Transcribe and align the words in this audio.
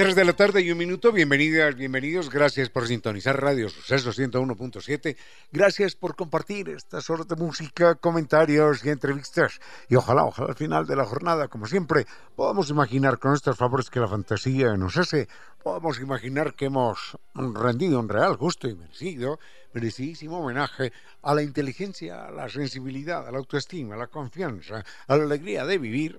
Tres 0.00 0.14
de 0.14 0.24
la 0.24 0.32
tarde 0.32 0.62
y 0.62 0.72
un 0.72 0.78
minuto, 0.78 1.12
bienvenidas, 1.12 1.74
bienvenidos, 1.76 2.30
gracias 2.30 2.70
por 2.70 2.86
sintonizar 2.86 3.38
Radio 3.38 3.68
Suceso 3.68 4.14
101.7, 4.14 5.14
gracias 5.52 5.94
por 5.94 6.16
compartir 6.16 6.70
estas 6.70 7.10
horas 7.10 7.28
de 7.28 7.36
música, 7.36 7.96
comentarios 7.96 8.82
y 8.82 8.88
entrevistas. 8.88 9.60
Y 9.90 9.96
ojalá, 9.96 10.24
ojalá 10.24 10.48
al 10.48 10.54
final 10.54 10.86
de 10.86 10.96
la 10.96 11.04
jornada, 11.04 11.48
como 11.48 11.66
siempre, 11.66 12.06
podamos 12.34 12.70
imaginar 12.70 13.18
con 13.18 13.34
estos 13.34 13.58
favores 13.58 13.90
que 13.90 14.00
la 14.00 14.08
fantasía 14.08 14.74
nos 14.78 14.96
hace, 14.96 15.28
podamos 15.62 16.00
imaginar 16.00 16.54
que 16.54 16.64
hemos 16.64 17.18
rendido 17.34 18.00
un 18.00 18.08
real, 18.08 18.36
justo 18.36 18.68
y 18.68 18.76
merecido, 18.76 19.38
merecidísimo 19.74 20.40
homenaje 20.40 20.94
a 21.20 21.34
la 21.34 21.42
inteligencia, 21.42 22.26
a 22.26 22.30
la 22.30 22.48
sensibilidad, 22.48 23.28
a 23.28 23.30
la 23.30 23.36
autoestima, 23.36 23.96
a 23.96 23.98
la 23.98 24.06
confianza, 24.06 24.82
a 25.06 25.16
la 25.18 25.24
alegría 25.24 25.66
de 25.66 25.76
vivir 25.76 26.18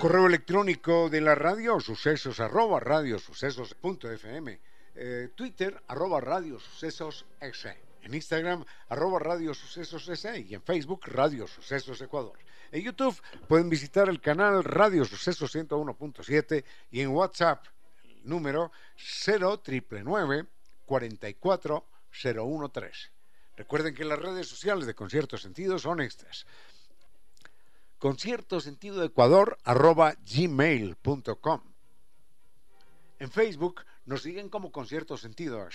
Correo 0.00 0.26
electrónico 0.26 1.08
de 1.10 1.20
la 1.20 1.34
radio, 1.34 1.80
sucesos 1.80 2.38
arroba 2.38 2.78
radio 2.78 3.18
sucesos 3.18 3.74
punto 3.74 4.08
fm. 4.08 4.60
Eh, 4.94 5.30
Twitter 5.34 5.82
arroba 5.88 6.20
radio 6.20 6.60
sucesos 6.60 7.26
En 8.02 8.14
Instagram 8.14 8.64
arroba 8.88 9.18
radio 9.18 9.52
sucesos 9.54 10.08
y 10.24 10.54
en 10.54 10.62
Facebook 10.62 11.00
radio 11.06 11.48
sucesos 11.48 12.00
Ecuador. 12.00 12.38
En 12.70 12.82
YouTube 12.82 13.20
pueden 13.48 13.68
visitar 13.68 14.08
el 14.08 14.20
canal 14.20 14.62
Radio 14.62 15.04
Sucesos 15.04 15.56
101.7 15.56 16.64
y 16.92 17.00
en 17.00 17.08
WhatsApp 17.08 17.64
el 18.04 18.20
número 18.22 18.70
0999 18.96 20.46
44013. 20.86 23.10
Recuerden 23.56 23.96
que 23.96 24.04
las 24.04 24.20
redes 24.20 24.46
sociales 24.46 24.86
de 24.86 24.94
Concierto 24.94 25.36
Sentido 25.36 25.80
son 25.80 26.00
estas 27.98 28.00
concierto 28.00 28.60
sentido 28.60 29.02
ecuador 29.02 29.58
arroba 29.64 30.14
gmail.com. 30.24 31.60
En 33.18 33.30
Facebook 33.30 33.84
nos 34.06 34.22
siguen 34.22 34.48
como 34.48 34.70
concierto 34.70 35.16
sentido 35.16 35.68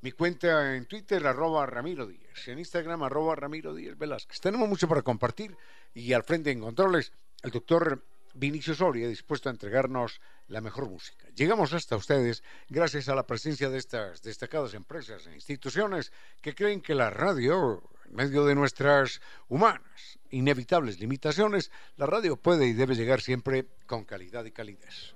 Mi 0.00 0.12
cuenta 0.12 0.74
en 0.74 0.86
Twitter, 0.86 1.24
arroba 1.26 1.64
Ramiro 1.64 2.06
Díaz. 2.06 2.48
En 2.48 2.58
Instagram, 2.58 3.04
arroba 3.04 3.36
Ramiro 3.36 3.72
Díaz 3.72 3.96
Velázquez. 3.96 4.40
Tenemos 4.40 4.68
mucho 4.68 4.88
para 4.88 5.02
compartir 5.02 5.56
y 5.94 6.12
al 6.12 6.24
frente 6.24 6.50
en 6.50 6.60
controles, 6.60 7.12
el 7.42 7.52
doctor 7.52 8.04
Vinicio 8.34 8.74
Soria, 8.74 9.06
dispuesto 9.06 9.48
a 9.48 9.52
entregarnos 9.52 10.20
la 10.48 10.60
mejor 10.60 10.90
música. 10.90 11.28
Llegamos 11.36 11.72
hasta 11.72 11.96
ustedes 11.96 12.42
gracias 12.68 13.08
a 13.08 13.14
la 13.14 13.26
presencia 13.26 13.70
de 13.70 13.78
estas 13.78 14.22
destacadas 14.22 14.74
empresas 14.74 15.26
e 15.28 15.34
instituciones 15.34 16.12
que 16.42 16.54
creen 16.54 16.80
que 16.80 16.96
la 16.96 17.10
radio, 17.10 17.80
medio 18.14 18.46
de 18.46 18.54
nuestras 18.54 19.20
humanas, 19.48 20.18
inevitables 20.30 21.00
limitaciones, 21.00 21.70
la 21.96 22.06
radio 22.06 22.36
puede 22.36 22.66
y 22.66 22.72
debe 22.72 22.94
llegar 22.94 23.20
siempre 23.20 23.66
con 23.86 24.04
calidad 24.04 24.44
y 24.44 24.52
calidez. 24.52 25.14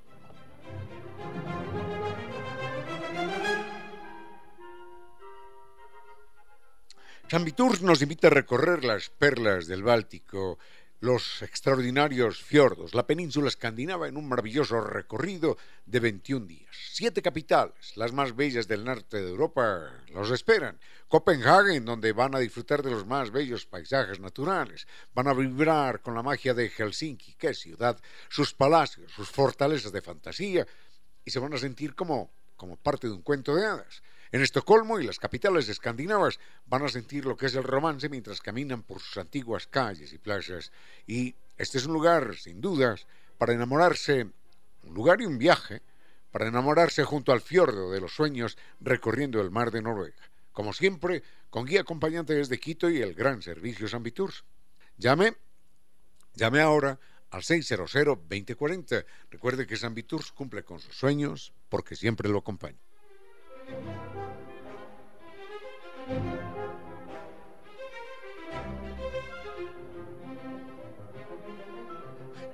Tours 7.54 7.82
nos 7.82 8.00
invita 8.00 8.28
a 8.28 8.30
recorrer 8.30 8.84
las 8.84 9.10
perlas 9.10 9.66
del 9.66 9.82
Báltico 9.82 10.58
los 11.00 11.42
extraordinarios 11.42 12.42
fiordos, 12.42 12.92
la 12.92 13.06
península 13.06 13.48
escandinava 13.48 14.08
en 14.08 14.16
un 14.16 14.28
maravilloso 14.28 14.80
recorrido 14.80 15.56
de 15.86 16.00
21 16.00 16.46
días. 16.46 16.74
Siete 16.92 17.22
capitales, 17.22 17.96
las 17.96 18.12
más 18.12 18.34
bellas 18.34 18.66
del 18.66 18.84
norte 18.84 19.22
de 19.22 19.28
Europa, 19.28 19.92
los 20.12 20.30
esperan. 20.32 20.80
Copenhague, 21.06 21.78
donde 21.80 22.12
van 22.12 22.34
a 22.34 22.40
disfrutar 22.40 22.82
de 22.82 22.90
los 22.90 23.06
más 23.06 23.30
bellos 23.30 23.64
paisajes 23.64 24.18
naturales, 24.18 24.88
van 25.14 25.28
a 25.28 25.34
vibrar 25.34 26.02
con 26.02 26.14
la 26.14 26.22
magia 26.22 26.52
de 26.52 26.68
Helsinki, 26.68 27.34
qué 27.34 27.54
ciudad, 27.54 28.00
sus 28.28 28.52
palacios, 28.52 29.12
sus 29.12 29.30
fortalezas 29.30 29.92
de 29.92 30.02
fantasía, 30.02 30.66
y 31.24 31.30
se 31.30 31.38
van 31.38 31.54
a 31.54 31.58
sentir 31.58 31.94
como, 31.94 32.32
como 32.56 32.76
parte 32.76 33.06
de 33.06 33.12
un 33.12 33.22
cuento 33.22 33.54
de 33.54 33.66
hadas. 33.66 34.02
En 34.30 34.42
Estocolmo 34.42 35.00
y 35.00 35.06
las 35.06 35.18
capitales 35.18 35.68
escandinavas 35.68 36.38
van 36.66 36.82
a 36.84 36.88
sentir 36.88 37.24
lo 37.24 37.36
que 37.36 37.46
es 37.46 37.54
el 37.54 37.64
romance 37.64 38.08
mientras 38.10 38.42
caminan 38.42 38.82
por 38.82 39.00
sus 39.00 39.16
antiguas 39.16 39.66
calles 39.66 40.12
y 40.12 40.18
playas. 40.18 40.70
Y 41.06 41.34
este 41.56 41.78
es 41.78 41.86
un 41.86 41.94
lugar, 41.94 42.36
sin 42.36 42.60
dudas, 42.60 43.06
para 43.38 43.54
enamorarse, 43.54 44.30
un 44.82 44.94
lugar 44.94 45.22
y 45.22 45.26
un 45.26 45.38
viaje, 45.38 45.80
para 46.30 46.46
enamorarse 46.46 47.04
junto 47.04 47.32
al 47.32 47.40
fiordo 47.40 47.90
de 47.90 48.00
los 48.00 48.14
sueños 48.14 48.58
recorriendo 48.80 49.40
el 49.40 49.50
mar 49.50 49.70
de 49.70 49.80
Noruega. 49.80 50.30
Como 50.52 50.74
siempre, 50.74 51.22
con 51.48 51.64
guía 51.64 51.80
acompañante 51.80 52.34
desde 52.34 52.60
Quito 52.60 52.90
y 52.90 53.00
el 53.00 53.14
gran 53.14 53.40
servicio 53.40 53.88
San 53.88 54.02
Viturs. 54.02 54.44
Llame, 54.98 55.36
llame 56.34 56.60
ahora 56.60 56.98
al 57.30 57.42
600-2040. 57.42 59.06
Recuerde 59.30 59.66
que 59.66 59.76
San 59.76 59.94
Viturs 59.94 60.32
cumple 60.32 60.64
con 60.64 60.80
sus 60.80 60.96
sueños 60.96 61.54
porque 61.70 61.96
siempre 61.96 62.28
lo 62.28 62.38
acompaña. 62.38 62.78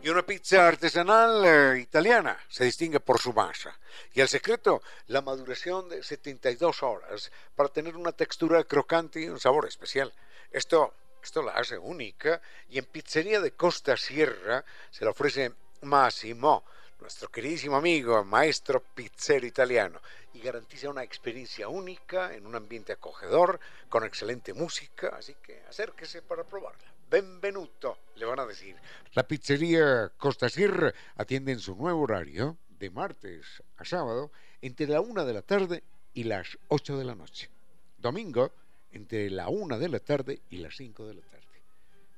Y 0.05 0.11
una 0.11 0.21
pizza 0.21 0.69
artesanal 0.69 1.43
eh, 1.47 1.81
italiana 1.81 2.39
se 2.51 2.65
distingue 2.65 3.01
por 3.01 3.19
su 3.19 3.33
masa. 3.33 3.75
Y 4.13 4.21
el 4.21 4.29
secreto, 4.29 4.83
la 5.07 5.23
maduración 5.23 5.89
de 5.89 6.03
72 6.03 6.83
horas 6.83 7.33
para 7.57 7.71
tener 7.71 7.97
una 7.97 8.13
textura 8.13 8.63
crocante 8.65 9.23
y 9.23 9.29
un 9.29 9.41
sabor 9.41 9.67
especial. 9.67 10.13
Esto, 10.51 10.93
esto 11.23 11.43
la 11.43 11.53
hace 11.53 11.79
única 11.79 12.43
y 12.69 12.77
en 12.77 12.85
Pizzería 12.85 13.41
de 13.41 13.53
Costa 13.53 13.97
Sierra 13.97 14.63
se 14.91 15.07
la 15.07 15.13
ofrece 15.13 15.53
Massimo 15.81 16.65
nuestro 17.05 17.29
queridísimo 17.29 17.77
amigo, 17.77 18.25
maestro 18.25 18.83
pizzero 18.83 19.47
italiano, 19.47 20.01
y 20.33 20.41
garantiza 20.41 20.89
una 20.89 21.03
experiencia 21.03 21.69
única 21.69 22.35
en 22.35 22.47
un 22.47 22.55
ambiente 22.55 22.95
acogedor, 22.95 23.61
con 23.91 24.05
excelente 24.05 24.55
música, 24.55 25.09
así 25.09 25.35
que 25.43 25.61
acérquese 25.69 26.23
para 26.23 26.45
probarla. 26.45 26.95
Benvenuto, 27.11 27.99
le 28.17 28.25
van 28.25 28.41
a 28.41 28.47
decir. 28.47 28.75
La 29.13 29.29
pizzería 29.29 30.13
Costa 30.17 30.49
Sierra 30.49 30.95
atiende 31.17 31.53
en 31.53 31.59
su 31.59 31.77
nuevo 31.77 32.01
horario, 32.01 32.57
de 32.71 32.89
martes 32.89 33.63
a 33.77 33.85
sábado, 33.85 34.33
entre 34.63 34.87
la 34.87 35.03
una 35.03 35.27
de 35.27 35.35
la 35.35 35.43
tarde 35.43 35.83
y 36.15 36.25
las 36.25 36.59
8 36.69 36.97
de 36.97 37.05
la 37.05 37.15
noche. 37.15 37.51
Domingo, 37.99 38.51
entre 38.93 39.29
la 39.29 39.51
una 39.51 39.77
de 39.77 39.91
la 39.91 39.99
tarde 39.99 40.41
y 40.49 40.57
las 40.57 40.75
5 40.77 41.07
de 41.07 41.15
la 41.17 41.23
tarde. 41.23 41.45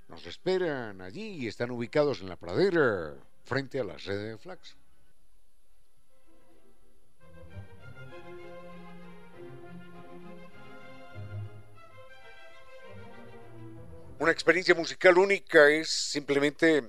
Nos 0.06 0.24
esperan 0.26 1.00
allí 1.00 1.42
y 1.42 1.48
están 1.48 1.72
ubicados 1.72 2.20
en 2.20 2.28
la 2.28 2.36
pradera 2.36 3.16
frente 3.46 3.78
a 3.78 3.84
la 3.84 3.98
sede 3.98 4.30
de 4.30 4.38
Flax. 4.38 4.76
Una 14.18 14.32
experiencia 14.32 14.74
musical 14.74 15.18
única 15.18 15.68
es 15.68 15.90
simplemente 15.90 16.82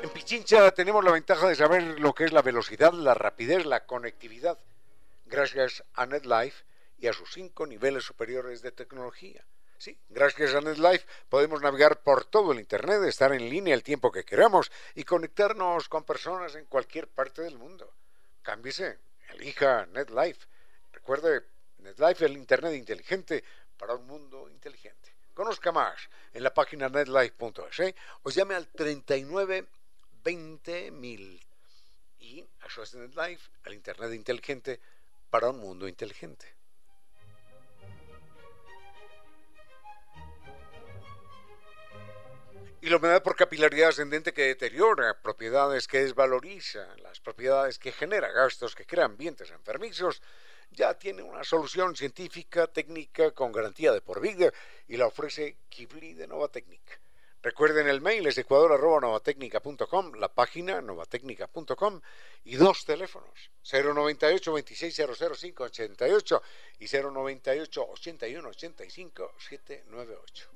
En 0.01 0.09
Pichincha 0.09 0.71
tenemos 0.71 1.05
la 1.05 1.11
ventaja 1.11 1.47
de 1.47 1.53
saber 1.53 1.99
lo 1.99 2.15
que 2.15 2.25
es 2.25 2.33
la 2.33 2.41
velocidad, 2.41 2.91
la 2.91 3.13
rapidez, 3.13 3.67
la 3.67 3.85
conectividad, 3.85 4.57
gracias 5.27 5.83
a 5.93 6.07
NetLife 6.07 6.63
y 6.97 7.05
a 7.05 7.13
sus 7.13 7.31
cinco 7.31 7.67
niveles 7.67 8.03
superiores 8.03 8.63
de 8.63 8.71
tecnología. 8.71 9.45
Sí, 9.81 9.97
gracias 10.09 10.53
a 10.53 10.61
NetLife 10.61 11.07
podemos 11.27 11.59
navegar 11.59 12.03
por 12.03 12.25
todo 12.25 12.51
el 12.51 12.59
Internet, 12.59 13.01
estar 13.01 13.33
en 13.33 13.49
línea 13.49 13.73
el 13.73 13.81
tiempo 13.81 14.11
que 14.11 14.23
queramos 14.23 14.71
y 14.93 15.03
conectarnos 15.03 15.89
con 15.89 16.03
personas 16.03 16.53
en 16.53 16.65
cualquier 16.65 17.07
parte 17.07 17.41
del 17.41 17.57
mundo. 17.57 17.91
Cámbiese, 18.43 18.99
elija 19.29 19.87
NetLife. 19.87 20.45
Recuerde, 20.91 21.47
NetLife 21.79 22.25
el 22.25 22.37
Internet 22.37 22.75
inteligente 22.75 23.43
para 23.75 23.95
un 23.95 24.05
mundo 24.05 24.47
inteligente. 24.51 25.15
Conozca 25.33 25.71
más 25.71 25.97
en 26.31 26.43
la 26.43 26.53
página 26.53 26.87
netlife.es 26.87 27.79
¿eh? 27.79 27.95
o 28.21 28.29
llame 28.29 28.53
al 28.53 28.67
39 28.67 29.65
20 30.23 30.91
mil. 30.91 31.43
Y 32.19 32.45
es 32.61 32.93
NetLife, 32.93 33.49
el 33.65 33.73
Internet 33.73 34.13
inteligente 34.13 34.79
para 35.31 35.49
un 35.49 35.59
mundo 35.59 35.87
inteligente. 35.87 36.60
Y 42.83 42.89
la 42.89 42.97
humedad 42.97 43.21
por 43.21 43.35
capilaridad 43.35 43.89
ascendente 43.89 44.33
que 44.33 44.41
deteriora 44.41 45.21
propiedades 45.21 45.87
que 45.87 46.01
desvaloriza, 46.01 46.87
las 47.03 47.19
propiedades 47.19 47.77
que 47.77 47.91
genera 47.91 48.31
gastos 48.31 48.73
que 48.73 48.87
crean 48.87 49.11
ambientes 49.11 49.51
enfermizos, 49.51 50.19
ya 50.71 50.95
tiene 50.95 51.21
una 51.21 51.43
solución 51.43 51.95
científica, 51.95 52.65
técnica, 52.65 53.31
con 53.31 53.51
garantía 53.51 53.91
de 53.91 54.01
por 54.01 54.19
vida 54.19 54.51
y 54.87 54.97
la 54.97 55.05
ofrece 55.05 55.57
Kibli 55.69 56.15
de 56.15 56.25
Nova 56.25 56.47
Técnica. 56.47 56.99
Recuerden 57.43 57.87
el 57.87 58.01
mail 58.01 58.27
es 58.27 58.37
ecuador.novatecnica.com, 58.37 60.13
la 60.13 60.27
página 60.27 60.79
novatecnica.com 60.79 61.99
y 62.43 62.55
dos 62.55 62.85
teléfonos, 62.85 63.49
098 63.63 64.53
26 64.53 64.99
88 64.99 66.43
y 66.77 66.85
098 66.85 67.87
81 67.89 68.49
85 68.49 69.31
798. 69.39 70.49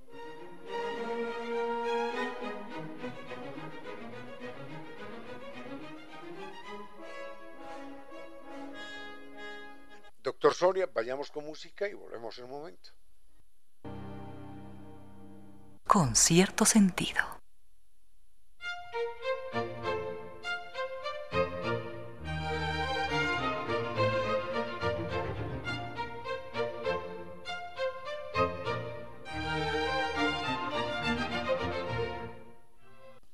Doctor 10.22 10.54
Soria, 10.54 10.88
vayamos 10.94 11.32
con 11.32 11.46
música 11.46 11.88
y 11.88 11.94
volvemos 11.94 12.38
en 12.38 12.46
un 12.46 12.52
momento. 12.52 12.95
Con 15.88 16.16
cierto 16.16 16.66
sentido. 16.66 17.22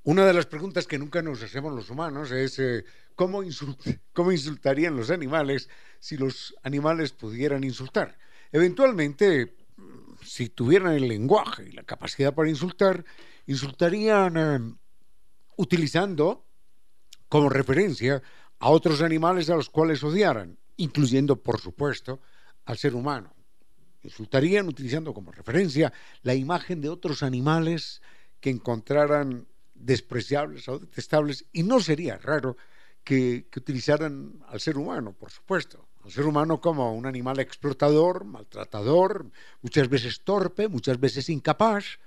Una 0.03 0.25
de 0.25 0.33
las 0.33 0.45
preguntas 0.45 0.87
que 0.87 0.99
nunca 0.99 1.21
nos 1.21 1.41
hacemos 1.41 1.73
los 1.73 1.89
humanos 1.89 2.31
es 2.31 2.59
eh, 2.59 2.83
¿cómo, 3.15 3.43
¿cómo, 4.11 4.31
insultarían 4.33 4.97
los 4.97 5.09
animales 5.09 5.69
si 5.99 6.17
los 6.17 6.53
animales 6.63 7.13
pudieran 7.13 7.63
insultar? 7.63 8.17
Eventualmente, 8.51 9.55
si 10.21 10.49
tuvieran 10.49 10.93
el 10.93 11.07
lenguaje 11.07 11.67
y 11.69 11.71
la 11.71 11.83
capacidad 11.83 12.33
para 12.33 12.49
insultar, 12.49 13.03
insultarían 13.45 14.37
eh, 14.37 14.75
utilizando 15.57 16.45
como 17.27 17.49
referencia 17.49 18.21
a 18.59 18.69
otros 18.69 19.01
animales 19.01 19.49
a 19.49 19.55
los 19.55 19.69
cuales 19.69 20.03
odiaran, 20.03 20.57
incluyendo, 20.77 21.41
por 21.41 21.59
supuesto, 21.59 22.21
al 22.65 22.77
ser 22.77 22.95
humano. 22.95 23.33
Insultarían 24.03 24.67
utilizando 24.67 25.13
como 25.13 25.31
referencia 25.31 25.93
la 26.23 26.35
imagen 26.35 26.81
de 26.81 26.89
otros 26.89 27.23
animales 27.23 28.01
que 28.39 28.49
encontraran 28.49 29.47
despreciables 29.73 30.67
o 30.67 30.79
detestables, 30.79 31.45
y 31.51 31.63
no 31.63 31.79
sería 31.79 32.17
raro 32.17 32.57
que, 33.03 33.47
utilizaran 33.55 34.43
al 34.47 34.59
ser 34.59 34.77
humano, 34.77 35.13
por 35.13 35.31
supuesto, 35.31 35.87
al 36.03 36.11
ser 36.11 36.25
humano 36.25 36.59
como 36.59 36.93
un 36.93 37.05
animal 37.05 37.39
explotador, 37.39 38.25
maltratador, 38.25 39.25
muchas 39.61 39.89
veces 39.89 40.21
torpe, 40.21 40.67
muchas 40.67 40.99
veces 40.99 41.29
incapaz, 41.29 41.99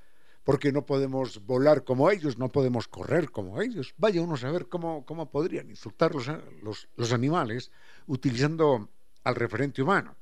porque 0.44 0.72
no 0.72 0.84
podemos 0.84 1.44
volar 1.46 1.84
como 1.84 2.10
ellos, 2.10 2.38
no 2.38 2.48
podemos 2.48 2.88
correr 2.88 3.30
como 3.30 3.62
ellos. 3.62 3.94
Vaya 3.96 4.20
uno 4.20 4.34
a 4.34 4.38
saber 4.38 4.68
cómo, 4.68 5.04
cómo 5.06 5.30
podrían 5.30 5.70
insultar 5.70 6.14
los, 6.14 6.28
los, 6.62 6.88
los 6.96 7.12
animales 7.12 7.70
utilizando 8.06 8.88
al 9.22 9.34
referente 9.34 9.82
humano. 9.82 10.16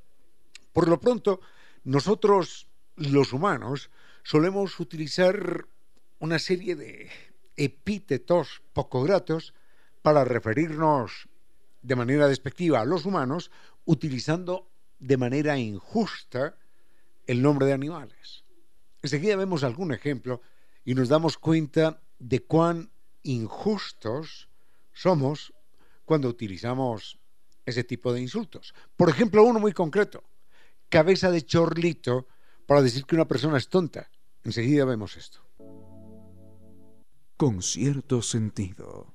Por 0.72 0.88
lo 0.88 1.00
pronto, 1.00 1.40
nosotros, 1.84 2.68
los 2.96 3.32
humanos, 3.32 3.90
solemos 4.22 4.78
utilizar 4.78 5.66
una 6.20 6.38
serie 6.38 6.76
de, 6.76 7.10
epítetos 7.56 8.62
poco 8.72 9.02
gratos 9.02 9.54
para 10.02 10.24
referirnos 10.24 11.28
de 11.82 11.96
manera 11.96 12.28
despectiva 12.28 12.80
a 12.80 12.84
los 12.84 13.04
humanos 13.04 13.50
utilizando 13.84 14.70
de 14.98 15.16
manera 15.16 15.58
injusta 15.58 16.56
el 17.26 17.42
nombre 17.42 17.66
de 17.66 17.72
animales. 17.72 18.44
Enseguida 19.02 19.36
vemos 19.36 19.64
algún 19.64 19.92
ejemplo 19.92 20.40
y 20.84 20.94
nos 20.94 21.08
damos 21.08 21.38
cuenta 21.38 22.00
de 22.18 22.40
cuán 22.40 22.90
injustos 23.22 24.48
somos 24.92 25.52
cuando 26.04 26.28
utilizamos 26.28 27.18
ese 27.66 27.84
tipo 27.84 28.12
de 28.12 28.20
insultos. 28.20 28.74
Por 28.96 29.08
ejemplo, 29.08 29.44
uno 29.44 29.60
muy 29.60 29.72
concreto, 29.72 30.22
cabeza 30.88 31.30
de 31.30 31.42
chorlito 31.42 32.26
para 32.66 32.82
decir 32.82 33.04
que 33.04 33.14
una 33.14 33.28
persona 33.28 33.58
es 33.58 33.68
tonta. 33.68 34.10
Enseguida 34.44 34.84
vemos 34.84 35.16
esto 35.16 35.40
con 37.42 37.60
cierto 37.60 38.22
sentido. 38.22 39.11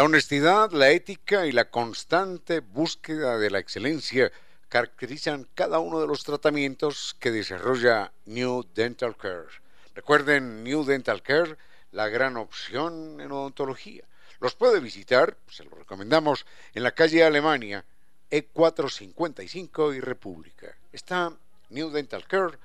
La 0.00 0.06
honestidad, 0.06 0.70
la 0.70 0.88
ética 0.92 1.46
y 1.46 1.52
la 1.52 1.68
constante 1.68 2.60
búsqueda 2.60 3.36
de 3.36 3.50
la 3.50 3.58
excelencia 3.58 4.32
caracterizan 4.70 5.46
cada 5.54 5.78
uno 5.78 6.00
de 6.00 6.06
los 6.06 6.24
tratamientos 6.24 7.14
que 7.20 7.30
desarrolla 7.30 8.10
New 8.24 8.64
Dental 8.74 9.14
Care. 9.14 9.48
Recuerden, 9.94 10.64
New 10.64 10.84
Dental 10.86 11.22
Care, 11.22 11.58
la 11.92 12.08
gran 12.08 12.38
opción 12.38 13.20
en 13.20 13.30
odontología. 13.30 14.04
Los 14.40 14.54
puede 14.54 14.80
visitar, 14.80 15.36
se 15.50 15.64
lo 15.64 15.76
recomendamos, 15.76 16.46
en 16.72 16.82
la 16.82 16.92
calle 16.92 17.22
Alemania, 17.22 17.84
E455 18.30 19.94
y 19.94 20.00
República. 20.00 20.74
Está 20.94 21.30
New 21.68 21.90
Dental 21.90 22.26
Care 22.26 22.56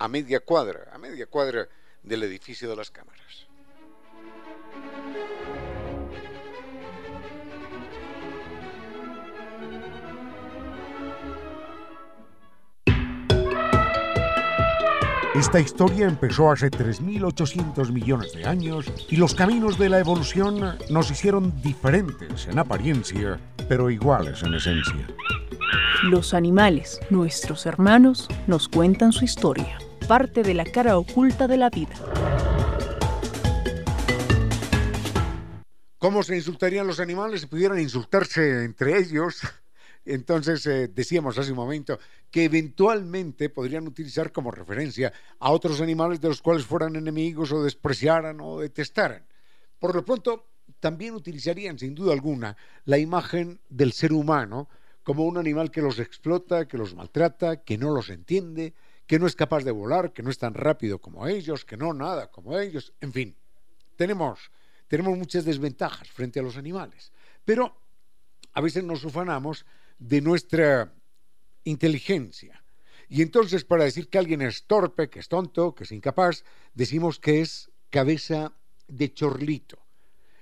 a 0.00 0.08
media 0.08 0.40
cuadra, 0.40 0.90
a 0.92 0.98
media 0.98 1.28
cuadra 1.28 1.68
del 2.02 2.24
edificio 2.24 2.68
de 2.68 2.74
las 2.74 2.90
cámaras. 2.90 3.49
Esta 15.34 15.60
historia 15.60 16.08
empezó 16.08 16.50
hace 16.50 16.72
3.800 16.72 17.92
millones 17.92 18.32
de 18.32 18.44
años 18.46 18.86
y 19.08 19.14
los 19.14 19.32
caminos 19.32 19.78
de 19.78 19.88
la 19.88 20.00
evolución 20.00 20.76
nos 20.90 21.08
hicieron 21.08 21.62
diferentes 21.62 22.48
en 22.48 22.58
apariencia, 22.58 23.38
pero 23.68 23.90
iguales 23.90 24.42
en 24.42 24.54
esencia. 24.54 25.06
Los 26.02 26.34
animales, 26.34 26.98
nuestros 27.10 27.64
hermanos, 27.64 28.26
nos 28.48 28.68
cuentan 28.68 29.12
su 29.12 29.24
historia, 29.24 29.78
parte 30.08 30.42
de 30.42 30.54
la 30.54 30.64
cara 30.64 30.98
oculta 30.98 31.46
de 31.46 31.58
la 31.58 31.70
vida. 31.70 31.94
¿Cómo 35.98 36.24
se 36.24 36.34
insultarían 36.34 36.88
los 36.88 36.98
animales 36.98 37.42
si 37.42 37.46
pudieran 37.46 37.78
insultarse 37.78 38.64
entre 38.64 38.98
ellos? 38.98 39.42
Entonces 40.04 40.66
eh, 40.66 40.88
decíamos 40.88 41.38
hace 41.38 41.52
un 41.52 41.58
momento 41.58 42.00
que 42.30 42.44
eventualmente 42.44 43.50
podrían 43.50 43.86
utilizar 43.86 44.32
como 44.32 44.50
referencia 44.50 45.12
a 45.38 45.50
otros 45.50 45.80
animales 45.80 46.20
de 46.20 46.28
los 46.28 46.40
cuales 46.40 46.64
fueran 46.64 46.96
enemigos 46.96 47.52
o 47.52 47.62
despreciaran 47.62 48.40
o 48.40 48.60
detestaran. 48.60 49.26
Por 49.78 49.94
lo 49.94 50.04
pronto, 50.04 50.50
también 50.78 51.14
utilizarían 51.14 51.78
sin 51.78 51.94
duda 51.94 52.12
alguna 52.12 52.56
la 52.84 52.98
imagen 52.98 53.60
del 53.68 53.92
ser 53.92 54.12
humano 54.12 54.68
como 55.02 55.24
un 55.24 55.38
animal 55.38 55.70
que 55.70 55.82
los 55.82 55.98
explota, 55.98 56.68
que 56.68 56.78
los 56.78 56.94
maltrata, 56.94 57.62
que 57.62 57.78
no 57.78 57.90
los 57.90 58.10
entiende, 58.10 58.74
que 59.06 59.18
no 59.18 59.26
es 59.26 59.34
capaz 59.34 59.64
de 59.64 59.72
volar, 59.72 60.12
que 60.12 60.22
no 60.22 60.30
es 60.30 60.38
tan 60.38 60.54
rápido 60.54 61.00
como 61.00 61.26
ellos, 61.26 61.64
que 61.64 61.76
no 61.76 61.92
nada 61.92 62.30
como 62.30 62.58
ellos, 62.58 62.92
en 63.00 63.12
fin. 63.12 63.36
Tenemos, 63.96 64.52
tenemos 64.86 65.18
muchas 65.18 65.44
desventajas 65.44 66.08
frente 66.10 66.38
a 66.38 66.42
los 66.42 66.56
animales, 66.56 67.12
pero 67.44 67.76
a 68.52 68.60
veces 68.60 68.84
nos 68.84 69.04
ufanamos 69.04 69.66
de 69.98 70.20
nuestra 70.20 70.92
inteligencia. 71.64 72.62
Y 73.08 73.22
entonces 73.22 73.64
para 73.64 73.84
decir 73.84 74.08
que 74.08 74.18
alguien 74.18 74.40
es 74.42 74.64
torpe, 74.64 75.10
que 75.10 75.18
es 75.18 75.28
tonto, 75.28 75.74
que 75.74 75.84
es 75.84 75.92
incapaz, 75.92 76.44
decimos 76.74 77.18
que 77.18 77.40
es 77.40 77.70
cabeza 77.90 78.52
de 78.86 79.12
chorlito. 79.12 79.78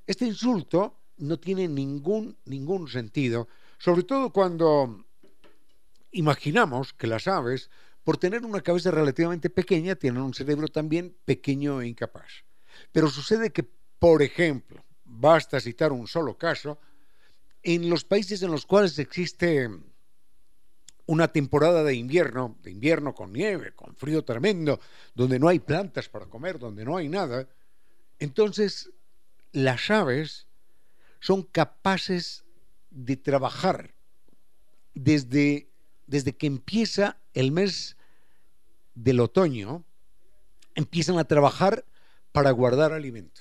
Este 0.06 0.26
insulto 0.26 0.98
no 1.16 1.38
tiene 1.38 1.66
ningún, 1.68 2.36
ningún 2.44 2.88
sentido, 2.88 3.48
sobre 3.78 4.02
todo 4.02 4.32
cuando 4.32 5.04
imaginamos 6.12 6.92
que 6.92 7.06
las 7.06 7.26
aves, 7.26 7.70
por 8.04 8.16
tener 8.16 8.44
una 8.44 8.62
cabeza 8.62 8.90
relativamente 8.90 9.50
pequeña, 9.50 9.96
tienen 9.96 10.22
un 10.22 10.34
cerebro 10.34 10.68
también 10.68 11.16
pequeño 11.24 11.80
e 11.80 11.88
incapaz. 11.88 12.44
Pero 12.92 13.08
sucede 13.08 13.50
que, 13.50 13.64
por 13.98 14.22
ejemplo, 14.22 14.84
basta 15.04 15.60
citar 15.60 15.92
un 15.92 16.06
solo 16.06 16.36
caso, 16.38 16.78
en 17.62 17.90
los 17.90 18.04
países 18.04 18.42
en 18.42 18.50
los 18.50 18.66
cuales 18.66 18.98
existe 18.98 19.68
una 21.08 21.28
temporada 21.28 21.82
de 21.84 21.94
invierno, 21.94 22.58
de 22.62 22.70
invierno 22.70 23.14
con 23.14 23.32
nieve, 23.32 23.72
con 23.74 23.96
frío 23.96 24.24
tremendo, 24.24 24.78
donde 25.14 25.38
no 25.38 25.48
hay 25.48 25.58
plantas 25.58 26.06
para 26.08 26.26
comer, 26.26 26.58
donde 26.58 26.84
no 26.84 26.98
hay 26.98 27.08
nada, 27.08 27.48
entonces 28.18 28.90
las 29.52 29.90
aves 29.90 30.46
son 31.18 31.42
capaces 31.42 32.44
de 32.90 33.16
trabajar 33.16 33.94
desde, 34.92 35.70
desde 36.06 36.36
que 36.36 36.46
empieza 36.46 37.18
el 37.32 37.52
mes 37.52 37.96
del 38.94 39.20
otoño, 39.20 39.84
empiezan 40.74 41.18
a 41.18 41.24
trabajar 41.24 41.86
para 42.32 42.50
guardar 42.50 42.92
alimento. 42.92 43.40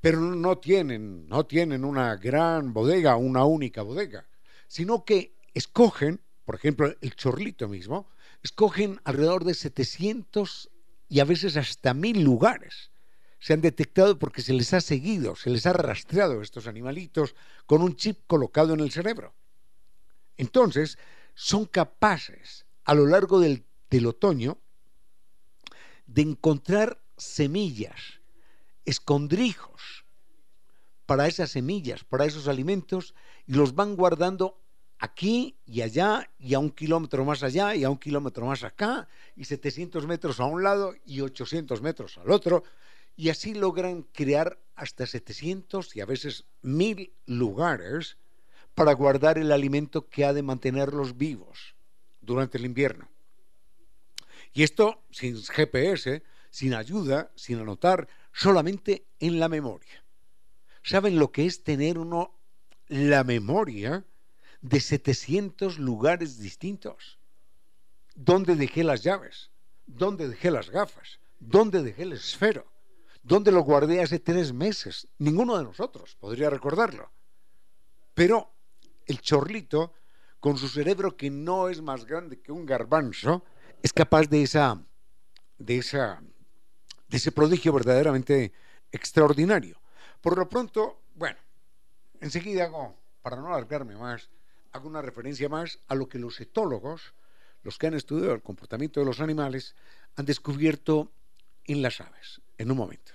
Pero 0.00 0.20
no 0.20 0.58
tienen, 0.58 1.28
no 1.28 1.46
tienen 1.46 1.84
una 1.84 2.16
gran 2.16 2.72
bodega, 2.72 3.14
una 3.14 3.44
única 3.44 3.82
bodega, 3.82 4.26
sino 4.66 5.04
que 5.04 5.36
escogen, 5.54 6.20
por 6.44 6.54
ejemplo, 6.54 6.94
el 7.00 7.14
chorlito 7.14 7.68
mismo, 7.68 8.08
escogen 8.42 9.00
alrededor 9.04 9.44
de 9.44 9.54
700 9.54 10.70
y 11.08 11.20
a 11.20 11.24
veces 11.24 11.56
hasta 11.56 11.94
mil 11.94 12.22
lugares 12.22 12.90
se 13.38 13.52
han 13.52 13.60
detectado 13.60 14.18
porque 14.18 14.42
se 14.42 14.52
les 14.52 14.72
ha 14.72 14.80
seguido, 14.80 15.34
se 15.36 15.50
les 15.50 15.66
ha 15.66 15.72
rastreado 15.72 16.42
estos 16.42 16.66
animalitos 16.66 17.34
con 17.66 17.82
un 17.82 17.96
chip 17.96 18.20
colocado 18.26 18.72
en 18.74 18.80
el 18.80 18.92
cerebro. 18.92 19.34
Entonces, 20.36 20.96
son 21.34 21.66
capaces 21.66 22.66
a 22.84 22.94
lo 22.94 23.06
largo 23.06 23.40
del 23.40 24.06
otoño 24.06 24.58
de 26.06 26.22
encontrar 26.22 27.02
semillas, 27.16 28.20
escondrijos 28.84 30.04
para 31.06 31.26
esas 31.26 31.50
semillas, 31.50 32.04
para 32.04 32.24
esos 32.24 32.48
alimentos, 32.48 33.14
y 33.46 33.54
los 33.54 33.74
van 33.74 33.96
guardando 33.96 34.61
aquí 35.02 35.56
y 35.66 35.80
allá, 35.82 36.30
y 36.38 36.54
a 36.54 36.60
un 36.60 36.70
kilómetro 36.70 37.24
más 37.24 37.42
allá, 37.42 37.74
y 37.74 37.82
a 37.82 37.90
un 37.90 37.98
kilómetro 37.98 38.46
más 38.46 38.62
acá, 38.62 39.08
y 39.34 39.44
700 39.44 40.06
metros 40.06 40.38
a 40.38 40.44
un 40.44 40.62
lado 40.62 40.94
y 41.04 41.22
800 41.22 41.82
metros 41.82 42.18
al 42.18 42.30
otro, 42.30 42.62
y 43.16 43.28
así 43.28 43.52
logran 43.52 44.02
crear 44.12 44.60
hasta 44.76 45.04
700 45.04 45.96
y 45.96 46.02
a 46.02 46.06
veces 46.06 46.44
1000 46.62 47.12
lugares 47.26 48.16
para 48.76 48.92
guardar 48.92 49.38
el 49.38 49.50
alimento 49.50 50.08
que 50.08 50.24
ha 50.24 50.32
de 50.32 50.44
mantenerlos 50.44 51.18
vivos 51.18 51.74
durante 52.20 52.58
el 52.58 52.64
invierno. 52.64 53.08
Y 54.52 54.62
esto 54.62 55.02
sin 55.10 55.42
GPS, 55.42 56.22
sin 56.48 56.74
ayuda, 56.74 57.32
sin 57.34 57.58
anotar, 57.58 58.06
solamente 58.32 59.04
en 59.18 59.40
la 59.40 59.48
memoria. 59.48 60.04
¿Saben 60.84 61.18
lo 61.18 61.32
que 61.32 61.44
es 61.46 61.64
tener 61.64 61.98
uno 61.98 62.38
la 62.86 63.24
memoria 63.24 64.04
de 64.62 64.80
700 64.80 65.78
lugares 65.78 66.38
distintos? 66.38 67.18
¿Dónde 68.14 68.56
dejé 68.56 68.84
las 68.84 69.02
llaves? 69.02 69.50
¿Dónde 69.86 70.28
dejé 70.28 70.50
las 70.50 70.70
gafas? 70.70 71.18
¿Dónde 71.38 71.82
dejé 71.82 72.04
el 72.04 72.12
esfero? 72.12 72.66
¿Dónde 73.22 73.52
lo 73.52 73.62
guardé 73.62 74.00
hace 74.00 74.18
tres 74.18 74.52
meses? 74.52 75.08
Ninguno 75.18 75.58
de 75.58 75.64
nosotros 75.64 76.16
podría 76.16 76.50
recordarlo. 76.50 77.10
Pero 78.14 78.52
el 79.06 79.20
chorlito, 79.20 79.94
con 80.40 80.56
su 80.56 80.68
cerebro 80.68 81.16
que 81.16 81.30
no 81.30 81.68
es 81.68 81.80
más 81.82 82.04
grande 82.04 82.40
que 82.40 82.52
un 82.52 82.64
garbanzo, 82.64 83.44
es 83.82 83.92
capaz 83.92 84.28
de 84.28 84.42
esa, 84.42 84.80
de 85.58 85.78
esa, 85.78 86.22
de 87.08 87.16
ese 87.16 87.32
prodigio 87.32 87.72
verdaderamente 87.72 88.52
extraordinario. 88.92 89.80
Por 90.20 90.38
lo 90.38 90.48
pronto, 90.48 91.02
bueno, 91.14 91.38
enseguida 92.20 92.64
hago, 92.64 92.96
para 93.22 93.36
no 93.36 93.48
alargarme 93.48 93.96
más, 93.96 94.30
hago 94.72 94.88
una 94.88 95.02
referencia 95.02 95.48
más 95.48 95.78
a 95.86 95.94
lo 95.94 96.08
que 96.08 96.18
los 96.18 96.40
etólogos, 96.40 97.14
los 97.62 97.78
que 97.78 97.86
han 97.86 97.94
estudiado 97.94 98.34
el 98.34 98.42
comportamiento 98.42 99.00
de 99.00 99.06
los 99.06 99.20
animales, 99.20 99.76
han 100.16 100.26
descubierto 100.26 101.12
en 101.64 101.82
las 101.82 102.00
aves. 102.00 102.40
En 102.58 102.70
un 102.70 102.76
momento. 102.76 103.12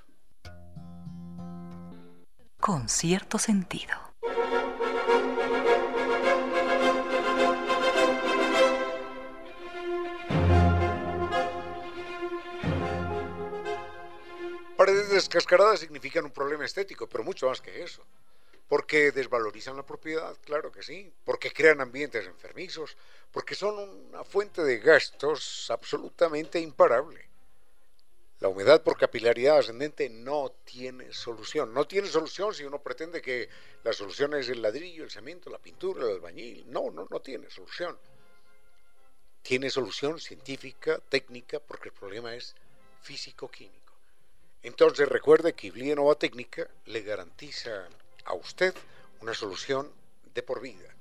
Con 2.60 2.90
cierto 2.90 3.38
sentido. 3.38 3.94
Paredes 14.76 15.10
descascaradas 15.10 15.80
significan 15.80 16.26
un 16.26 16.32
problema 16.32 16.66
estético, 16.66 17.08
pero 17.10 17.24
mucho 17.24 17.48
más 17.48 17.62
que 17.62 17.84
eso. 17.84 18.06
Porque 18.68 19.12
desvalorizan 19.12 19.78
la 19.78 19.86
propiedad, 19.86 20.36
claro 20.44 20.72
que 20.72 20.84
sí. 20.84 21.14
Porque 21.24 21.52
crean 21.52 21.80
ambientes 21.80 22.26
enfermizos. 22.26 22.98
Porque 23.32 23.56
son 23.56 23.78
una 23.80 24.24
fuente 24.24 24.64
de 24.64 24.80
gastos 24.80 25.70
absolutamente 25.70 26.60
imparable. 26.60 27.28
La 28.40 28.50
humedad 28.50 28.84
por 28.84 28.98
capilaridad 28.98 29.58
ascendente 29.58 30.10
no 30.10 30.54
tiene 30.64 31.12
solución. 31.12 31.74
No 31.74 31.88
tiene 31.88 32.08
solución 32.08 32.54
si 32.54 32.66
uno 32.66 32.80
pretende 32.80 33.22
que 33.22 33.50
la 33.84 33.94
solución 33.94 34.36
es 34.36 34.50
el 34.50 34.62
ladrillo, 34.62 35.06
el 35.06 35.10
cemento, 35.10 35.50
la 35.50 35.58
pintura, 35.58 36.04
el 36.04 36.12
albañil. 36.12 36.66
No, 36.68 36.92
no, 36.92 37.08
no 37.10 37.20
tiene 37.20 37.50
solución. 37.50 37.98
Tiene 39.42 39.70
solución 39.70 40.20
científica, 40.20 41.00
técnica, 41.10 41.60
porque 41.60 41.90
el 41.90 41.96
problema 41.96 42.36
es 42.36 42.54
físico-químico. 43.02 43.94
Entonces 44.62 45.08
recuerde 45.08 45.54
que 45.54 45.68
Iblia 45.68 45.96
Nova 45.96 46.16
Técnica 46.16 46.70
le 46.86 47.02
garantiza 47.02 47.88
a 48.28 48.34
usted 48.34 48.74
una 49.22 49.34
solución 49.34 49.92
de 50.34 50.44
por 50.44 50.62
vida. 50.62 50.94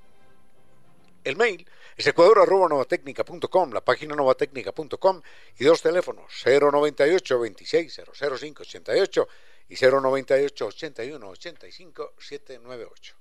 El 1.25 1.37
mail 1.37 1.69
es 1.97 2.07
ecuador.novatecnica.com, 2.07 3.73
la 3.73 3.85
página 3.85 4.15
novatecnica.com 4.15 5.23
y 5.59 5.65
dos 5.65 5.83
teléfonos 5.83 6.43
098 6.45 7.41
26 7.41 8.03
005 8.13 8.63
88 8.63 9.29
y 9.69 9.75
098 9.75 10.67
81 10.67 11.29
85 11.29 12.15
798. 12.19 13.17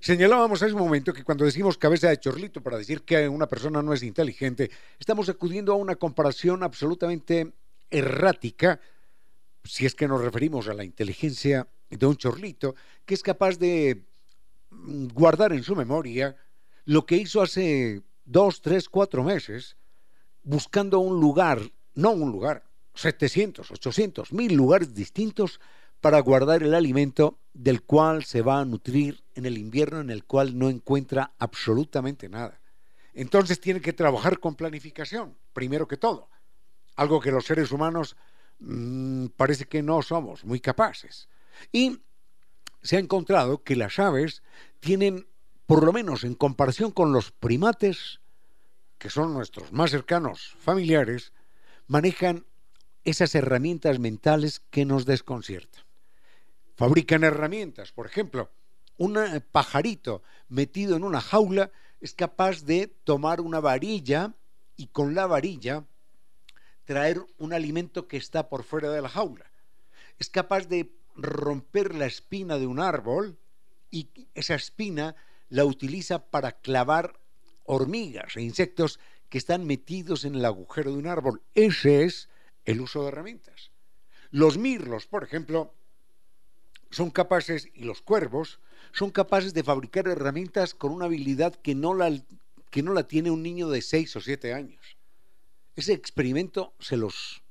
Señalábamos 0.00 0.62
hace 0.62 0.72
un 0.72 0.78
momento 0.78 1.12
que 1.12 1.24
cuando 1.24 1.44
decimos 1.44 1.76
cabeza 1.76 2.08
de 2.08 2.18
chorlito 2.18 2.62
para 2.62 2.78
decir 2.78 3.02
que 3.02 3.28
una 3.28 3.46
persona 3.46 3.82
no 3.82 3.92
es 3.92 4.02
inteligente, 4.02 4.70
estamos 4.98 5.28
acudiendo 5.28 5.72
a 5.72 5.76
una 5.76 5.96
comparación 5.96 6.62
absolutamente 6.62 7.52
errática, 7.90 8.80
si 9.62 9.84
es 9.84 9.94
que 9.94 10.08
nos 10.08 10.22
referimos 10.22 10.68
a 10.68 10.74
la 10.74 10.84
inteligencia 10.84 11.68
de 11.90 12.06
un 12.06 12.16
chorlito, 12.16 12.74
que 13.04 13.12
es 13.12 13.22
capaz 13.22 13.58
de 13.58 14.06
guardar 15.12 15.52
en 15.52 15.62
su 15.62 15.76
memoria 15.76 16.34
lo 16.86 17.04
que 17.04 17.16
hizo 17.16 17.42
hace 17.42 18.02
dos, 18.24 18.62
tres, 18.62 18.88
cuatro 18.88 19.22
meses, 19.22 19.76
buscando 20.42 21.00
un 21.00 21.20
lugar, 21.20 21.60
no 21.94 22.12
un 22.12 22.32
lugar, 22.32 22.64
700, 22.94 23.70
800, 23.70 24.32
1000 24.32 24.54
lugares 24.54 24.94
distintos 24.94 25.60
para 26.00 26.20
guardar 26.20 26.62
el 26.62 26.74
alimento 26.74 27.38
del 27.52 27.82
cual 27.82 28.24
se 28.24 28.42
va 28.42 28.60
a 28.60 28.64
nutrir 28.64 29.22
en 29.34 29.46
el 29.46 29.58
invierno 29.58 30.00
en 30.00 30.10
el 30.10 30.24
cual 30.24 30.58
no 30.58 30.70
encuentra 30.70 31.34
absolutamente 31.38 32.28
nada. 32.28 32.60
Entonces 33.12 33.60
tiene 33.60 33.80
que 33.80 33.92
trabajar 33.92 34.38
con 34.38 34.54
planificación, 34.54 35.36
primero 35.52 35.88
que 35.88 35.96
todo, 35.96 36.30
algo 36.96 37.20
que 37.20 37.32
los 37.32 37.44
seres 37.44 37.72
humanos 37.72 38.16
mmm, 38.60 39.26
parece 39.36 39.66
que 39.66 39.82
no 39.82 40.00
somos 40.02 40.44
muy 40.44 40.60
capaces. 40.60 41.28
Y 41.72 42.00
se 42.82 42.96
ha 42.96 43.00
encontrado 43.00 43.62
que 43.62 43.76
las 43.76 43.98
aves 43.98 44.42
tienen, 44.78 45.26
por 45.66 45.84
lo 45.84 45.92
menos 45.92 46.24
en 46.24 46.34
comparación 46.34 46.92
con 46.92 47.12
los 47.12 47.32
primates, 47.32 48.20
que 48.98 49.10
son 49.10 49.34
nuestros 49.34 49.72
más 49.72 49.90
cercanos 49.90 50.56
familiares, 50.60 51.32
manejan 51.86 52.46
esas 53.04 53.34
herramientas 53.34 53.98
mentales 53.98 54.60
que 54.70 54.84
nos 54.84 55.04
desconciertan. 55.06 55.89
Fabrican 56.80 57.24
herramientas, 57.24 57.92
por 57.92 58.06
ejemplo, 58.06 58.50
un 58.96 59.18
pajarito 59.52 60.22
metido 60.48 60.96
en 60.96 61.04
una 61.04 61.20
jaula 61.20 61.70
es 62.00 62.14
capaz 62.14 62.64
de 62.64 62.86
tomar 62.86 63.42
una 63.42 63.60
varilla 63.60 64.32
y 64.78 64.86
con 64.86 65.14
la 65.14 65.26
varilla 65.26 65.84
traer 66.86 67.20
un 67.36 67.52
alimento 67.52 68.08
que 68.08 68.16
está 68.16 68.48
por 68.48 68.64
fuera 68.64 68.90
de 68.90 69.02
la 69.02 69.10
jaula. 69.10 69.52
Es 70.18 70.30
capaz 70.30 70.68
de 70.68 70.90
romper 71.16 71.94
la 71.94 72.06
espina 72.06 72.56
de 72.56 72.66
un 72.66 72.80
árbol 72.80 73.38
y 73.90 74.08
esa 74.32 74.54
espina 74.54 75.16
la 75.50 75.66
utiliza 75.66 76.30
para 76.30 76.52
clavar 76.62 77.20
hormigas 77.64 78.38
e 78.38 78.40
insectos 78.40 79.00
que 79.28 79.36
están 79.36 79.66
metidos 79.66 80.24
en 80.24 80.34
el 80.34 80.46
agujero 80.46 80.92
de 80.92 80.96
un 80.96 81.08
árbol. 81.08 81.42
Ese 81.54 82.04
es 82.04 82.30
el 82.64 82.80
uso 82.80 83.02
de 83.02 83.08
herramientas. 83.08 83.70
Los 84.30 84.56
mirlos, 84.56 85.06
por 85.06 85.24
ejemplo, 85.24 85.74
son 86.90 87.10
capaces, 87.10 87.68
y 87.74 87.84
los 87.84 88.02
cuervos, 88.02 88.60
son 88.92 89.10
capaces 89.10 89.54
de 89.54 89.62
fabricar 89.62 90.08
herramientas 90.08 90.74
con 90.74 90.92
una 90.92 91.06
habilidad 91.06 91.54
que 91.54 91.74
no 91.74 91.94
la, 91.94 92.10
que 92.70 92.82
no 92.82 92.92
la 92.92 93.04
tiene 93.04 93.30
un 93.30 93.42
niño 93.42 93.68
de 93.68 93.82
6 93.82 94.16
o 94.16 94.20
7 94.20 94.54
años. 94.54 94.96
Ese 95.76 95.92
experimento 95.92 96.74
se 96.80 96.96
los 96.96 97.42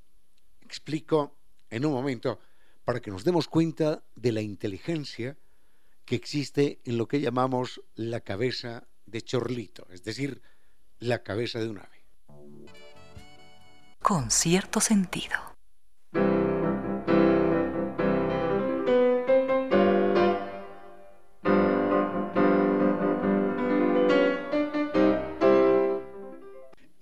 explico 0.62 1.36
en 1.70 1.86
un 1.86 1.94
momento 1.94 2.40
para 2.84 3.00
que 3.00 3.12
nos 3.12 3.24
demos 3.24 3.48
cuenta 3.48 4.04
de 4.16 4.32
la 4.32 4.42
inteligencia 4.42 5.38
que 6.06 6.16
existe 6.16 6.80
en 6.86 6.98
lo 6.98 7.08
que 7.08 7.22
llamamos 7.22 7.82
la 7.96 8.22
cabeza 8.22 8.88
de 9.06 9.22
chorlito, 9.22 9.88
es 9.92 10.04
decir, 10.04 10.42
la 11.00 11.24
cabeza 11.24 11.60
de 11.60 11.70
un 11.70 11.80
ave. 11.80 12.04
Con 14.02 14.32
cierto 14.32 14.82
sentido. 14.82 15.59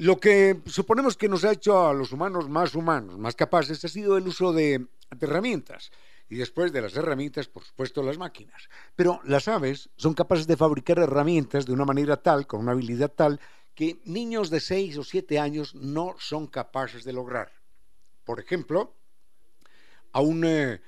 Lo 0.08 0.22
que 0.22 0.62
suponemos 0.68 1.18
que 1.18 1.28
nos 1.28 1.44
ha 1.44 1.52
hecho 1.52 1.86
a 1.86 1.94
los 1.94 2.14
humanos 2.14 2.48
más 2.48 2.76
humanos, 2.76 3.18
más 3.18 3.36
capaces, 3.36 3.84
ha 3.84 3.90
sido 3.90 4.16
el 4.16 4.26
uso 4.26 4.54
de, 4.54 4.78
de 4.78 5.28
herramientas 5.28 5.92
y 6.30 6.38
después 6.38 6.72
de 6.72 6.82
las 6.82 6.96
herramientas, 6.96 7.50
por 7.50 7.66
supuesto, 7.66 8.02
las 8.02 8.18
máquinas. 8.18 8.70
Pero 8.96 9.20
las 9.26 9.50
aves 9.50 9.90
son 9.98 10.14
capaces 10.14 10.48
de 10.48 10.56
fabricar 10.56 10.98
herramientas 11.00 11.66
de 11.66 11.74
una 11.74 11.84
manera 11.84 12.16
tal, 12.16 12.48
con 12.48 12.62
una 12.62 12.72
habilidad 12.72 13.12
tal, 13.12 13.42
que 13.76 14.00
niños 14.06 14.50
de 14.50 14.62
6 14.62 14.98
o 14.98 15.04
7 15.04 15.40
años 15.40 15.76
no 15.76 16.16
son 16.20 16.48
capaces 16.48 17.04
de 17.04 17.12
lograr. 17.12 17.52
Por 18.24 18.40
ejemplo, 18.40 18.96
a 20.14 20.22
un, 20.22 20.46
eh, 20.46 20.80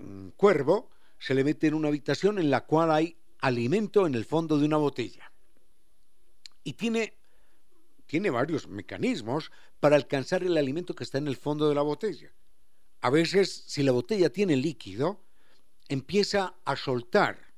un 0.00 0.34
cuervo 0.36 0.90
se 1.18 1.32
le 1.32 1.44
mete 1.44 1.68
en 1.68 1.72
una 1.72 1.88
habitación 1.88 2.38
en 2.38 2.50
la 2.50 2.66
cual 2.66 2.90
hay 2.90 3.16
alimento 3.38 4.06
en 4.06 4.14
el 4.14 4.26
fondo 4.26 4.58
de 4.58 4.66
una 4.66 4.76
botella. 4.76 5.32
Y 6.62 6.74
tiene 6.74 7.16
tiene 8.06 8.30
varios 8.30 8.68
mecanismos 8.68 9.50
para 9.80 9.96
alcanzar 9.96 10.42
el 10.42 10.56
alimento 10.56 10.94
que 10.94 11.04
está 11.04 11.18
en 11.18 11.28
el 11.28 11.36
fondo 11.36 11.68
de 11.68 11.74
la 11.74 11.82
botella. 11.82 12.32
A 13.00 13.10
veces, 13.10 13.64
si 13.66 13.82
la 13.82 13.92
botella 13.92 14.30
tiene 14.30 14.56
líquido, 14.56 15.20
empieza 15.88 16.54
a 16.64 16.76
soltar 16.76 17.54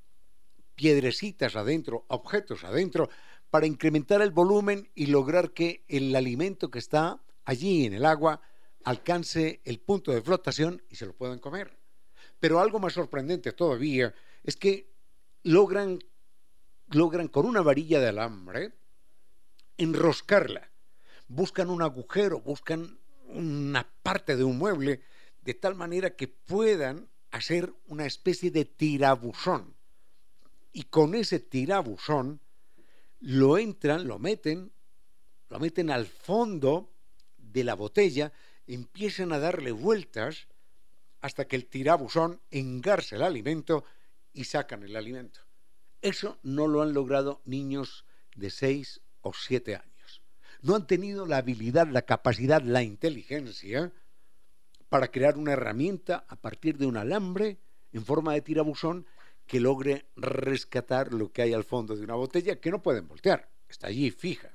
piedrecitas 0.75 1.57
adentro, 1.57 2.05
objetos 2.09 2.65
adentro, 2.65 3.09
para 3.51 3.67
incrementar 3.67 4.21
el 4.21 4.31
volumen 4.31 4.91
y 4.95 5.07
lograr 5.07 5.53
que 5.53 5.85
el 5.89 6.15
alimento 6.15 6.71
que 6.71 6.79
está 6.79 7.23
allí 7.45 7.87
en 7.87 7.95
el 7.95 8.05
agua 8.05 8.43
alcance 8.85 9.61
el 9.65 9.81
punto 9.81 10.13
de 10.13 10.23
flotación 10.23 10.83
y 10.89 10.97
se 10.97 11.07
lo 11.07 11.15
puedan 11.15 11.39
comer. 11.39 11.79
Pero 12.39 12.61
algo 12.61 12.79
más 12.79 12.93
sorprendente 12.93 13.53
todavía 13.53 14.15
es 14.45 14.57
que 14.57 14.93
logran, 15.43 15.99
logran 16.91 17.29
con 17.29 17.47
una 17.47 17.63
varilla 17.63 18.01
de 18.01 18.09
alambre 18.09 18.78
enroscarla. 19.79 20.71
Buscan 21.29 21.71
un 21.71 21.83
agujero, 21.83 22.41
buscan 22.41 22.99
una 23.29 23.89
parte 24.03 24.37
de 24.37 24.45
un 24.45 24.59
mueble, 24.59 25.03
de 25.43 25.55
tal 25.55 25.75
manera 25.75 26.17
que 26.17 26.29
puedan 26.29 27.09
hacer 27.31 27.73
una 27.87 28.07
especie 28.07 28.51
de 28.51 28.65
tirabuzón. 28.65 29.75
Y 30.73 30.85
con 30.85 31.15
ese 31.15 31.41
tirabuzón 31.41 32.41
lo 33.21 33.59
entran, 33.59 34.07
lo 34.07 34.19
meten, 34.19 34.73
lo 35.49 35.59
meten 35.59 35.91
al 35.91 36.07
fondo 36.07 36.93
de 37.37 37.65
la 37.65 37.75
botella, 37.75 38.33
empiezan 38.67 39.33
a 39.33 39.39
darle 39.39 39.73
vueltas 39.73 40.49
hasta 41.21 41.47
que 41.47 41.57
el 41.57 41.67
tirabuzón 41.67 42.41
engarce 42.51 43.17
el 43.17 43.23
alimento 43.23 43.85
y 44.33 44.45
sacan 44.45 44.83
el 44.83 44.97
alimento. 44.97 45.41
Eso 46.01 46.39
no 46.43 46.69
lo 46.69 46.83
han 46.83 46.93
logrado 46.93 47.43
niños 47.45 48.05
de 48.37 48.51
6 48.51 49.01
o 49.23 49.33
siete 49.33 49.77
años. 49.77 50.23
No 50.63 50.75
han 50.75 50.87
tenido 50.87 51.27
la 51.27 51.39
habilidad, 51.39 51.87
la 51.89 52.03
capacidad, 52.03 52.63
la 52.63 52.83
inteligencia 52.83 53.93
para 54.89 55.09
crear 55.09 55.37
una 55.37 55.53
herramienta 55.53 56.25
a 56.29 56.37
partir 56.37 56.79
de 56.79 56.87
un 56.87 56.97
alambre 56.97 57.59
en 57.93 58.05
forma 58.05 58.35
de 58.35 58.43
tirabuzón 58.43 59.07
que 59.47 59.61
logre 59.61 60.07
rescatar 60.17 61.13
lo 61.13 61.33
que 61.33 61.43
hay 61.43 61.53
al 61.53 61.65
fondo 61.65 61.97
de 61.97 62.05
una 62.05 62.15
botella 62.15 62.61
que 62.61 62.71
no 62.71 62.83
pueden 62.83 63.09
voltear, 63.09 63.49
está 63.69 63.87
allí 63.87 64.11
fija. 64.11 64.55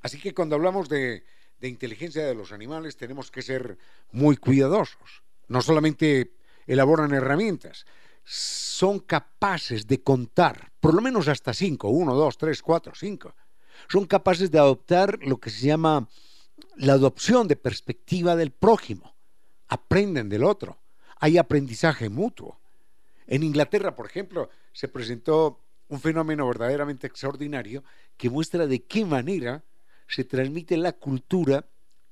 Así 0.00 0.18
que 0.18 0.34
cuando 0.34 0.56
hablamos 0.56 0.88
de, 0.88 1.24
de 1.58 1.68
inteligencia 1.68 2.24
de 2.24 2.34
los 2.34 2.52
animales 2.52 2.96
tenemos 2.96 3.30
que 3.30 3.42
ser 3.42 3.78
muy 4.12 4.36
cuidadosos. 4.36 5.22
No 5.48 5.62
solamente 5.62 6.32
elaboran 6.66 7.12
herramientas, 7.12 7.86
son 8.28 8.98
capaces 8.98 9.86
de 9.86 10.02
contar, 10.02 10.72
por 10.80 10.92
lo 10.94 11.00
menos 11.00 11.28
hasta 11.28 11.54
cinco, 11.54 11.88
uno, 11.88 12.14
dos, 12.14 12.36
tres, 12.36 12.60
cuatro, 12.60 12.92
cinco. 12.94 13.34
Son 13.88 14.04
capaces 14.04 14.50
de 14.50 14.58
adoptar 14.58 15.20
lo 15.22 15.38
que 15.38 15.50
se 15.50 15.66
llama 15.66 16.08
la 16.74 16.94
adopción 16.94 17.46
de 17.46 17.54
perspectiva 17.54 18.34
del 18.34 18.50
prójimo. 18.50 19.14
Aprenden 19.68 20.28
del 20.28 20.42
otro. 20.42 20.78
Hay 21.20 21.38
aprendizaje 21.38 22.08
mutuo. 22.08 22.58
En 23.28 23.44
Inglaterra, 23.44 23.94
por 23.94 24.06
ejemplo, 24.06 24.50
se 24.72 24.88
presentó 24.88 25.60
un 25.88 26.00
fenómeno 26.00 26.48
verdaderamente 26.48 27.06
extraordinario 27.06 27.84
que 28.16 28.28
muestra 28.28 28.66
de 28.66 28.82
qué 28.84 29.04
manera 29.04 29.62
se 30.08 30.24
transmite 30.24 30.76
la 30.76 30.92
cultura 30.92 31.64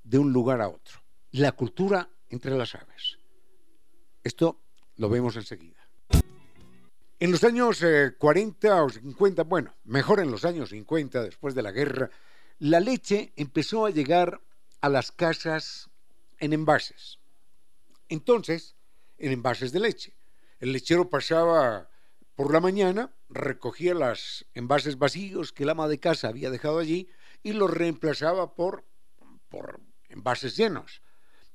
de 0.04 0.18
un 0.18 0.32
lugar 0.32 0.60
a 0.60 0.68
otro. 0.68 1.00
La 1.32 1.52
cultura 1.52 2.08
entre 2.28 2.52
las 2.52 2.76
aves. 2.76 3.18
Esto 4.22 4.60
lo 4.96 5.08
vemos 5.08 5.34
enseguida. 5.36 5.83
En 7.24 7.30
los 7.30 7.42
años 7.42 7.82
40 8.18 8.68
eh, 8.68 8.70
o 8.70 8.90
50, 8.90 9.44
bueno, 9.44 9.74
mejor 9.84 10.20
en 10.20 10.30
los 10.30 10.44
años 10.44 10.68
50, 10.68 11.22
después 11.22 11.54
de 11.54 11.62
la 11.62 11.72
guerra, 11.72 12.10
la 12.58 12.80
leche 12.80 13.32
empezó 13.36 13.86
a 13.86 13.90
llegar 13.90 14.42
a 14.82 14.90
las 14.90 15.10
casas 15.10 15.88
en 16.38 16.52
envases. 16.52 17.18
Entonces, 18.10 18.76
en 19.16 19.32
envases 19.32 19.72
de 19.72 19.80
leche. 19.80 20.14
El 20.60 20.74
lechero 20.74 21.08
pasaba 21.08 21.88
por 22.34 22.52
la 22.52 22.60
mañana, 22.60 23.14
recogía 23.30 23.94
los 23.94 24.44
envases 24.52 24.98
vacíos 24.98 25.50
que 25.54 25.62
el 25.62 25.70
ama 25.70 25.88
de 25.88 26.00
casa 26.00 26.28
había 26.28 26.50
dejado 26.50 26.78
allí 26.78 27.08
y 27.42 27.54
los 27.54 27.70
reemplazaba 27.70 28.54
por, 28.54 28.84
por 29.48 29.80
envases 30.10 30.58
llenos. 30.58 31.00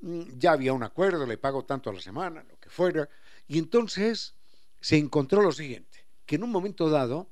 Mm, 0.01 0.31
ya 0.35 0.53
había 0.53 0.73
un 0.73 0.81
acuerdo, 0.81 1.27
le 1.27 1.37
pago 1.37 1.63
tanto 1.63 1.91
a 1.91 1.93
la 1.93 2.01
semana, 2.01 2.41
lo 2.41 2.59
que 2.59 2.71
fuera. 2.71 3.07
Y 3.47 3.59
entonces 3.59 4.33
se 4.81 4.97
encontró 4.97 5.41
lo 5.41 5.51
siguiente, 5.51 6.05
que 6.25 6.35
en 6.35 6.43
un 6.43 6.51
momento 6.51 6.89
dado 6.89 7.29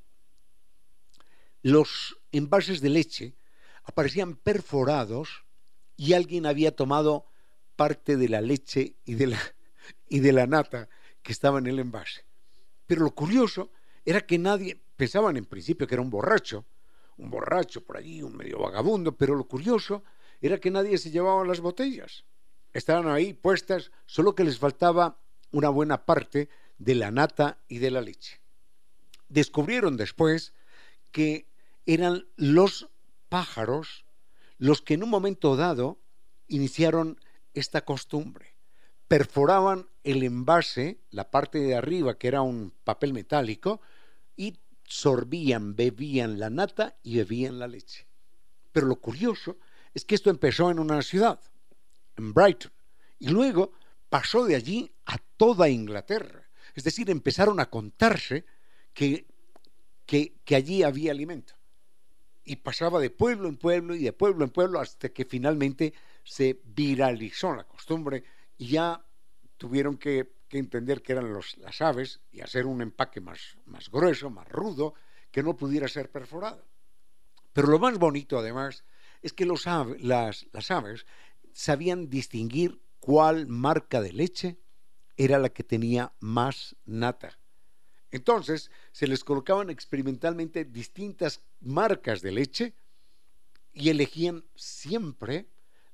los 1.62 2.17
envases 2.31 2.81
de 2.81 2.89
leche 2.89 3.36
aparecían 3.83 4.36
perforados 4.36 5.45
y 5.95 6.13
alguien 6.13 6.45
había 6.45 6.75
tomado 6.75 7.25
parte 7.75 8.17
de 8.17 8.29
la 8.29 8.41
leche 8.41 8.95
y 9.05 9.15
de 9.15 9.27
la, 9.27 9.39
y 10.10 10.19
de 10.19 10.33
la 10.33 10.47
nata 10.47 10.89
que 11.21 11.31
estaba 11.31 11.60
en 11.60 11.67
el 11.67 11.79
envase. 11.79 12.25
Pero 12.86 13.03
lo 13.03 13.12
curioso 13.12 13.71
era 14.05 14.21
que 14.21 14.38
nadie, 14.38 14.81
pensaban 14.95 15.38
en 15.38 15.45
principio 15.45 15.88
que 15.88 15.95
era 15.95 16.01
un 16.01 16.10
borracho, 16.10 16.65
un 17.17 17.29
borracho 17.29 17.83
por 17.83 17.97
allí, 17.97 18.21
un 18.21 18.36
medio 18.36 18.60
vagabundo, 18.60 19.15
pero 19.15 19.36
lo 19.36 19.45
curioso 19.45 20.03
era 20.39 20.60
que 20.60 20.71
nadie 20.71 20.97
se 20.97 21.12
llevaba 21.12 21.45
las 21.45 21.60
botellas. 21.60 22.25
estaban 22.73 23.07
ahí 23.07 23.33
puestas, 23.33 23.91
solo 24.05 24.36
que 24.36 24.43
les 24.43 24.60
faltaba 24.60 25.19
una 25.51 25.69
buena 25.69 26.05
parte 26.05 26.49
de 26.78 26.96
la 26.96 27.12
nata 27.12 27.58
y 27.68 27.80
de 27.80 27.92
la 27.92 28.02
leche. 28.02 28.40
Descubrieron 29.30 29.98
después 29.98 30.54
que 31.12 31.48
eran 31.86 32.28
los 32.36 32.90
pájaros 33.30 34.06
los 34.58 34.82
que 34.82 34.96
en 34.96 35.04
un 35.04 35.10
momento 35.10 35.56
dado 35.56 36.00
iniciaron 36.48 37.20
esta 37.54 37.86
costumbre. 37.86 38.56
Perforaban 39.08 39.88
el 40.04 40.24
envase, 40.24 41.00
la 41.12 41.30
parte 41.30 41.60
de 41.60 41.76
arriba 41.76 42.18
que 42.18 42.28
era 42.28 42.42
un 42.42 42.74
papel 42.84 43.13
metálico, 43.13 43.82
y 44.36 44.58
sorbían, 44.84 45.76
bebían 45.76 46.40
la 46.40 46.50
nata 46.50 46.98
y 47.04 47.18
bebían 47.18 47.60
la 47.60 47.68
leche. 47.68 48.08
Pero 48.72 48.88
lo 48.88 48.98
curioso 48.98 49.58
es 49.94 50.06
que 50.06 50.16
esto 50.16 50.30
empezó 50.30 50.70
en 50.70 50.80
una 50.80 51.02
ciudad, 51.02 51.40
en 52.16 52.34
Brighton, 52.34 52.72
y 53.20 53.30
luego 53.30 53.72
pasó 54.10 54.46
de 54.46 54.56
allí 54.56 54.92
a 55.06 55.18
toda 55.38 55.70
Inglaterra. 55.70 56.46
Es 56.78 56.84
decir, 56.84 57.10
empezaron 57.10 57.60
a 57.60 57.72
contarse 57.72 58.46
que, 58.94 59.26
que, 60.06 60.56
allí 60.56 60.84
había 60.84 61.10
alimento. 61.10 61.56
Y 62.44 62.58
pasaba 62.58 63.00
de 63.00 63.10
pueblo 63.10 63.50
en 63.50 63.58
pueblo 63.58 63.96
y 63.96 64.04
de 64.04 64.13
pueblo 64.13 64.46
en 64.46 64.52
pueblo 64.52 64.80
hasta 64.80 65.10
que 65.10 65.26
finalmente 65.26 65.96
se 66.24 66.62
viralizó 66.63 67.56
la 67.56 67.63
costumbre 67.63 68.24
y 68.60 68.68
ya 68.68 69.04
tuvieron 69.58 69.98
que, 69.98 70.36
entender 70.52 71.02
que 71.02 71.13
eran 71.13 71.34
las 71.34 71.82
aves 71.82 72.22
y 72.32 72.42
hacer 72.42 72.68
un 72.68 72.84
empaque 72.84 73.22
más, 73.22 73.58
más 73.66 73.90
grueso, 73.90 74.30
más 74.30 74.48
rudo, 74.48 74.94
que 75.32 75.42
no 75.42 75.58
pudiera 75.58 75.88
ser 75.88 76.12
perforado. 76.12 76.63
Pero 77.54 77.70
lo 77.70 77.80
más 77.80 77.98
bonito, 77.98 78.38
además, 78.38 78.84
es 79.24 79.34
que 79.34 79.48
los 79.48 79.66
las 79.66 80.72
aves 80.72 81.08
sabían 81.54 82.08
distinguir 82.08 82.80
cuál 83.00 83.48
marca 83.48 84.00
de 84.00 84.13
leche 84.13 84.60
era 85.17 85.39
la 85.39 85.49
que 85.49 85.63
tenía 85.63 86.13
más 86.19 86.75
nata. 86.86 87.39
Entonces 88.12 88.71
se 88.91 89.08
les 89.08 89.23
colocaban 89.23 89.69
experimentalmente 89.69 90.63
distintas 90.63 91.41
marcas 91.60 92.21
de 92.21 92.32
leche 92.32 92.73
y 93.73 93.89
elegían 93.89 94.45
siempre 94.56 95.49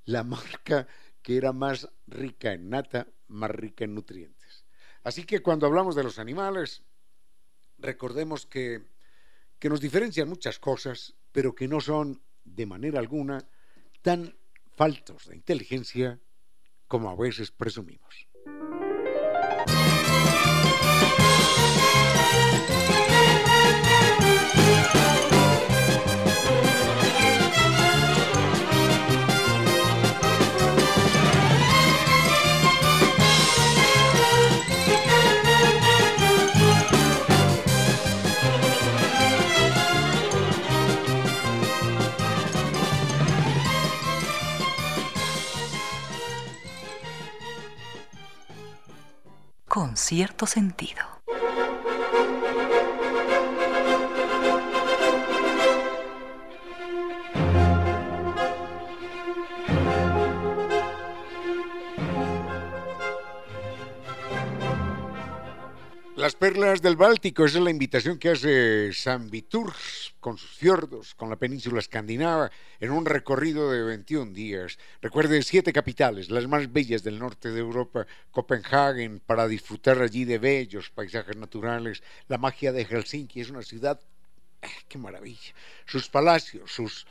la 0.05 0.23
marca 0.23 0.87
que 1.21 1.37
era 1.37 1.53
más 1.53 1.89
rica 2.05 2.51
en 2.53 2.69
nata, 2.69 3.07
más 3.27 3.49
rica 3.49 3.85
en 3.85 3.95
nutrientes. 3.95 4.65
Así 5.03 5.23
que 5.23 5.41
cuando 5.41 5.65
hablamos 5.65 5.95
de 5.95 6.03
los 6.03 6.19
animales, 6.19 6.83
recordemos 7.77 8.45
que, 8.45 8.83
que 9.57 9.69
nos 9.69 9.81
diferencian 9.81 10.29
muchas 10.29 10.59
cosas, 10.59 11.15
pero 11.31 11.55
que 11.55 11.67
no 11.67 11.81
son 11.81 12.21
de 12.43 12.65
manera 12.65 12.99
alguna 12.99 13.47
tan 14.01 14.37
faltos 14.75 15.27
de 15.27 15.35
inteligencia 15.37 16.19
como 16.87 17.09
a 17.09 17.15
veces 17.15 17.51
presumimos. 17.51 18.27
Con 49.73 49.97
cierto 49.97 50.45
sentido. 50.45 51.01
Las 66.15 66.35
perlas 66.35 66.83
del 66.83 66.95
Báltico, 66.95 67.43
esa 67.43 67.57
es 67.57 67.63
la 67.63 67.71
invitación 67.71 68.19
que 68.19 68.29
hace 68.29 68.93
San 68.93 69.31
Vitur 69.31 69.73
con 70.23 70.37
sus 70.37 70.51
fiordos, 70.51 71.13
con 71.15 71.29
la 71.29 71.35
península 71.35 71.79
escandinava, 71.79 72.49
en 72.79 72.91
un 72.91 73.05
recorrido 73.05 73.69
de 73.69 73.83
21 73.83 74.31
días. 74.31 74.79
Recuerde 75.01 75.43
siete 75.43 75.73
capitales, 75.73 76.31
las 76.31 76.47
más 76.47 76.71
bellas 76.71 77.03
del 77.03 77.19
norte 77.19 77.51
de 77.51 77.59
Europa, 77.59 78.07
Copenhague, 78.31 79.19
para 79.25 79.49
disfrutar 79.49 80.01
allí 80.01 80.23
de 80.23 80.39
bellos 80.39 80.89
paisajes 80.89 81.35
naturales. 81.35 82.01
La 82.29 82.37
magia 82.37 82.71
de 82.71 82.85
Helsinki 82.85 83.41
es 83.41 83.49
una 83.49 83.63
ciudad, 83.63 83.99
¡ah, 84.61 84.67
qué 84.87 84.97
maravilla. 84.97 85.53
Sus 85.85 86.07
palacios, 86.07 86.71
sus 86.71 87.05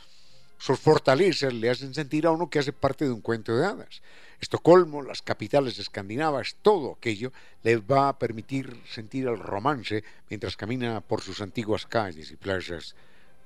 fortalezas 0.81 1.53
le 1.53 1.69
hacen 1.69 1.93
sentir 1.93 2.27
a 2.27 2.31
uno 2.31 2.49
que 2.49 2.61
hace 2.61 2.73
parte 2.73 3.05
de 3.05 3.13
un 3.13 3.21
cuento 3.21 3.55
de 3.55 3.67
hadas. 3.67 4.01
Estocolmo, 4.43 5.03
las 5.03 5.23
capitales 5.23 5.79
escandinavas, 5.79 6.57
todo 6.63 6.95
aquello 6.95 7.33
le 7.63 7.77
va 7.77 8.09
a 8.09 8.19
permitir 8.19 8.77
sentir 8.91 9.29
el 9.29 9.39
romance 9.39 10.03
mientras 10.29 10.57
camina 10.57 11.01
por 11.01 11.21
sus 11.23 11.41
antiguas 11.41 11.87
calles 11.87 12.33
y 12.33 12.37
playas. 12.37 12.97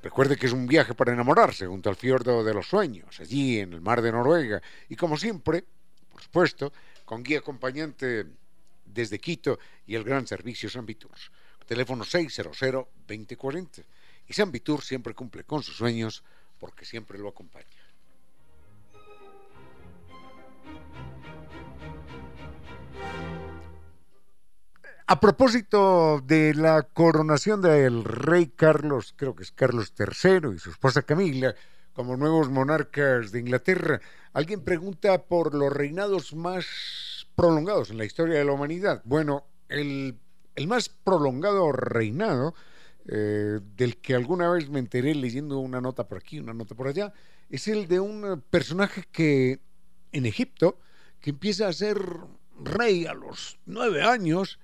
Recuerde 0.02 0.38
que 0.38 0.46
es 0.46 0.52
un 0.52 0.66
viaje 0.66 0.94
para 0.94 1.12
enamorarse 1.12 1.66
junto 1.66 1.90
al 1.90 1.96
fiordo 1.96 2.42
de 2.42 2.54
los 2.54 2.66
sueños, 2.68 3.20
allí 3.20 3.58
en 3.58 3.74
el 3.74 3.82
mar 3.82 4.00
de 4.00 4.10
Noruega, 4.10 4.62
y 4.88 4.96
como 4.96 5.18
siempre, 5.18 5.64
por 6.10 6.22
supuesto, 6.22 6.72
con 7.04 7.22
guía 7.22 7.40
acompañante 7.40 8.24
desde 8.86 9.18
Quito 9.18 9.58
y 9.86 9.96
el 9.96 10.02
gran 10.02 10.26
servicio 10.26 10.70
San 10.70 10.86
Vitur. 10.86 11.10
Teléfono 11.66 12.06
600-2040. 12.06 13.84
Y 14.28 14.32
San 14.32 14.50
Vitur 14.50 14.82
siempre 14.82 15.12
cumple 15.12 15.44
con 15.44 15.62
sus 15.62 15.76
sueños 15.76 16.24
porque 16.58 16.86
siempre 16.86 17.18
lo 17.18 17.28
acompaña. 17.28 17.85
A 25.08 25.20
propósito 25.20 26.20
de 26.26 26.52
la 26.52 26.82
coronación 26.82 27.62
del 27.62 28.02
rey 28.02 28.48
Carlos, 28.48 29.14
creo 29.16 29.36
que 29.36 29.44
es 29.44 29.52
Carlos 29.52 29.94
III 29.96 30.56
y 30.56 30.58
su 30.58 30.70
esposa 30.70 31.02
Camila, 31.02 31.54
como 31.92 32.16
nuevos 32.16 32.50
monarcas 32.50 33.30
de 33.30 33.38
Inglaterra, 33.38 34.00
alguien 34.32 34.64
pregunta 34.64 35.22
por 35.22 35.54
los 35.54 35.72
reinados 35.72 36.34
más 36.34 36.66
prolongados 37.36 37.90
en 37.90 37.98
la 37.98 38.04
historia 38.04 38.36
de 38.36 38.44
la 38.44 38.50
humanidad. 38.50 39.00
Bueno, 39.04 39.44
el, 39.68 40.18
más 40.66 40.88
prolongado 40.88 41.70
reinado, 41.70 42.56
eh, 43.06 43.60
del 43.76 43.98
que 43.98 44.16
alguna 44.16 44.50
vez 44.50 44.68
me 44.68 44.80
enteré 44.80 45.14
leyendo 45.14 45.60
una 45.60 45.80
nota 45.80 46.08
por 46.08 46.18
aquí, 46.18 46.40
una 46.40 46.52
nota 46.52 46.74
por 46.74 46.88
allá, 46.88 47.12
es 47.48 47.68
el 47.68 47.86
de 47.86 48.00
un 48.00 48.42
personaje 48.50 49.04
que 49.12 49.60
en 50.10 50.26
Egipto, 50.26 50.80
que 51.20 51.30
empieza 51.30 51.68
a 51.68 51.72
ser 51.72 51.96
rey 52.58 53.06
a 53.06 53.14
los 53.14 53.60
nueve 53.66 54.02
años, 54.02 54.58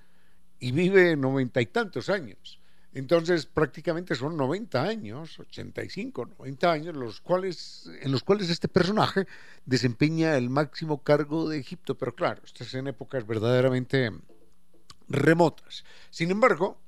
y 0.63 0.71
vive 0.71 1.17
noventa 1.17 1.59
y 1.59 1.65
tantos 1.65 2.07
años. 2.07 2.57
Entonces 2.93 3.45
prácticamente 3.45 4.15
son 4.15 4.37
90 4.37 4.81
años, 4.81 5.37
85, 5.37 6.29
90 6.39 6.71
años, 6.71 6.95
los 6.95 7.19
cuales, 7.19 7.89
en 8.01 8.13
los 8.13 8.23
cuales 8.23 8.49
este 8.49 8.69
personaje 8.69 9.27
desempeña 9.65 10.37
el 10.37 10.49
máximo 10.49 11.03
cargo 11.03 11.49
de 11.49 11.59
Egipto. 11.59 11.97
Pero 11.97 12.15
claro, 12.15 12.41
estas 12.45 12.73
en 12.75 12.87
épocas 12.87 13.27
verdaderamente 13.27 14.11
remotas. 15.09 15.83
Sin 16.09 16.31
embargo, 16.31 16.79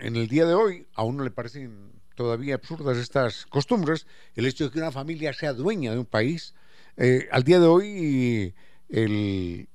en 0.00 0.16
el 0.16 0.28
día 0.28 0.44
de 0.44 0.52
hoy 0.52 0.86
aún 0.92 1.16
no 1.16 1.24
le 1.24 1.30
parecen 1.30 1.90
todavía 2.14 2.56
absurdas 2.56 2.98
estas 2.98 3.46
costumbres, 3.46 4.06
el 4.34 4.44
hecho 4.44 4.64
de 4.64 4.72
que 4.72 4.78
una 4.78 4.92
familia 4.92 5.32
sea 5.32 5.54
dueña 5.54 5.92
de 5.92 6.00
un 6.00 6.06
país. 6.06 6.54
Eh, 6.98 7.28
al 7.32 7.44
día 7.44 7.60
de 7.60 7.66
hoy 7.66 8.54
el, 8.90 9.70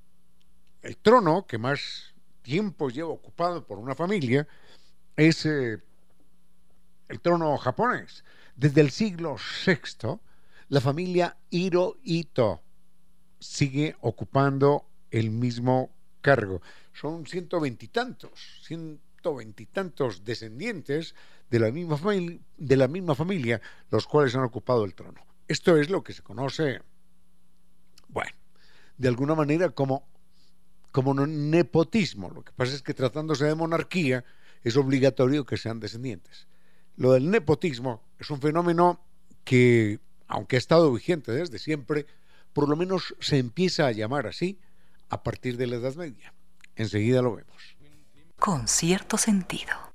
el 0.83 0.97
trono 0.97 1.47
que 1.47 1.57
más 1.57 2.13
tiempo 2.47 2.89
lleva 2.89 3.09
ocupado 3.09 3.67
por 3.67 3.77
una 3.77 3.93
familia 3.93 4.47
es 5.17 5.45
eh, 5.45 5.79
el 7.09 7.19
trono 7.19 7.57
japonés. 7.57 8.23
Desde 8.55 8.79
el 8.79 8.89
siglo 8.91 9.35
VI, 9.65 10.17
la 10.69 10.79
familia 10.79 11.35
Hirohito 11.49 12.61
sigue 13.37 13.97
ocupando 13.99 14.85
el 15.11 15.29
mismo 15.29 15.89
cargo. 16.21 16.61
Son 16.93 17.25
ciento 17.27 17.59
veintitantos, 17.59 18.61
ciento 18.63 19.35
veintitantos 19.35 20.23
descendientes 20.23 21.15
de 21.49 21.59
la, 21.59 21.69
misma 21.69 21.99
de 22.57 22.77
la 22.77 22.87
misma 22.87 23.13
familia 23.13 23.59
los 23.91 24.07
cuales 24.07 24.33
han 24.35 24.43
ocupado 24.43 24.85
el 24.85 24.95
trono. 24.95 25.21
Esto 25.49 25.75
es 25.75 25.89
lo 25.89 26.01
que 26.01 26.13
se 26.13 26.23
conoce, 26.23 26.81
bueno, 28.07 28.31
de 28.97 29.07
alguna 29.09 29.35
manera 29.35 29.69
como 29.69 30.07
como 30.97 31.13
nepotismo. 31.13 32.31
Lo 32.31 32.43
que 32.43 32.51
pasa 32.53 32.73
es 32.73 32.81
que 32.81 32.95
tratándose 32.95 33.45
de 33.45 33.53
monarquía 33.53 34.25
es 34.63 34.77
obligatorio 34.77 35.45
que 35.45 35.55
sean 35.55 35.79
descendientes. 35.79 36.47
Lo 36.95 37.11
del 37.11 37.29
nepotismo 37.29 38.01
es 38.17 38.31
un 38.31 38.41
fenómeno 38.41 38.99
que, 39.43 39.99
aunque 40.27 40.55
ha 40.55 40.57
estado 40.57 40.91
vigente 40.91 41.31
desde 41.31 41.59
siempre, 41.59 42.07
por 42.51 42.67
lo 42.67 42.75
menos 42.75 43.13
se 43.19 43.37
empieza 43.37 43.85
a 43.85 43.91
llamar 43.91 44.25
así 44.25 44.57
a 45.09 45.21
partir 45.21 45.57
de 45.57 45.67
la 45.67 45.75
Edad 45.75 45.93
Media. 45.93 46.33
Enseguida 46.75 47.21
lo 47.21 47.35
vemos. 47.35 47.77
Con 48.39 48.67
cierto 48.67 49.19
sentido. 49.19 49.86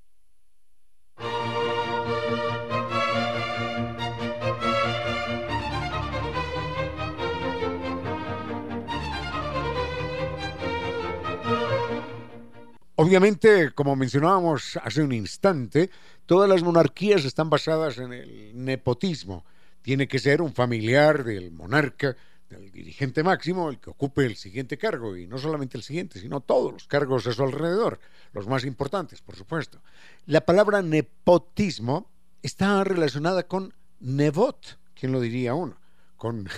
Obviamente, 13.02 13.72
como 13.72 13.96
mencionábamos 13.96 14.78
hace 14.80 15.02
un 15.02 15.12
instante, 15.12 15.90
todas 16.24 16.48
las 16.48 16.62
monarquías 16.62 17.24
están 17.24 17.50
basadas 17.50 17.98
en 17.98 18.12
el 18.12 18.52
nepotismo. 18.54 19.44
Tiene 19.82 20.06
que 20.06 20.20
ser 20.20 20.40
un 20.40 20.52
familiar 20.52 21.24
del 21.24 21.50
monarca, 21.50 22.16
del 22.48 22.70
dirigente 22.70 23.24
máximo, 23.24 23.70
el 23.70 23.80
que 23.80 23.90
ocupe 23.90 24.24
el 24.24 24.36
siguiente 24.36 24.78
cargo, 24.78 25.16
y 25.16 25.26
no 25.26 25.36
solamente 25.36 25.76
el 25.76 25.82
siguiente, 25.82 26.20
sino 26.20 26.42
todos 26.42 26.72
los 26.72 26.86
cargos 26.86 27.26
a 27.26 27.32
su 27.32 27.42
alrededor, 27.42 27.98
los 28.34 28.46
más 28.46 28.64
importantes, 28.64 29.20
por 29.20 29.34
supuesto. 29.34 29.82
La 30.26 30.42
palabra 30.42 30.80
nepotismo 30.80 32.08
está 32.40 32.84
relacionada 32.84 33.48
con 33.48 33.74
nevot, 33.98 34.78
¿quién 34.94 35.10
lo 35.10 35.20
diría 35.20 35.54
uno? 35.54 35.76
Con 36.16 36.48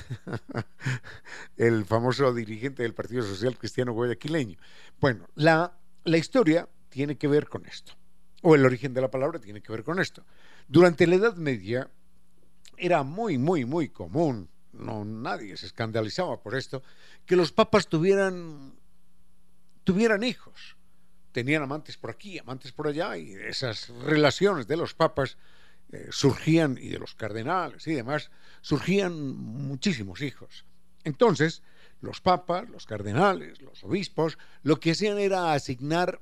el 1.57 1.87
famoso 1.87 2.35
dirigente 2.35 2.83
del 2.83 2.93
Partido 2.93 3.23
Social 3.23 3.57
Cristiano 3.57 3.95
Guayaquileño. 3.95 4.59
Bueno, 5.01 5.27
la 5.37 5.73
la 6.05 6.19
historia 6.19 6.69
tiene 6.89 7.17
que 7.17 7.29
ver 7.29 7.49
con 7.49 7.67
esto, 7.67 7.95
o 8.43 8.55
el 8.55 8.65
origen 8.65 8.95
de 8.95 9.01
la 9.01 9.11
palabra 9.11 9.39
tiene 9.39 9.61
que 9.61 9.73
ver 9.73 9.85
con 9.85 9.99
esto. 9.99 10.25
Durante 10.69 11.07
la 11.07 11.17
Edad 11.17 11.37
Media 11.37 11.91
era 12.77 13.03
muy, 13.03 13.39
muy, 13.39 13.65
muy 13.65 13.89
común, 13.89 14.49
no 14.73 15.05
nadie 15.05 15.57
se 15.57 15.67
escandalizaba 15.67 16.41
por 16.43 16.55
esto, 16.55 16.83
que 17.27 17.37
los 17.37 17.53
papas 17.53 17.89
tuvieran, 17.89 18.75
tuvieran 19.85 20.23
hijos. 20.25 20.77
Tenían 21.33 21.63
amantes 21.63 21.97
por 21.97 22.11
aquí, 22.11 22.39
amantes 22.39 22.71
por 22.71 22.87
allá, 22.87 23.17
y 23.17 23.35
esas 23.35 23.89
relaciones 23.89 24.69
de 24.69 24.77
los 24.77 24.95
papas 24.95 25.37
eh, 25.91 26.09
surgían, 26.11 26.79
y 26.81 26.89
de 26.89 26.99
los 26.99 27.15
cardenales 27.15 27.87
y 27.89 27.95
demás, 27.95 28.31
surgían 28.61 29.37
muchísimos 29.37 30.23
hijos. 30.23 30.65
Entonces, 31.03 31.63
los 32.05 32.21
papas, 32.21 32.69
los 32.69 32.87
cardenales, 32.87 33.61
los 33.61 33.83
obispos, 33.83 34.39
lo 34.63 34.79
que 34.79 34.93
hacían 34.93 35.19
era 35.19 35.53
asignar 35.53 36.21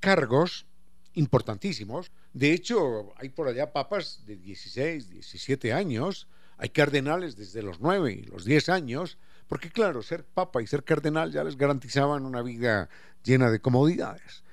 cargos 0.00 0.66
importantísimos. 1.14 2.12
De 2.32 2.52
hecho, 2.52 3.14
hay 3.16 3.30
por 3.30 3.48
allá 3.48 3.72
papas 3.72 4.24
de 4.26 4.36
16, 4.36 5.08
17 5.08 5.72
años, 5.72 6.28
hay 6.58 6.68
cardenales 6.68 7.36
desde 7.36 7.62
los 7.62 7.80
9 7.80 8.12
y 8.12 8.22
los 8.24 8.44
10 8.44 8.68
años, 8.68 9.18
porque 9.48 9.70
claro, 9.70 10.02
ser 10.02 10.24
papa 10.24 10.62
y 10.62 10.66
ser 10.66 10.84
cardenal 10.84 11.32
ya 11.32 11.44
les 11.44 11.56
garantizaban 11.56 12.26
una 12.26 12.42
vida 12.42 12.88
llena 13.22 13.50
de 13.50 13.60
comodidades. 13.60 14.44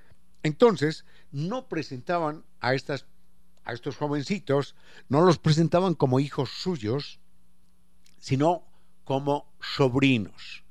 Entonces, 0.44 1.06
no 1.32 1.68
presentaban 1.68 2.44
a, 2.60 2.74
estas, 2.74 3.06
a 3.64 3.74
estos 3.74 3.98
jovencitos, 3.98 4.76
no 5.10 5.22
los 5.22 5.38
presentaban 5.38 5.94
como 5.94 6.20
hijos 6.20 6.50
suyos, 6.50 7.20
sino 8.20 8.71
como 9.04 9.48
sobrinos. 9.60 10.64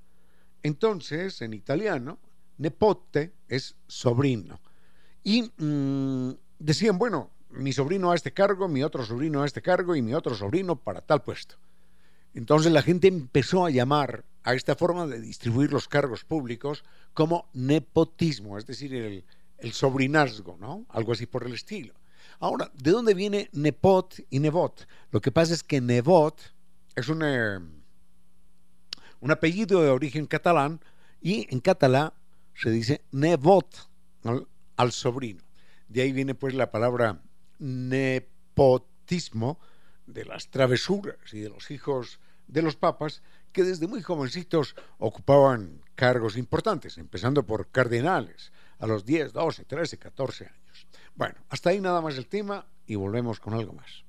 Entonces, 0.63 1.41
en 1.43 1.55
italiano, 1.55 2.19
nepote 2.59 3.33
es 3.49 3.77
sobrino. 3.87 4.61
Y 5.23 5.51
mm, 5.57 6.33
decían, 6.59 6.99
bueno, 6.99 7.31
mi 7.51 7.73
sobrino 7.73 8.11
a 8.11 8.15
este 8.15 8.33
cargo, 8.33 8.69
mi 8.69 8.83
otro 8.83 9.05
sobrino 9.05 9.43
a 9.43 9.47
este 9.47 9.63
cargo 9.63 9.97
y 9.97 10.03
mi 10.03 10.15
otro 10.15 10.35
sobrino 10.35 10.77
para 10.77 11.01
tal 11.01 11.23
puesto. 11.23 11.57
Entonces 12.35 12.73
la 12.73 12.83
gente 12.83 13.09
empezó 13.09 13.65
a 13.65 13.71
llamar 13.71 14.25
a 14.45 14.55
esta 14.55 14.77
forma 14.77 15.07
de 15.07 15.21
distribuir 15.21 15.73
los 15.73 15.89
cargos 15.89 16.25
públicos 16.25 16.85
como 17.13 17.49
nepotismo, 17.53 18.57
es 18.57 18.67
decir, 18.67 18.95
el, 18.95 19.25
el 19.59 19.73
sobrinazgo, 19.73 20.57
¿no? 20.59 20.87
Algo 20.91 21.13
así 21.13 21.27
por 21.27 21.45
el 21.45 21.55
estilo. 21.55 21.95
Ahora, 22.39 22.71
¿de 22.75 22.91
dónde 22.91 23.15
viene 23.15 23.51
nepot 23.53 24.15
y 24.31 24.39
nebot? 24.39 24.87
Lo 25.11 25.21
que 25.21 25.33
pasa 25.33 25.53
es 25.53 25.63
que 25.63 25.81
nebot 25.81 26.41
es 26.95 27.09
un 27.09 27.23
un 29.21 29.31
apellido 29.31 29.83
de 29.83 29.91
origen 29.91 30.27
catalán 30.27 30.81
y 31.21 31.47
en 31.53 31.61
catalán 31.61 32.13
se 32.55 32.71
dice 32.71 33.03
nebot 33.13 33.89
al, 34.77 34.93
sobrino. 34.93 35.43
De 35.89 36.03
ahí 36.03 36.13
viene 36.13 36.35
pues 36.35 36.55
la 36.55 36.71
palabra 36.71 37.23
nepotismo 37.59 39.59
de 40.07 40.25
las 40.25 40.51
travesuras 40.51 41.17
y 41.33 41.41
de 41.41 41.51
los 41.51 41.71
hijos 41.71 42.21
de 42.47 42.63
los 42.63 42.77
papas 42.77 43.23
que 43.53 43.65
desde 43.65 43.87
muy 43.87 44.03
jovencitos 44.03 44.77
ocupaban 44.99 45.83
cargos 45.95 46.37
importantes, 46.37 46.99
empezando 46.99 47.45
por 47.45 47.71
cardenales 47.71 48.53
a 48.79 48.87
los 48.87 49.05
10, 49.05 49.33
12, 49.33 49.65
13, 49.65 49.99
14 49.99 50.47
años. 50.47 50.87
Bueno, 51.15 51.35
hasta 51.49 51.71
ahí 51.71 51.81
nada 51.81 52.01
más 52.01 52.17
el 52.17 52.27
tema 52.27 52.67
y 52.87 52.95
volvemos 52.95 53.41
con 53.41 53.55
algo 53.55 53.73
más. 53.73 54.05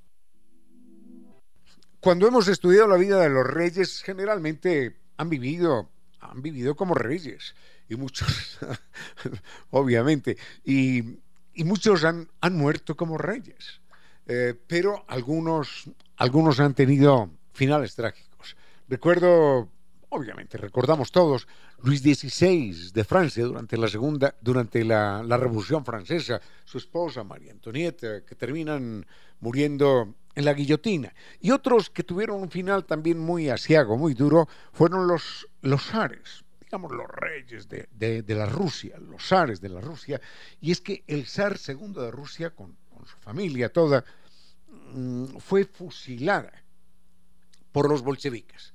Cuando 2.00 2.28
hemos 2.28 2.47
estudiado 2.47 2.88
la 2.88 2.97
vida 2.97 3.19
de 3.19 3.30
los 3.30 3.45
reyes, 3.45 4.02
generalmente 4.02 5.00
han 5.17 5.30
vivido, 5.30 5.89
han 6.19 6.41
vivido 6.41 6.76
como 6.76 6.93
reyes, 6.93 7.56
y 7.88 7.95
muchos, 7.95 8.60
obviamente, 9.69 10.38
y, 10.63 11.17
muchos 11.58 12.04
han, 12.04 12.30
han, 12.39 12.56
muerto 12.56 12.95
como 12.95 13.17
reyes, 13.17 13.82
eh, 14.28 14.56
pero 14.67 15.04
algunos, 15.08 15.89
algunos 16.17 16.60
han 16.60 16.74
tenido 16.74 17.30
finales 17.54 17.95
trágicos. 17.95 18.56
Recuerdo, 18.88 19.69
obviamente, 20.10 20.58
recordamos 20.58 21.12
todos, 21.12 21.47
Luis 21.84 22.02
XVI 22.02 22.91
de 22.93 23.04
Francia 23.04 23.43
durante 23.43 23.78
la 23.78 23.88
segunda, 23.88 24.36
durante 24.41 24.84
la, 24.84 25.24
la 25.24 25.38
Revolución 25.38 25.84
Francesa, 25.84 26.39
su 26.63 26.78
esposa 26.78 27.24
María 27.24 27.52
Antonieta, 27.52 28.24
que 28.24 28.36
terminan 28.36 29.06
muriendo 29.39 30.15
en 30.36 30.46
la 30.46 30.54
guillotina. 30.54 31.13
Y 31.39 31.52
otros 31.52 31.89
que 31.89 32.04
tuvieron 32.04 32.41
un 32.41 32.50
final 32.50 32.86
también 32.86 33.20
muy 33.20 33.50
asiago, 33.50 33.98
muy 33.98 34.13
duro, 34.13 34.48
fueron 34.72 35.08
los, 35.08 35.48
los 35.62 35.84
zares, 35.84 36.44
digamos 36.60 36.91
los 36.91 37.08
reyes 37.08 37.67
de, 37.67 37.88
de, 37.91 38.36
la 38.36 38.46
Rusia, 38.46 38.98
los 38.98 39.28
zares 39.28 39.62
de 39.62 39.70
la 39.70 39.82
Rusia. 39.82 40.22
Y 40.60 40.72
es 40.72 40.82
que 40.82 41.04
el 41.08 41.26
zar 41.26 41.58
segundo 41.58 42.02
de 42.02 42.12
Rusia, 42.12 42.52
con, 42.52 42.78
su 43.06 43.17
familia 43.17 43.70
toda, 43.70 44.06
mm, 44.94 45.38
fue 45.38 45.65
fusilada 45.65 46.52
por 47.72 47.89
los 47.89 48.04
bolcheviques. 48.04 48.74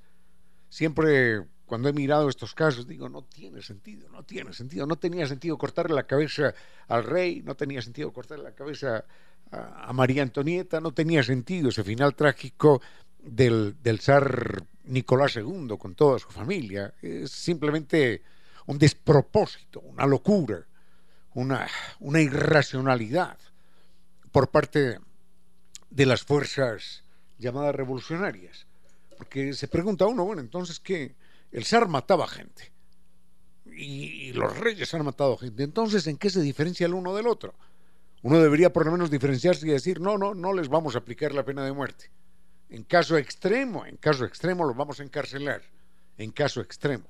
Siempre 0.69 1.47
cuando 1.67 1.89
he 1.89 1.93
mirado 1.93 2.29
estos 2.29 2.55
casos, 2.55 2.87
digo, 2.87 3.09
no 3.09 3.23
tiene 3.23 3.61
sentido, 3.61 4.09
no 4.09 4.23
tiene 4.23 4.53
sentido. 4.53 4.87
No 4.87 4.97
tenía 4.97 5.27
sentido 5.27 5.59
cortarle 5.59 5.95
la 5.95 6.07
cabeza 6.07 6.55
al 6.87 7.05
rey, 7.05 7.43
no 7.43 7.57
tenía 7.57 7.83
sentido 7.83 8.13
cortarle 8.13 8.45
la 8.45 8.55
cabeza 8.55 9.05
a, 9.51 9.93
María 9.93 10.23
Antonieta, 10.23 10.81
no 10.81 10.93
tenía 10.93 11.23
sentido 11.23 11.69
ese 11.69 11.83
final 11.83 12.15
trágico 12.15 12.81
del, 13.19 13.77
del 13.83 14.01
zar 14.01 14.63
Nicolás 14.85 15.37
II 15.37 15.77
con 15.79 15.97
toda 15.97 16.21
su 16.21 16.29
familia. 16.29 16.95
Es 17.03 17.33
simplemente 17.33 18.23
un 18.67 18.79
despropósito, 18.79 19.81
una 19.81 20.07
locura, 20.07 20.65
una, 21.35 21.67
una 21.99 22.21
irracionalidad 22.21 23.39
por 24.31 24.51
parte 24.51 25.01
de 25.91 26.07
las 26.07 26.23
fuerzas 26.23 27.03
llamadas 27.39 27.75
revolucionarias. 27.75 28.67
Porque 29.19 29.53
se 29.55 29.67
pregunta 29.67 30.07
uno, 30.07 30.25
bueno, 30.25 30.43
entonces, 30.43 30.79
¿qué? 30.79 31.15
El 31.53 31.65
zar 31.65 31.89
mataba 31.89 32.27
gente 32.27 32.73
y, 33.77 34.33
los 34.33 34.57
reyes 34.59 34.93
han 34.95 35.05
matado 35.05 35.37
gente. 35.37 35.63
Entonces, 35.63 36.07
¿en 36.07 36.17
qué 36.17 36.31
se 36.31 36.41
diferencia 36.41 36.87
el 36.87 36.95
uno 36.95 37.15
del 37.15 37.27
otro? 37.27 37.55
Uno 38.23 38.41
debería 38.41 38.73
por 38.73 38.87
lo 38.87 38.93
menos 38.93 39.11
diferenciarse 39.11 39.67
y 39.67 39.71
decir, 39.71 40.01
no, 40.01 40.19
no, 40.19 40.35
no 40.35 40.53
les 40.53 40.69
vamos 40.69 40.95
a 40.95 40.99
aplicar 40.99 41.33
la 41.33 41.45
pena 41.45 41.65
de 41.65 41.73
muerte. 41.73 42.11
En 42.69 42.83
caso 42.83 43.17
extremo, 43.17 43.87
en 43.87 43.97
caso 43.97 44.25
extremo 44.25 44.65
los 44.65 44.77
vamos 44.77 44.99
a 44.99 45.05
encarcelar, 45.05 45.63
en 46.17 46.33
caso 46.33 46.61
extremo. 46.61 47.07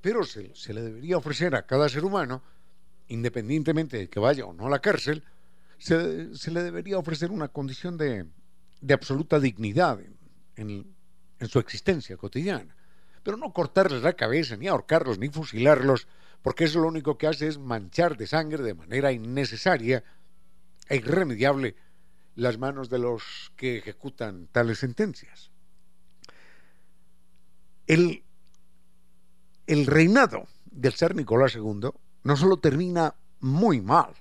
Pero 0.00 0.24
se, 0.24 0.52
le 0.72 0.82
debería 0.82 1.16
ofrecer 1.16 1.54
a 1.54 1.66
cada 1.66 1.88
ser 1.88 2.04
humano, 2.04 2.42
independientemente 3.08 3.98
de 3.98 4.08
que 4.08 4.20
vaya 4.20 4.46
o 4.46 4.52
no 4.52 4.66
a 4.66 4.70
la 4.70 4.80
cárcel, 4.80 5.22
se, 5.78 6.50
le 6.50 6.62
debería 6.62 6.98
ofrecer 6.98 7.30
una 7.30 7.48
condición 7.48 7.96
de, 7.96 8.26
absoluta 8.92 9.38
dignidad 9.38 10.00
en 10.56 11.48
su 11.48 11.60
existencia 11.60 12.16
cotidiana 12.16 12.77
pero 13.28 13.36
no 13.36 13.52
cortarles 13.52 14.00
la 14.00 14.14
cabeza, 14.14 14.56
ni 14.56 14.68
ahorcarlos, 14.68 15.18
ni 15.18 15.28
fusilarlos, 15.28 16.08
porque 16.40 16.64
eso 16.64 16.80
lo 16.80 16.88
único 16.88 17.18
que 17.18 17.26
hace 17.26 17.46
es 17.46 17.58
manchar 17.58 18.16
de 18.16 18.26
sangre 18.26 18.62
de 18.62 18.72
manera 18.72 19.12
innecesaria 19.12 20.02
e 20.88 20.96
irremediable 20.96 21.76
las 22.36 22.56
manos 22.56 22.88
de 22.88 22.98
los 22.98 23.52
que 23.54 23.76
ejecutan 23.76 24.48
tales 24.50 24.78
sentencias. 24.78 25.50
El, 27.86 28.24
el 29.66 29.84
reinado 29.84 30.48
del 30.64 30.94
zar 30.94 31.14
Nicolás 31.14 31.54
II 31.54 31.90
no 32.22 32.36
solo 32.38 32.56
termina 32.56 33.14
muy 33.40 33.82
mal, 33.82 34.14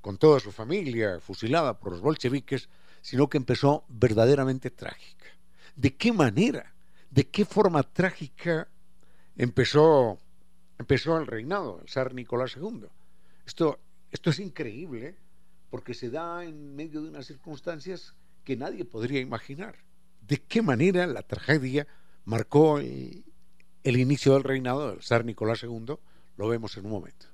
con 0.00 0.18
toda 0.18 0.38
su 0.38 0.52
familia 0.52 1.18
fusilada 1.18 1.80
por 1.80 1.90
los 1.90 2.00
bolcheviques, 2.00 2.68
sino 3.02 3.28
que 3.28 3.38
empezó 3.38 3.84
verdaderamente 3.88 4.70
trágica. 4.70 5.26
¿De 5.74 5.96
qué 5.96 6.12
manera? 6.12 6.75
De 7.16 7.26
qué 7.26 7.46
forma 7.46 7.82
trágica 7.82 8.68
empezó, 9.36 10.18
empezó 10.78 11.16
el 11.16 11.26
reinado, 11.26 11.80
el 11.80 11.88
zar 11.88 12.12
Nicolás 12.12 12.58
II. 12.58 12.88
Esto, 13.46 13.80
esto 14.10 14.28
es 14.28 14.38
increíble 14.38 15.16
porque 15.70 15.94
se 15.94 16.10
da 16.10 16.44
en 16.44 16.76
medio 16.76 17.00
de 17.00 17.08
unas 17.08 17.24
circunstancias 17.24 18.14
que 18.44 18.54
nadie 18.54 18.84
podría 18.84 19.20
imaginar. 19.20 19.76
¿De 20.20 20.42
qué 20.42 20.60
manera 20.60 21.06
la 21.06 21.22
tragedia 21.22 21.86
marcó 22.26 22.80
el, 22.80 23.24
el 23.82 23.96
inicio 23.96 24.34
del 24.34 24.44
reinado 24.44 24.90
del 24.90 25.02
zar 25.02 25.24
Nicolás 25.24 25.62
II? 25.62 25.96
Lo 26.36 26.48
vemos 26.48 26.76
en 26.76 26.84
un 26.84 26.90
momento. 26.90 27.28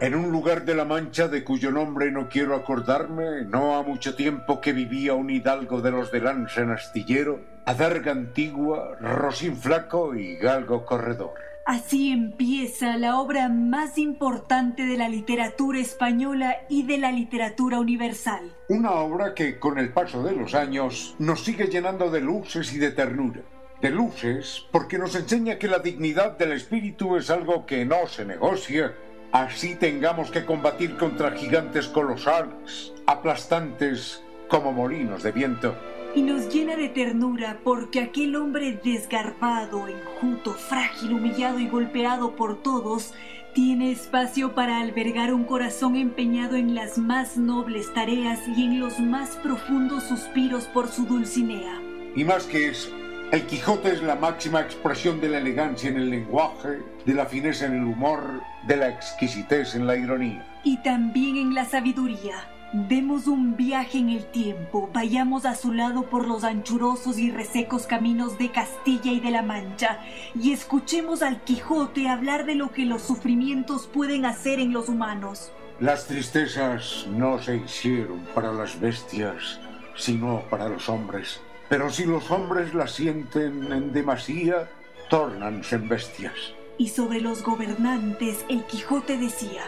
En 0.00 0.14
un 0.14 0.32
lugar 0.32 0.64
de 0.64 0.74
la 0.74 0.86
Mancha 0.86 1.28
de 1.28 1.44
cuyo 1.44 1.70
nombre 1.70 2.10
no 2.10 2.30
quiero 2.30 2.54
acordarme, 2.54 3.44
no 3.44 3.76
ha 3.76 3.82
mucho 3.82 4.14
tiempo 4.14 4.58
que 4.58 4.72
vivía 4.72 5.12
un 5.12 5.28
hidalgo 5.28 5.82
de 5.82 5.90
los 5.90 6.10
de 6.10 6.22
lanza 6.22 6.62
en 6.62 6.70
astillero, 6.70 7.40
adarga 7.66 8.12
antigua, 8.12 8.96
rosín 8.98 9.58
flaco 9.58 10.14
y 10.14 10.36
galgo 10.36 10.86
corredor. 10.86 11.34
Así 11.66 12.12
empieza 12.12 12.96
la 12.96 13.20
obra 13.20 13.50
más 13.50 13.98
importante 13.98 14.86
de 14.86 14.96
la 14.96 15.10
literatura 15.10 15.78
española 15.80 16.56
y 16.70 16.84
de 16.84 16.96
la 16.96 17.12
literatura 17.12 17.78
universal. 17.78 18.56
Una 18.70 18.92
obra 18.92 19.34
que 19.34 19.58
con 19.58 19.78
el 19.78 19.92
paso 19.92 20.22
de 20.22 20.34
los 20.34 20.54
años 20.54 21.14
nos 21.18 21.44
sigue 21.44 21.66
llenando 21.66 22.10
de 22.10 22.22
luces 22.22 22.72
y 22.72 22.78
de 22.78 22.92
ternura. 22.92 23.42
De 23.82 23.90
luces 23.90 24.66
porque 24.72 24.96
nos 24.96 25.14
enseña 25.14 25.58
que 25.58 25.68
la 25.68 25.78
dignidad 25.78 26.38
del 26.38 26.52
espíritu 26.52 27.16
es 27.16 27.28
algo 27.28 27.66
que 27.66 27.84
no 27.84 28.06
se 28.06 28.24
negocia 28.24 28.94
así 29.32 29.74
tengamos 29.74 30.30
que 30.30 30.44
combatir 30.44 30.96
contra 30.96 31.32
gigantes 31.32 31.88
colosales, 31.88 32.92
aplastantes 33.06 34.22
como 34.48 34.72
molinos 34.72 35.22
de 35.22 35.32
viento. 35.32 35.74
Y 36.14 36.22
nos 36.22 36.52
llena 36.52 36.76
de 36.76 36.88
ternura 36.88 37.60
porque 37.62 38.00
aquel 38.00 38.34
hombre 38.34 38.80
desgarbado, 38.82 39.86
enjuto, 39.86 40.54
frágil, 40.54 41.12
humillado 41.12 41.60
y 41.60 41.68
golpeado 41.68 42.34
por 42.34 42.62
todos, 42.62 43.14
tiene 43.54 43.92
espacio 43.92 44.54
para 44.54 44.80
albergar 44.80 45.32
un 45.32 45.44
corazón 45.44 45.96
empeñado 45.96 46.56
en 46.56 46.74
las 46.74 46.98
más 46.98 47.36
nobles 47.36 47.92
tareas 47.94 48.40
y 48.56 48.64
en 48.64 48.80
los 48.80 48.98
más 49.00 49.36
profundos 49.36 50.04
suspiros 50.04 50.64
por 50.64 50.88
su 50.88 51.04
Dulcinea. 51.04 51.80
Y 52.14 52.24
más 52.24 52.44
que 52.44 52.68
eso, 52.68 52.90
el 53.32 53.46
Quijote 53.46 53.92
es 53.92 54.02
la 54.02 54.16
máxima 54.16 54.60
expresión 54.60 55.20
de 55.20 55.28
la 55.28 55.38
elegancia 55.38 55.88
en 55.88 55.96
el 55.96 56.10
lenguaje, 56.10 56.80
de 57.06 57.14
la 57.14 57.26
fineza 57.26 57.66
en 57.66 57.76
el 57.76 57.84
humor, 57.84 58.42
de 58.66 58.76
la 58.76 58.88
exquisitez 58.88 59.76
en 59.76 59.86
la 59.86 59.96
ironía. 59.96 60.44
Y 60.64 60.78
también 60.78 61.36
en 61.36 61.54
la 61.54 61.64
sabiduría. 61.64 62.48
Demos 62.72 63.26
un 63.26 63.56
viaje 63.56 63.98
en 63.98 64.10
el 64.10 64.26
tiempo, 64.26 64.90
vayamos 64.92 65.44
a 65.44 65.56
su 65.56 65.72
lado 65.72 66.08
por 66.08 66.26
los 66.26 66.44
anchurosos 66.44 67.18
y 67.18 67.30
resecos 67.30 67.86
caminos 67.86 68.38
de 68.38 68.50
Castilla 68.50 69.12
y 69.12 69.20
de 69.20 69.30
la 69.30 69.42
Mancha, 69.42 69.98
y 70.34 70.52
escuchemos 70.52 71.22
al 71.22 71.42
Quijote 71.42 72.08
hablar 72.08 72.46
de 72.46 72.54
lo 72.54 72.70
que 72.70 72.84
los 72.84 73.02
sufrimientos 73.02 73.88
pueden 73.88 74.24
hacer 74.24 74.60
en 74.60 74.72
los 74.72 74.88
humanos. 74.88 75.52
Las 75.80 76.06
tristezas 76.06 77.06
no 77.10 77.40
se 77.40 77.56
hicieron 77.56 78.20
para 78.34 78.52
las 78.52 78.78
bestias, 78.78 79.58
sino 79.96 80.42
para 80.48 80.68
los 80.68 80.88
hombres. 80.88 81.40
Pero 81.70 81.88
si 81.88 82.04
los 82.04 82.28
hombres 82.32 82.74
la 82.74 82.88
sienten 82.88 83.72
en 83.72 83.92
demasía, 83.92 84.68
tornanse 85.08 85.76
en 85.76 85.88
bestias. 85.88 86.34
Y 86.78 86.88
sobre 86.88 87.20
los 87.20 87.44
gobernantes 87.44 88.44
el 88.48 88.64
Quijote 88.64 89.16
decía, 89.16 89.62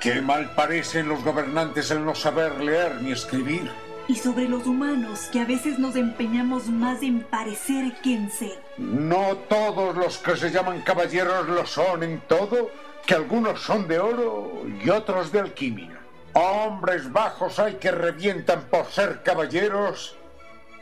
Qué 0.00 0.20
mal 0.20 0.52
parecen 0.56 1.08
los 1.08 1.22
gobernantes 1.22 1.92
el 1.92 2.04
no 2.04 2.16
saber 2.16 2.60
leer 2.60 3.00
ni 3.02 3.12
escribir. 3.12 3.70
Y 4.08 4.16
sobre 4.16 4.48
los 4.48 4.66
humanos, 4.66 5.28
que 5.30 5.38
a 5.40 5.44
veces 5.44 5.78
nos 5.78 5.94
empeñamos 5.94 6.66
más 6.70 7.04
en 7.04 7.20
parecer 7.20 7.92
que 8.02 8.14
en 8.14 8.32
ser. 8.32 8.60
No 8.76 9.36
todos 9.48 9.96
los 9.96 10.18
que 10.18 10.36
se 10.36 10.50
llaman 10.50 10.82
caballeros 10.82 11.48
lo 11.48 11.64
son 11.66 12.02
en 12.02 12.20
todo, 12.22 12.72
que 13.06 13.14
algunos 13.14 13.60
son 13.60 13.86
de 13.86 14.00
oro 14.00 14.64
y 14.84 14.90
otros 14.90 15.30
de 15.30 15.38
alquimia. 15.38 16.00
Hombres 16.32 17.12
bajos 17.12 17.60
hay 17.60 17.74
que 17.74 17.92
revientan 17.92 18.62
por 18.62 18.86
ser 18.86 19.22
caballeros 19.22 20.17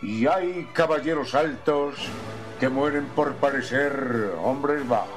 y 0.03 0.27
hay 0.27 0.69
caballeros 0.73 1.35
altos 1.35 1.95
que 2.61 2.69
mueren 2.69 3.07
por 3.15 3.35
parecer 3.35 4.33
hombres 4.43 4.87
bajos. 4.89 5.11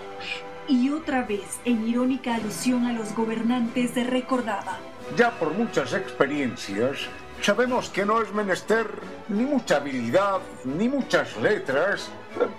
Y 0.68 0.90
otra 0.92 1.24
vez, 1.24 1.60
en 1.66 1.88
irónica 1.88 2.36
alusión 2.36 2.86
a 2.86 2.94
los 2.94 3.16
gobernantes, 3.16 3.92
se 3.92 4.04
recordaba. 4.04 4.78
Ya 5.18 5.32
por 5.32 5.54
muchas 5.54 5.94
experiencias, 5.94 6.98
sabemos 7.42 7.90
que 7.90 8.06
no 8.06 8.22
es 8.22 8.32
menester 8.34 8.88
ni 9.30 9.44
mucha 9.44 9.78
habilidad, 9.78 10.40
ni 10.66 10.88
muchas 10.88 11.36
letras 11.38 12.12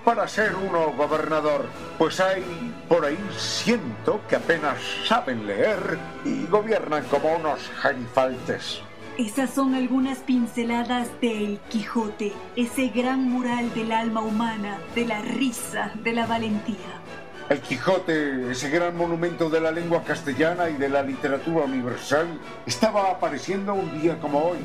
para 0.05 0.27
ser 0.27 0.55
uno 0.57 0.93
gobernador, 0.93 1.67
pues 1.99 2.19
hay 2.21 2.43
por 2.89 3.05
ahí 3.05 3.19
ciento 3.37 4.21
que 4.29 4.37
apenas 4.37 4.79
saben 5.07 5.47
leer 5.47 5.99
y 6.25 6.47
gobiernan 6.47 7.05
como 7.05 7.37
unos 7.37 7.61
genifaltes. 7.81 8.83
Esas 9.21 9.51
son 9.51 9.75
algunas 9.75 10.21
pinceladas 10.21 11.11
de 11.21 11.45
El 11.45 11.59
Quijote, 11.69 12.33
ese 12.57 12.89
gran 12.89 13.29
mural 13.29 13.71
del 13.75 13.93
alma 13.93 14.23
humana, 14.23 14.79
de 14.95 15.05
la 15.05 15.21
risa, 15.21 15.93
de 16.03 16.15
la 16.15 16.25
valentía. 16.25 17.03
El 17.51 17.61
Quijote, 17.61 18.51
ese 18.51 18.71
gran 18.71 18.97
monumento 18.97 19.51
de 19.51 19.61
la 19.61 19.73
lengua 19.73 20.03
castellana 20.05 20.71
y 20.71 20.79
de 20.79 20.89
la 20.89 21.03
literatura 21.03 21.67
universal, 21.67 22.29
estaba 22.65 23.11
apareciendo 23.11 23.75
un 23.75 24.01
día 24.01 24.19
como 24.19 24.39
hoy, 24.39 24.61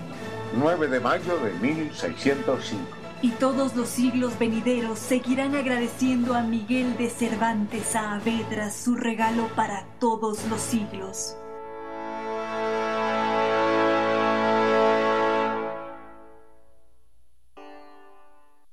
9 0.57 0.87
de 0.87 0.99
mayo 1.01 1.35
de 1.39 1.51
1605. 1.55 2.79
Y 3.23 3.31
todos 3.31 3.75
los 3.75 3.89
siglos 3.89 4.39
venideros 4.39 4.99
seguirán 4.99 5.53
agradeciendo 5.55 6.33
a 6.33 6.43
Miguel 6.43 6.95
de 6.95 7.09
Cervantes 7.09 7.87
Saavedra 7.87 8.71
su 8.71 8.95
regalo 8.95 9.49
para 9.53 9.83
todos 9.99 10.45
los 10.47 10.61
siglos. 10.61 11.35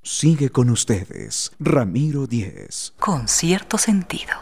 Sigue 0.05 0.51
con 0.51 0.69
ustedes, 0.69 1.53
Ramiro 1.61 2.27
Díez. 2.27 2.93
Con 2.99 3.29
cierto 3.29 3.79
sentido. 3.79 4.33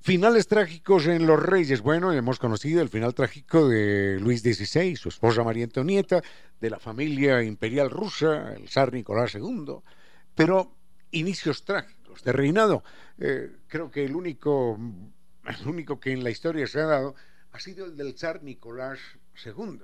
Finales 0.00 0.46
trágicos 0.48 1.06
en 1.06 1.26
Los 1.26 1.42
Reyes. 1.42 1.82
Bueno, 1.82 2.10
hemos 2.14 2.38
conocido 2.38 2.80
el 2.80 2.88
final 2.88 3.14
trágico 3.14 3.68
de 3.68 4.18
Luis 4.18 4.40
XVI, 4.40 4.96
su 4.96 5.10
esposa 5.10 5.44
María 5.44 5.64
Antonieta, 5.64 6.22
de 6.58 6.70
la 6.70 6.78
familia 6.78 7.42
imperial 7.42 7.90
rusa, 7.90 8.54
el 8.54 8.66
zar 8.70 8.94
Nicolás 8.94 9.34
II, 9.34 9.74
pero 10.34 10.74
inicios 11.10 11.66
trágicos 11.66 12.01
de 12.24 12.32
reinado 12.32 12.82
eh, 13.18 13.50
creo 13.68 13.90
que 13.90 14.04
el 14.04 14.16
único, 14.16 14.78
el 15.44 15.68
único 15.68 16.00
que 16.00 16.12
en 16.12 16.24
la 16.24 16.30
historia 16.30 16.66
se 16.66 16.80
ha 16.80 16.86
dado 16.86 17.14
ha 17.52 17.60
sido 17.60 17.86
el 17.86 17.96
del 17.96 18.18
zar 18.18 18.42
Nicolás 18.42 18.98
II. 19.44 19.80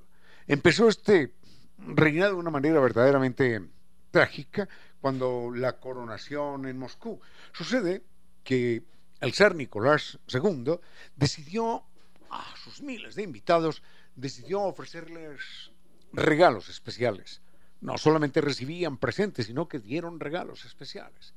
Empezó 0.47 0.88
este 0.88 1.35
reinado 1.79 2.33
de 2.33 2.38
una 2.41 2.51
manera 2.51 2.81
verdaderamente 2.81 3.62
trágica 4.11 4.69
cuando 5.01 5.53
la 5.55 5.79
coronación 5.79 6.67
en 6.67 6.79
Moscú. 6.79 7.21
Sucede 7.53 8.03
que 8.43 8.83
el 9.21 9.35
zar 9.35 9.55
Nicolás 9.55 10.19
II 10.33 10.81
decidió 11.17 11.85
a 12.31 12.55
sus 12.57 12.83
miles 12.83 13.14
de 13.14 13.23
invitados, 13.23 13.83
decidió 14.16 14.62
ofrecerles 14.62 15.70
regalos 16.12 16.68
especiales. 16.68 17.43
No 17.81 17.99
solamente 17.99 18.41
recibían 18.41 18.97
presentes, 18.97 19.47
sino 19.47 19.68
que 19.68 19.79
dieron 19.79 20.18
regalos 20.18 20.64
especiales 20.64 21.35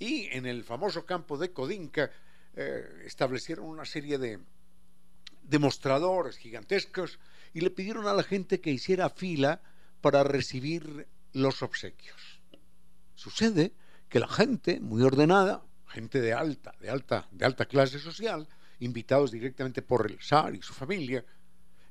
y 0.00 0.28
en 0.32 0.46
el 0.46 0.64
famoso 0.64 1.04
campo 1.04 1.38
de 1.38 1.52
Codinca 1.52 2.10
eh, 2.56 3.02
establecieron 3.04 3.66
una 3.66 3.84
serie 3.84 4.18
de 4.18 4.40
demostradores 5.42 6.38
gigantescos 6.38 7.20
y 7.52 7.60
le 7.60 7.70
pidieron 7.70 8.06
a 8.06 8.14
la 8.14 8.22
gente 8.22 8.60
que 8.60 8.70
hiciera 8.70 9.10
fila 9.10 9.60
para 10.00 10.24
recibir 10.24 11.06
los 11.34 11.62
obsequios. 11.62 12.40
Sucede 13.14 13.74
que 14.08 14.20
la 14.20 14.28
gente 14.28 14.80
muy 14.80 15.02
ordenada, 15.02 15.62
gente 15.86 16.20
de 16.20 16.32
alta, 16.32 16.74
de 16.80 16.88
alta, 16.88 17.28
de 17.30 17.44
alta 17.44 17.66
clase 17.66 17.98
social, 17.98 18.48
invitados 18.78 19.30
directamente 19.30 19.82
por 19.82 20.10
el 20.10 20.18
zar 20.22 20.54
y 20.54 20.62
su 20.62 20.72
familia, 20.72 21.24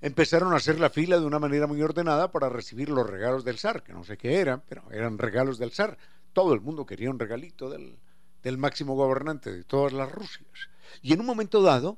empezaron 0.01 0.53
a 0.53 0.55
hacer 0.55 0.80
la 0.80 0.89
fila 0.89 1.20
de 1.20 1.26
una 1.26 1.38
manera 1.38 1.68
muy 1.68 1.82
ordenada 1.84 2.32
para 2.32 2.49
recibir 2.49 2.89
los 2.89 3.07
regalos 3.07 3.43
del 3.43 3.60
zar, 3.60 3.84
que 3.84 3.93
no 3.93 4.03
sé 4.03 4.18
qué 4.18 4.39
eran, 4.39 4.64
pero 4.68 4.89
eran 4.91 5.20
regalos 5.20 5.60
del 5.60 5.72
zar 5.72 5.97
todo 6.34 6.54
el 6.54 6.62
mundo 6.62 6.86
quería 6.86 7.10
un 7.10 7.20
regalito 7.20 7.70
del, 7.70 8.58
máximo 8.58 8.96
gobernante 8.96 9.52
de 9.52 9.64
todas 9.64 9.94
las 9.94 10.12
Rusias. 10.12 10.70
Y 11.02 11.14
en 11.14 11.20
un 11.20 11.26
momento 11.26 11.62
dado 11.62 11.98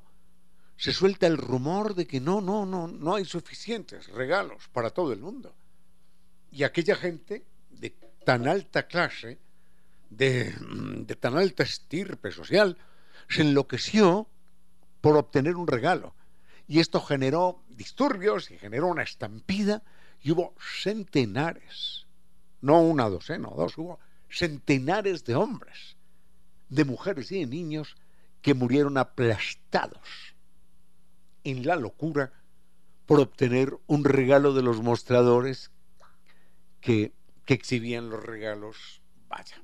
se 0.76 0.92
suelta 0.92 1.26
el 1.26 1.38
rumor 1.38 1.94
de 1.94 2.06
que 2.06 2.20
no, 2.20 2.40
no, 2.40 2.66
no, 2.66 2.88
no 2.88 3.14
hay 3.14 3.24
suficientes 3.24 4.08
regalos 4.08 4.68
para 4.72 4.90
todo 4.90 5.12
el 5.12 5.20
mundo. 5.20 5.54
Y 6.50 6.64
aquella 6.64 6.96
gente 6.96 7.44
de 7.70 7.90
tan 8.24 8.46
alta 8.46 8.86
clase 8.86 9.38
de, 10.16 11.16
tan 11.20 11.36
alta 11.36 11.62
estirpe 11.62 12.32
social 12.32 12.76
se 13.28 13.42
enloqueció 13.42 14.28
por 15.00 15.16
obtener 15.16 15.56
un 15.56 15.66
regalo. 15.66 16.14
Y 16.68 16.80
esto 16.80 17.00
generó 17.00 17.62
disturbios 17.68 18.50
y 18.50 18.58
generó 18.58 18.88
una 18.88 19.02
estampida 19.02 19.82
y 20.20 20.30
hubo 20.30 20.54
centenares, 20.82 22.06
no 22.60 22.80
una 22.80 23.08
docena 23.08 23.48
dos, 23.56 23.76
hubo 23.78 23.98
centenares 24.32 25.24
de 25.24 25.34
hombres, 25.34 25.96
de 26.68 26.84
mujeres 26.84 27.30
y 27.32 27.40
de 27.40 27.46
niños 27.46 27.96
que 28.40 28.54
murieron 28.54 28.98
aplastados 28.98 30.34
en 31.44 31.66
la 31.66 31.76
locura 31.76 32.32
por 33.06 33.20
obtener 33.20 33.76
un 33.86 34.04
regalo 34.04 34.54
de 34.54 34.62
los 34.62 34.80
mostradores 34.80 35.70
que, 36.80 37.12
que 37.44 37.54
exhibían 37.54 38.08
los 38.08 38.24
regalos, 38.24 39.02
vaya, 39.28 39.62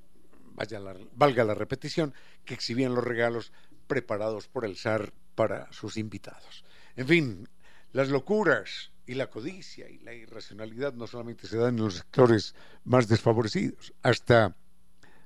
vaya 0.54 0.80
valga 1.14 1.44
la 1.44 1.54
repetición, 1.54 2.14
que 2.44 2.54
exhibían 2.54 2.94
los 2.94 3.04
regalos 3.04 3.52
preparados 3.86 4.48
por 4.48 4.64
el 4.64 4.76
zar 4.76 5.12
para 5.34 5.72
sus 5.72 5.96
invitados. 5.96 6.64
En 6.94 7.06
fin, 7.06 7.48
las 7.92 8.08
locuras 8.08 8.90
y 9.08 9.14
la 9.14 9.28
codicia 9.28 9.88
y 9.88 9.98
la 10.00 10.12
irracionalidad 10.12 10.92
no 10.92 11.06
solamente 11.06 11.48
se 11.48 11.56
dan 11.56 11.78
en 11.78 11.84
los 11.84 11.94
sectores 11.94 12.54
más 12.84 13.08
desfavorecidos, 13.08 13.94
hasta, 14.02 14.54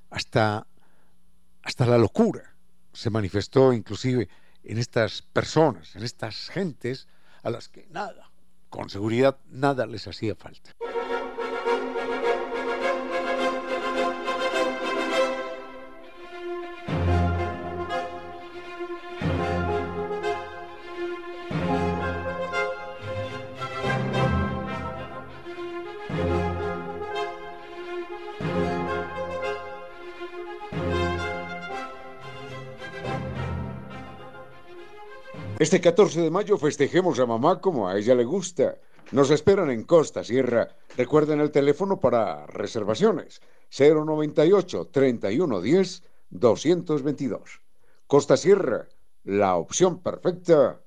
hasta, 0.08 0.68
hasta 1.62 1.86
la 1.86 1.98
locura 1.98 2.54
se 2.92 3.10
manifestó 3.10 3.72
inclusive 3.72 4.28
en 4.62 4.78
estas 4.78 5.22
personas, 5.22 5.96
en 5.96 6.04
estas 6.04 6.48
gentes 6.48 7.08
a 7.42 7.50
las 7.50 7.68
que 7.68 7.88
nada, 7.90 8.30
con 8.70 8.88
seguridad, 8.88 9.38
nada 9.50 9.84
les 9.86 10.06
hacía 10.06 10.36
falta. 10.36 10.70
Este 35.62 35.80
14 35.80 36.20
de 36.22 36.30
mayo 36.32 36.58
festejemos 36.58 37.20
a 37.20 37.24
mamá 37.24 37.60
como 37.60 37.88
a 37.88 37.96
ella 37.96 38.16
le 38.16 38.24
gusta. 38.24 38.80
Nos 39.12 39.30
esperan 39.30 39.70
en 39.70 39.84
Costa 39.84 40.24
Sierra. 40.24 40.74
Recuerden 40.96 41.38
el 41.38 41.52
teléfono 41.52 42.00
para 42.00 42.46
reservaciones. 42.48 43.40
098 43.70 44.88
3110 44.90 46.02
222. 46.30 47.60
Costa 48.08 48.36
Sierra, 48.36 48.88
la 49.22 49.54
opción 49.54 50.02
perfecta, 50.02 50.80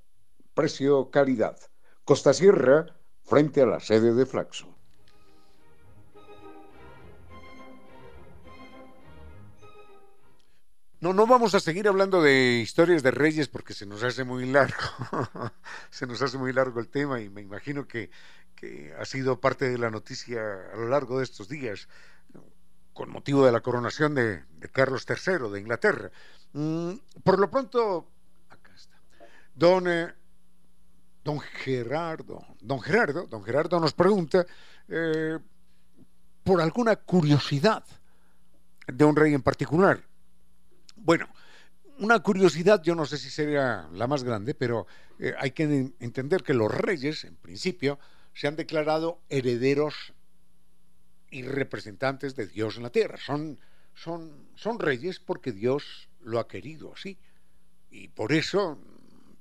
precio 0.53 1.09
calidad. 1.09 1.55
Costa 2.03 2.33
Sierra, 2.33 2.97
frente 3.23 3.61
a 3.61 3.67
la 3.67 3.79
sede 3.79 4.13
de 4.13 4.25
Flaxo. 4.25 4.74
No, 11.05 11.13
no 11.13 11.27
vamos 11.27 11.53
a 11.53 11.59
seguir 11.59 11.87
hablando 11.87 12.19
de 12.23 12.61
historias 12.63 13.03
de 13.03 13.11
reyes 13.11 13.47
porque 13.47 13.75
se 13.75 13.85
nos 13.85 14.01
hace 14.01 14.23
muy 14.23 14.47
largo. 14.47 14.75
se 15.91 16.07
nos 16.07 16.19
hace 16.23 16.39
muy 16.39 16.51
largo 16.51 16.79
el 16.79 16.87
tema 16.87 17.21
y 17.21 17.29
me 17.29 17.41
imagino 17.41 17.87
que, 17.87 18.09
ha 18.99 19.05
sido 19.05 19.39
parte 19.39 19.69
de 19.69 19.77
la 19.77 19.91
noticia 19.91 20.41
a 20.73 20.75
lo 20.75 20.89
largo 20.89 21.19
de 21.19 21.25
estos 21.25 21.47
días 21.47 21.87
con 22.93 23.11
motivo 23.11 23.45
de 23.45 23.51
la 23.51 23.61
coronación 23.61 24.15
de, 24.15 24.45
Carlos 24.71 25.05
III 25.07 25.51
de 25.51 25.59
Inglaterra. 25.59 26.09
Mm, 26.53 26.93
por 27.23 27.37
lo 27.37 27.51
pronto, 27.51 28.07
acá 28.49 28.71
está. 28.75 28.97
Don, 29.53 29.87
eh, 29.87 30.11
don 31.23 31.39
Gerardo, 31.39 32.43
don 32.61 32.81
Gerardo, 32.81 33.27
don 33.27 33.43
Gerardo 33.43 33.79
nos 33.79 33.93
pregunta 33.93 34.43
eh, 34.87 35.37
por 36.43 36.61
alguna 36.61 36.95
curiosidad 36.95 37.83
de 38.87 39.05
un 39.05 39.15
rey 39.15 39.35
en 39.35 39.43
particular. 39.43 40.01
Bueno, 40.95 41.27
una 41.99 42.19
curiosidad, 42.19 42.81
yo 42.83 42.95
no 42.95 43.05
sé 43.05 43.17
si 43.17 43.29
sería 43.29 43.87
la 43.93 44.07
más 44.07 44.23
grande, 44.23 44.53
pero 44.53 44.87
eh, 45.19 45.33
hay 45.37 45.51
que 45.51 45.93
entender 45.99 46.43
que 46.43 46.53
los 46.53 46.71
reyes, 46.71 47.23
en 47.23 47.35
principio, 47.35 47.99
se 48.33 48.47
han 48.47 48.55
declarado 48.55 49.21
herederos 49.29 50.13
y 51.29 51.43
representantes 51.43 52.35
de 52.35 52.47
Dios 52.47 52.77
en 52.77 52.83
la 52.83 52.89
tierra. 52.89 53.17
Son, 53.17 53.59
son, 53.93 54.49
son 54.55 54.79
reyes 54.79 55.19
porque 55.19 55.51
Dios 55.51 56.09
lo 56.21 56.39
ha 56.39 56.47
querido 56.47 56.93
así. 56.93 57.17
Y 57.89 58.09
por 58.09 58.33
eso 58.33 58.77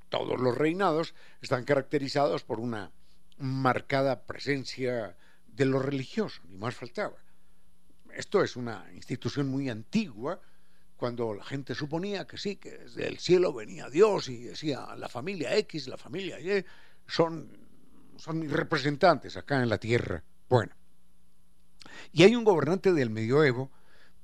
todos 0.08 0.40
los 0.40 0.56
reinados 0.56 1.14
están 1.40 1.64
caracterizados 1.64 2.44
por 2.44 2.60
una 2.60 2.92
marcada 3.38 4.26
presencia 4.26 5.16
de 5.46 5.64
lo 5.64 5.80
religioso, 5.80 6.42
ni 6.48 6.56
más 6.56 6.74
faltaba. 6.74 7.16
Esto 8.12 8.44
es 8.44 8.54
una 8.54 8.86
institución 8.94 9.48
muy 9.48 9.68
antigua, 9.68 10.40
cuando 11.04 11.34
la 11.34 11.44
gente 11.44 11.74
suponía 11.74 12.26
que 12.26 12.38
sí, 12.38 12.56
que 12.56 12.78
desde 12.78 13.06
el 13.06 13.18
cielo 13.18 13.52
venía 13.52 13.90
Dios 13.90 14.30
y 14.30 14.44
decía 14.44 14.96
la 14.96 15.10
familia 15.10 15.54
X, 15.58 15.86
la 15.86 15.98
familia 15.98 16.40
Y, 16.40 16.64
son, 17.06 17.46
son 18.16 18.38
mis 18.38 18.50
representantes 18.50 19.36
acá 19.36 19.62
en 19.62 19.68
la 19.68 19.76
tierra. 19.76 20.24
Bueno, 20.48 20.72
y 22.10 22.22
hay 22.22 22.34
un 22.34 22.42
gobernante 22.42 22.94
del 22.94 23.10
medioevo, 23.10 23.70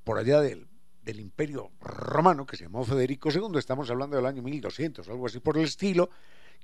por 0.04 0.16
allá 0.16 0.40
del, 0.40 0.68
del 1.02 1.20
imperio 1.20 1.70
romano, 1.82 2.46
que 2.46 2.56
se 2.56 2.64
llamó 2.64 2.82
Federico 2.82 3.28
II, 3.30 3.58
estamos 3.58 3.90
hablando 3.90 4.16
del 4.16 4.24
año 4.24 4.40
1200, 4.40 5.06
algo 5.06 5.26
así 5.26 5.38
por 5.38 5.58
el 5.58 5.64
estilo, 5.64 6.08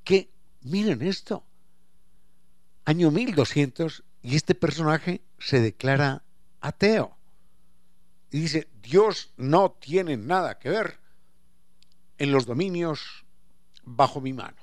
que, 0.02 0.30
miren 0.62 1.02
esto, 1.02 1.44
año 2.86 3.10
1200, 3.10 4.02
y 4.22 4.34
este 4.34 4.54
personaje 4.54 5.20
se 5.38 5.60
declara 5.60 6.22
ateo 6.62 7.15
y 8.30 8.40
dice, 8.40 8.68
Dios 8.82 9.32
no 9.36 9.72
tiene 9.72 10.16
nada 10.16 10.58
que 10.58 10.70
ver 10.70 10.98
en 12.18 12.32
los 12.32 12.46
dominios 12.46 13.24
bajo 13.84 14.20
mi 14.20 14.32
mano. 14.32 14.56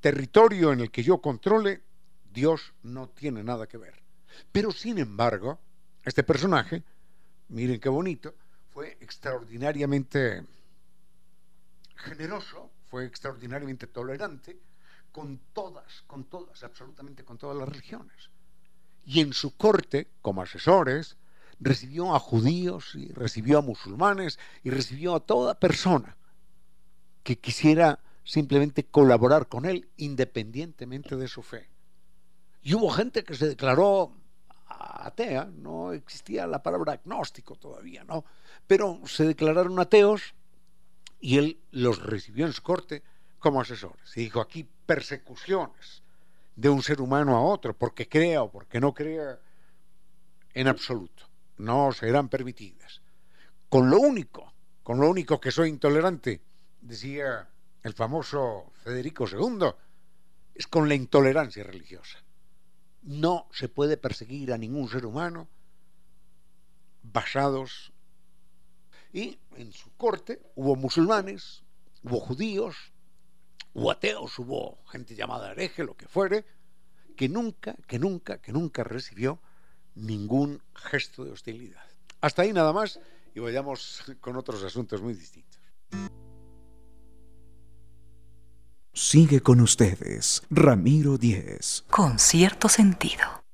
Territorio 0.00 0.72
en 0.72 0.80
el 0.80 0.90
que 0.90 1.02
yo 1.02 1.18
controle, 1.18 1.82
Dios 2.32 2.74
no 2.82 3.08
tiene 3.08 3.42
nada 3.42 3.66
que 3.66 3.78
ver. 3.78 3.94
Pero 4.50 4.72
sin 4.72 4.98
embargo, 4.98 5.58
este 6.04 6.22
personaje, 6.24 6.82
miren 7.48 7.80
qué 7.80 7.88
bonito, 7.88 8.34
fue 8.72 8.98
extraordinariamente 9.00 10.44
generoso, 11.96 12.70
fue 12.90 13.06
extraordinariamente 13.06 13.86
tolerante 13.86 14.58
con 15.12 15.38
todas, 15.52 16.02
con 16.06 16.24
todas, 16.24 16.62
absolutamente 16.64 17.24
con 17.24 17.38
todas 17.38 17.56
las 17.56 17.68
religiones. 17.68 18.30
Y 19.06 19.20
en 19.20 19.32
su 19.32 19.56
corte, 19.56 20.08
como 20.20 20.42
asesores, 20.42 21.16
recibió 21.64 22.14
a 22.14 22.18
judíos 22.18 22.94
y 22.94 23.10
recibió 23.12 23.58
a 23.58 23.62
musulmanes 23.62 24.38
y 24.62 24.70
recibió 24.70 25.14
a 25.14 25.20
toda 25.20 25.58
persona 25.58 26.16
que 27.22 27.38
quisiera 27.38 28.00
simplemente 28.22 28.84
colaborar 28.84 29.48
con 29.48 29.64
él 29.64 29.88
independientemente 29.96 31.16
de 31.16 31.26
su 31.26 31.42
fe. 31.42 31.70
Y 32.62 32.74
hubo 32.74 32.90
gente 32.90 33.24
que 33.24 33.34
se 33.34 33.48
declaró 33.48 34.12
atea, 34.68 35.46
no 35.46 35.92
existía 35.92 36.46
la 36.46 36.62
palabra 36.62 36.94
agnóstico 36.94 37.56
todavía, 37.56 38.04
¿no? 38.04 38.24
Pero 38.66 39.00
se 39.06 39.24
declararon 39.24 39.78
ateos 39.78 40.34
y 41.20 41.38
él 41.38 41.58
los 41.70 42.02
recibió 42.02 42.46
en 42.46 42.52
su 42.52 42.62
corte 42.62 43.02
como 43.38 43.60
asesores. 43.60 44.16
Y 44.16 44.20
dijo, 44.20 44.40
aquí 44.40 44.66
persecuciones 44.86 46.02
de 46.56 46.68
un 46.68 46.82
ser 46.82 47.00
humano 47.00 47.36
a 47.36 47.42
otro, 47.42 47.74
porque 47.74 48.08
crea 48.08 48.42
o 48.42 48.50
porque 48.50 48.80
no 48.80 48.92
crea, 48.94 49.38
en 50.52 50.68
absoluto 50.68 51.33
no 51.58 51.92
serán 51.92 52.28
permitidas. 52.28 53.02
Con 53.68 53.90
lo 53.90 53.98
único, 53.98 54.52
con 54.82 55.00
lo 55.00 55.08
único 55.08 55.40
que 55.40 55.50
soy 55.50 55.68
intolerante, 55.68 56.40
decía 56.80 57.48
el 57.82 57.92
famoso 57.94 58.72
Federico 58.82 59.26
II, 59.28 59.68
es 60.54 60.66
con 60.66 60.88
la 60.88 60.94
intolerancia 60.94 61.64
religiosa. 61.64 62.18
No 63.02 63.48
se 63.52 63.68
puede 63.68 63.96
perseguir 63.96 64.52
a 64.52 64.58
ningún 64.58 64.88
ser 64.88 65.04
humano 65.04 65.48
basados. 67.02 67.92
Y 69.12 69.38
en 69.56 69.72
su 69.72 69.92
corte 69.96 70.40
hubo 70.54 70.76
musulmanes, 70.76 71.62
hubo 72.02 72.20
judíos, 72.20 72.76
hubo 73.74 73.90
ateos, 73.90 74.38
hubo 74.38 74.78
gente 74.86 75.14
llamada 75.14 75.52
hereje, 75.52 75.84
lo 75.84 75.96
que 75.96 76.08
fuere, 76.08 76.44
que 77.16 77.28
nunca, 77.28 77.76
que 77.86 77.98
nunca, 77.98 78.38
que 78.38 78.52
nunca 78.52 78.82
recibió 78.84 79.40
ningún 79.94 80.62
gesto 80.74 81.24
de 81.24 81.32
hostilidad. 81.32 81.82
Hasta 82.20 82.42
ahí 82.42 82.52
nada 82.52 82.72
más 82.72 83.00
y 83.34 83.40
vayamos 83.40 84.02
con 84.20 84.36
otros 84.36 84.62
asuntos 84.62 85.02
muy 85.02 85.14
distintos. 85.14 85.60
Sigue 88.92 89.40
con 89.40 89.60
ustedes, 89.60 90.42
Ramiro 90.50 91.18
Díez. 91.18 91.84
Con 91.90 92.18
cierto 92.20 92.68
sentido. 92.68 93.44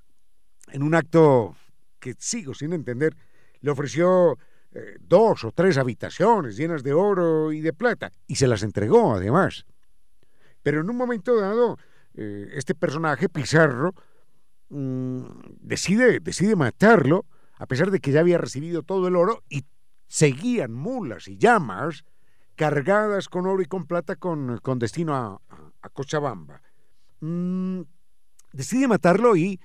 en 0.71 0.81
un 0.81 0.95
acto 0.95 1.55
que 1.99 2.15
sigo 2.17 2.55
sin 2.55 2.73
entender, 2.73 3.15
le 3.59 3.69
ofreció 3.69 4.39
eh, 4.71 4.95
dos 4.99 5.43
o 5.43 5.51
tres 5.51 5.77
habitaciones 5.77 6.57
llenas 6.57 6.81
de 6.81 6.93
oro 6.93 7.51
y 7.51 7.61
de 7.61 7.73
plata, 7.73 8.11
y 8.25 8.37
se 8.37 8.47
las 8.47 8.63
entregó 8.63 9.13
además. 9.13 9.67
Pero 10.63 10.81
en 10.81 10.89
un 10.89 10.97
momento 10.97 11.39
dado, 11.39 11.77
eh, 12.15 12.49
este 12.53 12.73
personaje, 12.73 13.29
Pizarro, 13.29 13.93
mm, 14.69 15.21
decide, 15.61 16.19
decide 16.19 16.55
matarlo, 16.55 17.25
a 17.57 17.65
pesar 17.65 17.91
de 17.91 17.99
que 17.99 18.11
ya 18.11 18.19
había 18.19 18.37
recibido 18.37 18.83
todo 18.83 19.07
el 19.07 19.15
oro, 19.15 19.43
y 19.49 19.65
seguían 20.07 20.73
mulas 20.73 21.27
y 21.27 21.37
llamas 21.37 22.05
cargadas 22.55 23.29
con 23.29 23.45
oro 23.45 23.61
y 23.61 23.65
con 23.65 23.85
plata 23.85 24.15
con, 24.15 24.59
con 24.59 24.79
destino 24.79 25.15
a, 25.15 25.41
Cochabamba. 25.93 26.61
Mm, 27.21 27.81
decide 28.51 28.87
matarlo 28.87 29.35
y 29.37 29.59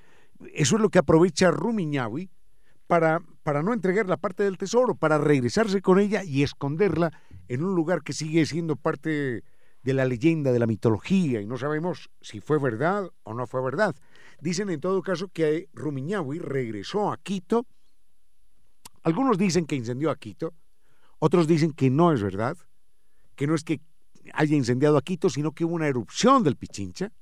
eso 0.53 0.77
es 0.77 0.81
lo 0.81 0.89
que 0.89 0.99
aprovecha 0.99 1.51
Rumiñahui 1.51 2.29
para, 2.87 3.21
para 3.43 3.61
no 3.61 3.73
entregar 3.73 4.07
la 4.07 4.17
parte 4.17 4.43
del 4.43 4.57
tesoro, 4.57 4.95
para 4.95 5.17
regresarse 5.17 5.81
con 5.81 5.99
ella 5.99 6.23
y 6.23 6.43
esconderla 6.43 7.11
en 7.47 7.63
un 7.63 7.75
lugar 7.75 8.03
que 8.03 8.13
sigue 8.13 8.45
siendo 8.45 8.75
parte 8.75 9.43
de 9.83 9.93
la 9.93 10.05
leyenda, 10.05 10.51
de 10.51 10.59
la 10.59 10.67
mitología, 10.67 11.41
y 11.41 11.45
no 11.45 11.57
sabemos 11.57 12.09
si 12.21 12.39
fue 12.39 12.57
verdad 12.57 13.09
o 13.23 13.33
no 13.33 13.47
fue 13.47 13.61
verdad. 13.61 13.95
Dicen 14.43 14.69
en 14.69 14.81
todo 14.81 15.01
caso 15.01 15.29
que 15.29 15.69
Rumiñahui 15.71 16.37
regresó 16.37 17.13
a 17.13 17.17
Quito. 17.17 17.65
Algunos 19.03 19.37
dicen 19.37 19.65
que 19.65 19.77
incendió 19.77 20.11
a 20.11 20.17
Quito, 20.17 20.53
otros 21.19 21.47
dicen 21.47 21.71
que 21.71 21.89
no 21.89 22.11
es 22.11 22.21
verdad, 22.21 22.57
que 23.37 23.47
no 23.47 23.55
es 23.55 23.63
que 23.63 23.79
haya 24.33 24.57
incendiado 24.57 24.97
a 24.97 25.01
Quito, 25.01 25.29
sino 25.29 25.53
que 25.53 25.63
hubo 25.63 25.75
una 25.75 25.87
erupción 25.87 26.43
del 26.43 26.57
Pichincha, 26.57 27.13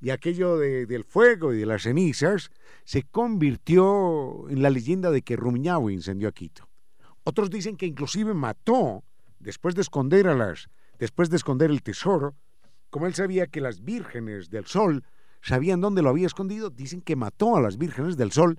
y 0.00 0.10
aquello 0.10 0.58
del 0.58 1.04
fuego 1.04 1.54
y 1.54 1.58
de 1.58 1.66
las 1.66 1.82
cenizas 1.82 2.50
se 2.82 3.04
convirtió 3.04 4.48
en 4.48 4.60
la 4.60 4.70
leyenda 4.70 5.12
de 5.12 5.22
que 5.22 5.36
Rumiñahui 5.36 5.94
incendió 5.94 6.26
a 6.26 6.32
Quito. 6.32 6.68
Otros 7.22 7.48
dicen 7.50 7.76
que 7.76 7.86
inclusive 7.86 8.34
mató, 8.34 9.04
después 9.38 9.76
de 9.76 9.82
esconder 9.82 10.26
a 10.26 10.34
las, 10.34 10.68
después 10.98 11.30
de 11.30 11.36
esconder 11.36 11.70
el 11.70 11.84
tesoro, 11.84 12.34
como 12.90 13.06
él 13.06 13.14
sabía 13.14 13.46
que 13.46 13.60
las 13.60 13.84
vírgenes 13.84 14.50
del 14.50 14.66
sol 14.66 15.04
sabían 15.42 15.80
dónde 15.80 16.02
lo 16.02 16.10
había 16.10 16.26
escondido, 16.26 16.70
dicen 16.70 17.00
que 17.00 17.16
mató 17.16 17.56
a 17.56 17.60
las 17.60 17.78
vírgenes 17.78 18.16
del 18.16 18.32
sol 18.32 18.58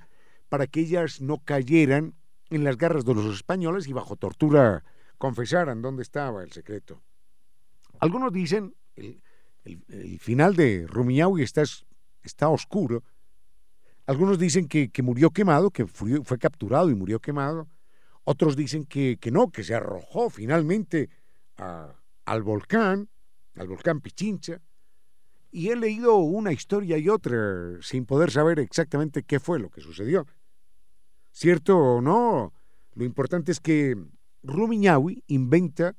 para 0.49 0.67
que 0.67 0.81
ellas 0.81 1.21
no 1.21 1.39
cayeran 1.39 2.15
en 2.49 2.63
las 2.63 2.77
garras 2.77 3.05
de 3.05 3.15
los 3.15 3.33
españoles 3.33 3.87
y 3.87 3.93
bajo 3.93 4.15
tortura 4.15 4.83
confesaran 5.17 5.81
dónde 5.81 6.03
estaba 6.03 6.43
el 6.43 6.51
secreto. 6.51 7.01
Algunos 7.99 8.33
dicen, 8.33 8.75
el, 8.95 10.19
final 10.19 10.55
de 10.55 10.85
Rumiñahui 10.87 11.43
está, 11.43 11.63
está 12.23 12.49
oscuro. 12.49 13.03
Algunos 14.07 14.39
dicen 14.39 14.67
que, 14.67 14.89
murió 15.03 15.29
quemado, 15.29 15.69
que 15.69 15.85
fue, 15.85 16.37
capturado 16.39 16.89
y 16.89 16.95
murió 16.95 17.19
quemado. 17.19 17.67
Otros 18.23 18.55
dicen 18.55 18.85
que, 18.85 19.17
no, 19.31 19.51
que 19.51 19.63
se 19.63 19.75
arrojó 19.75 20.29
finalmente 20.29 21.09
al 21.55 22.43
volcán, 22.43 23.07
al 23.55 23.67
volcán 23.67 24.01
Pichincha. 24.01 24.59
Y 25.51 25.69
he 25.69 25.75
leído 25.75 26.15
una 26.15 26.53
historia 26.53 26.97
y 26.97 27.09
otra 27.09 27.81
sin 27.81 28.05
poder 28.05 28.31
saber 28.31 28.59
exactamente 28.59 29.23
qué 29.23 29.39
fue 29.39 29.59
lo 29.59 29.69
que 29.69 29.81
sucedió. 29.81 30.25
Cierto 31.31 31.77
o 31.77 32.01
no, 32.01 32.53
lo 32.93 33.05
importante 33.05 33.51
es 33.51 33.59
que 33.59 33.95
Rumiñahui 34.43 35.23
inventa 35.27 35.95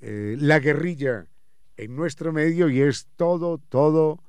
eh, 0.00 0.36
la 0.38 0.60
guerrilla 0.60 1.26
en 1.76 1.96
nuestro 1.96 2.32
medio 2.32 2.68
y 2.68 2.80
es 2.80 3.08
todo, 3.16 3.58
todo 3.58 4.22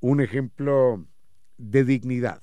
un 0.00 0.20
ejemplo 0.20 1.04
de 1.56 1.84
dignidad. 1.84 2.42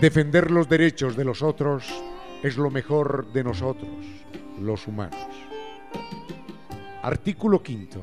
Defender 0.00 0.50
los 0.50 0.68
derechos 0.68 1.16
de 1.16 1.24
los 1.24 1.42
otros 1.42 1.86
es 2.42 2.56
lo 2.56 2.70
mejor 2.70 3.32
de 3.32 3.44
nosotros, 3.44 3.88
los 4.60 4.86
humanos. 4.86 5.53
Artículo 7.04 7.62
quinto. 7.62 8.00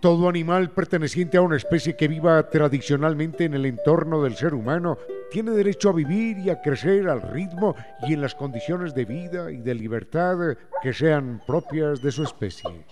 Todo 0.00 0.30
animal 0.30 0.70
perteneciente 0.70 1.36
a 1.36 1.42
una 1.42 1.58
especie 1.58 1.94
que 1.94 2.08
viva 2.08 2.48
tradicionalmente 2.48 3.44
en 3.44 3.52
el 3.52 3.66
entorno 3.66 4.22
del 4.22 4.34
ser 4.34 4.54
humano 4.54 4.96
tiene 5.30 5.50
derecho 5.50 5.90
a 5.90 5.92
vivir 5.92 6.38
y 6.38 6.48
a 6.48 6.62
crecer 6.62 7.06
al 7.06 7.20
ritmo 7.20 7.76
y 8.08 8.14
en 8.14 8.22
las 8.22 8.34
condiciones 8.34 8.94
de 8.94 9.04
vida 9.04 9.52
y 9.52 9.58
de 9.58 9.74
libertad 9.74 10.56
que 10.82 10.94
sean 10.94 11.42
propias 11.46 12.00
de 12.00 12.10
su 12.10 12.22
especie. 12.22 12.86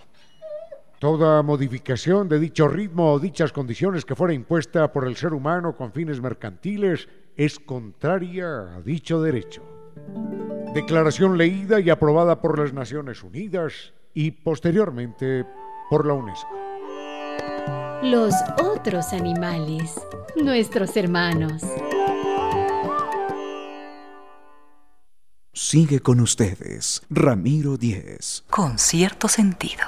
Toda 0.99 1.41
modificación 1.41 2.29
de 2.29 2.37
dicho 2.37 2.67
ritmo 2.67 3.13
o 3.13 3.19
dichas 3.19 3.51
condiciones 3.51 4.05
que 4.05 4.15
fuera 4.15 4.35
impuesta 4.35 4.93
por 4.93 5.07
el 5.07 5.15
ser 5.15 5.33
humano 5.33 5.75
con 5.75 5.93
fines 5.93 6.21
mercantiles 6.21 7.09
es 7.35 7.57
contraria 7.57 8.75
a 8.75 8.81
dicho 8.83 9.19
derecho. 9.19 9.63
Declaración 10.75 11.39
leída 11.39 11.79
y 11.79 11.89
aprobada 11.89 12.39
por 12.39 12.59
las 12.59 12.71
Naciones 12.71 13.23
Unidas 13.23 13.95
y 14.17 14.31
posteriormente 14.31 15.45
por 15.91 16.07
la 16.07 16.13
UNESCO. 16.13 16.49
Los 18.01 18.33
otros 18.57 19.13
animales, 19.13 19.93
nuestros 20.35 20.97
hermanos. 20.97 21.61
Sigue 25.53 25.99
con 25.99 26.19
ustedes, 26.19 27.03
Ramiro 27.11 27.77
Díez. 27.77 28.43
Con 28.49 28.79
cierto 28.79 29.27
sentido. 29.27 29.83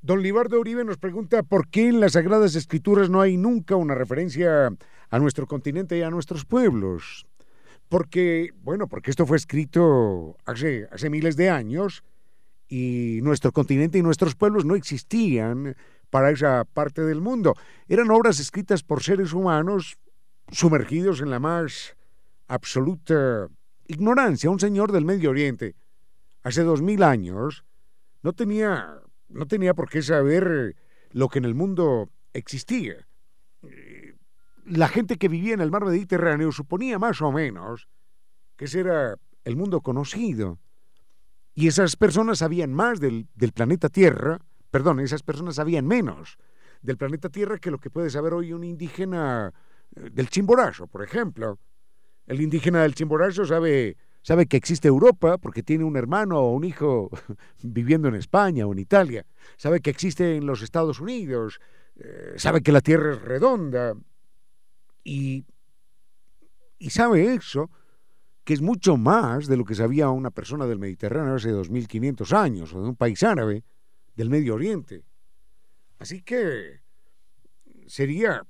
Don 0.00 0.22
Libardo 0.22 0.58
Uribe 0.58 0.86
nos 0.86 0.96
pregunta 0.96 1.42
por 1.42 1.68
qué 1.68 1.88
en 1.88 2.00
las 2.00 2.12
Sagradas 2.12 2.54
Escrituras 2.54 3.10
no 3.10 3.20
hay 3.20 3.36
nunca 3.36 3.76
una 3.76 3.94
referencia 3.94 4.72
a 5.10 5.18
nuestro 5.18 5.46
continente 5.46 5.98
y 5.98 6.02
a 6.02 6.08
nuestros 6.08 6.46
pueblos. 6.46 7.27
Porque, 7.88 8.52
bueno, 8.62 8.86
porque 8.86 9.10
esto 9.10 9.26
fue 9.26 9.36
escrito 9.36 10.36
hace, 10.44 10.88
hace 10.92 11.08
miles 11.08 11.36
de 11.36 11.50
años 11.50 12.04
y 12.68 13.20
nuestro 13.22 13.50
continente 13.52 13.98
y 13.98 14.02
nuestros 14.02 14.34
pueblos 14.34 14.64
no 14.64 14.74
existían 14.74 15.74
para 16.10 16.30
esa 16.30 16.64
parte 16.64 17.02
del 17.02 17.20
mundo. 17.20 17.54
Eran 17.88 18.10
obras 18.10 18.40
escritas 18.40 18.82
por 18.82 19.02
seres 19.02 19.32
humanos 19.32 19.98
sumergidos 20.50 21.20
en 21.20 21.30
la 21.30 21.38
más 21.38 21.96
absoluta 22.46 23.48
ignorancia. 23.86 24.50
Un 24.50 24.60
señor 24.60 24.92
del 24.92 25.04
Medio 25.04 25.30
Oriente, 25.30 25.74
hace 26.42 26.62
dos 26.62 26.82
mil 26.82 27.02
años, 27.02 27.64
no 28.22 28.32
tenía, 28.34 29.00
no 29.28 29.46
tenía 29.46 29.74
por 29.74 29.88
qué 29.88 30.02
saber 30.02 30.76
lo 31.12 31.28
que 31.28 31.38
en 31.38 31.46
el 31.46 31.54
mundo 31.54 32.10
existía. 32.34 33.07
La 34.70 34.88
gente 34.88 35.16
que 35.16 35.28
vivía 35.28 35.54
en 35.54 35.60
el 35.60 35.70
mar 35.70 35.84
Mediterráneo 35.84 36.52
suponía 36.52 36.98
más 36.98 37.22
o 37.22 37.32
menos 37.32 37.88
que 38.56 38.66
ese 38.66 38.80
era 38.80 39.18
el 39.44 39.56
mundo 39.56 39.80
conocido. 39.80 40.58
Y 41.54 41.68
esas 41.68 41.96
personas 41.96 42.38
sabían 42.38 42.72
más 42.72 43.00
del, 43.00 43.26
planeta 43.54 43.88
Tierra, 43.88 44.38
perdón, 44.70 45.00
esas 45.00 45.22
personas 45.22 45.56
sabían 45.56 45.86
menos 45.86 46.36
del 46.82 46.96
planeta 46.96 47.30
Tierra 47.30 47.58
que 47.58 47.70
lo 47.70 47.78
que 47.78 47.90
puede 47.90 48.10
saber 48.10 48.34
hoy 48.34 48.52
un 48.52 48.62
indígena 48.62 49.52
eh, 49.96 50.10
del 50.12 50.28
Chimborazo, 50.28 50.86
por 50.86 51.02
ejemplo. 51.02 51.58
El 52.26 52.40
indígena 52.40 52.82
del 52.82 52.94
Chimborazo 52.94 53.44
sabe, 53.44 53.96
sabe 54.22 54.46
que 54.46 54.56
existe 54.56 54.86
Europa 54.86 55.38
porque 55.38 55.62
tiene 55.62 55.84
un 55.84 55.96
hermano 55.96 56.38
o 56.38 56.52
un 56.52 56.64
hijo 56.64 57.10
viviendo 57.62 58.06
en 58.08 58.14
España 58.16 58.66
o 58.66 58.72
en 58.72 58.78
Italia. 58.78 59.24
Sabe 59.56 59.80
que 59.80 59.90
existe 59.90 60.36
en 60.36 60.46
los 60.46 60.62
Estados 60.62 61.00
Unidos. 61.00 61.58
Eh, 61.96 62.34
sabe 62.36 62.62
que 62.62 62.70
la 62.70 62.82
Tierra 62.82 63.14
es 63.14 63.22
redonda. 63.22 63.94
Y, 65.04 65.44
y 66.78 66.90
sabe 66.90 67.34
eso 67.34 67.70
que 68.48 68.54
es 68.54 68.62
mucho 68.62 68.96
más 68.96 69.46
de 69.46 69.58
lo 69.58 69.64
que 69.66 69.74
sabía 69.74 70.08
una 70.08 70.30
persona 70.30 70.66
del 70.66 70.78
Mediterráneo 70.78 71.34
hace 71.34 71.52
2.500 71.52 72.32
años, 72.32 72.72
o 72.72 72.82
de 72.82 72.88
un 72.88 72.96
país 72.96 73.22
árabe 73.22 73.62
del 74.16 74.30
Medio 74.30 74.54
Oriente. 74.54 75.04
Así 75.98 76.22
que 76.22 76.80
sería 77.86 78.46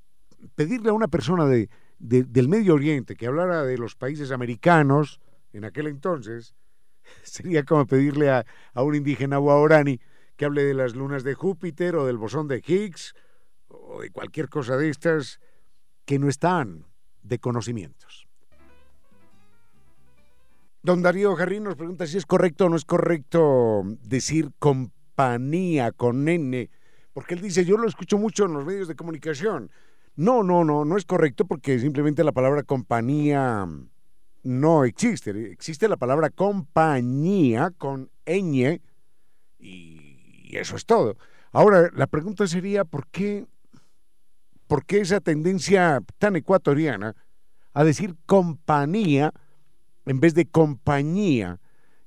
pedirle 0.54 0.90
a 0.90 0.92
una 0.92 1.08
persona 1.08 1.46
de, 1.46 1.68
del 1.98 2.48
Medio 2.48 2.74
Oriente 2.74 3.16
que 3.16 3.26
hablara 3.26 3.64
de 3.64 3.76
los 3.76 3.96
países 3.96 4.30
americanos 4.30 5.20
en 5.52 5.64
aquel 5.64 5.88
entonces, 5.88 6.54
sería 7.24 7.64
como 7.64 7.84
pedirle 7.86 8.30
a, 8.30 8.46
a 8.74 8.82
un 8.84 8.94
indígena 8.94 9.38
guaorani 9.38 10.00
que 10.36 10.44
hable 10.44 10.62
de 10.62 10.74
las 10.74 10.94
lunas 10.94 11.24
de 11.24 11.34
Júpiter 11.34 11.96
o 11.96 12.06
del 12.06 12.18
bosón 12.18 12.46
de 12.46 12.62
Higgs 12.64 13.14
o 13.66 14.02
de 14.02 14.10
cualquier 14.10 14.48
cosa 14.48 14.76
de 14.76 14.90
estas 14.90 15.40
que 16.08 16.18
no 16.18 16.30
están 16.30 16.86
de 17.22 17.38
conocimientos. 17.38 18.26
Don 20.82 21.02
Darío 21.02 21.36
Jarrín 21.36 21.64
nos 21.64 21.76
pregunta 21.76 22.06
si 22.06 22.16
es 22.16 22.24
correcto 22.24 22.64
o 22.64 22.68
no 22.70 22.76
es 22.76 22.86
correcto 22.86 23.82
decir 24.04 24.52
compañía 24.58 25.92
con 25.92 26.26
N, 26.26 26.70
porque 27.12 27.34
él 27.34 27.42
dice, 27.42 27.66
yo 27.66 27.76
lo 27.76 27.86
escucho 27.86 28.16
mucho 28.16 28.46
en 28.46 28.54
los 28.54 28.64
medios 28.64 28.88
de 28.88 28.96
comunicación. 28.96 29.70
No, 30.16 30.42
no, 30.42 30.64
no, 30.64 30.86
no 30.86 30.96
es 30.96 31.04
correcto 31.04 31.44
porque 31.44 31.78
simplemente 31.78 32.24
la 32.24 32.32
palabra 32.32 32.62
compañía 32.62 33.68
no 34.44 34.84
existe. 34.84 35.52
Existe 35.52 35.88
la 35.88 35.98
palabra 35.98 36.30
compañía 36.30 37.70
con 37.76 38.10
ñ 38.24 38.80
y 39.58 40.56
eso 40.56 40.74
es 40.74 40.86
todo. 40.86 41.18
Ahora, 41.52 41.90
la 41.94 42.06
pregunta 42.06 42.46
sería, 42.46 42.86
¿por 42.86 43.08
qué, 43.08 43.44
¿por 44.68 44.84
qué 44.84 45.00
esa 45.00 45.20
tendencia 45.20 46.00
tan 46.18 46.36
ecuatoriana 46.36 47.16
a 47.72 47.82
decir 47.82 48.14
compañía 48.26 49.32
en 50.06 50.20
vez 50.20 50.34
de 50.34 50.46
compañía? 50.46 51.58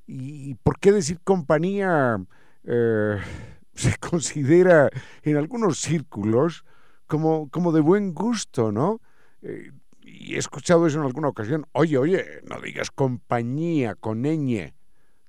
¿Y 0.08 0.56
por 0.56 0.80
qué 0.80 0.92
decir 0.92 1.20
compañía 1.24 2.24
eh, 2.64 3.18
se 3.74 3.98
considera 3.98 4.90
en 5.24 5.36
algunos 5.36 5.80
círculos 5.80 6.64
como, 7.08 7.50
como 7.50 7.74
de 7.74 7.82
buen 7.82 8.14
gusto, 8.14 8.72
¿no? 8.72 9.02
Eh, 9.42 9.72
y 10.02 10.36
he 10.36 10.38
escuchado 10.38 10.88
eso 10.88 11.00
en 11.00 11.06
alguna 11.06 11.30
ocasión. 11.30 11.66
Oye, 11.74 11.98
oye, 11.98 12.26
no 12.48 12.62
digas 12.62 12.92
compañía 12.92 13.96
con 13.96 14.22
ñ, 14.24 14.74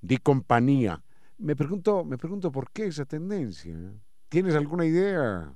di 0.01 0.17
compañía. 0.19 1.03
Me 1.39 1.57
pregunto, 1.57 2.05
me 2.05 2.19
pregunto 2.19 2.53
por 2.53 2.71
qué 2.71 2.87
esa 2.87 3.05
tendencia. 3.05 3.77
¿Tienes 4.29 4.55
alguna 4.55 4.85
idea, 4.87 5.55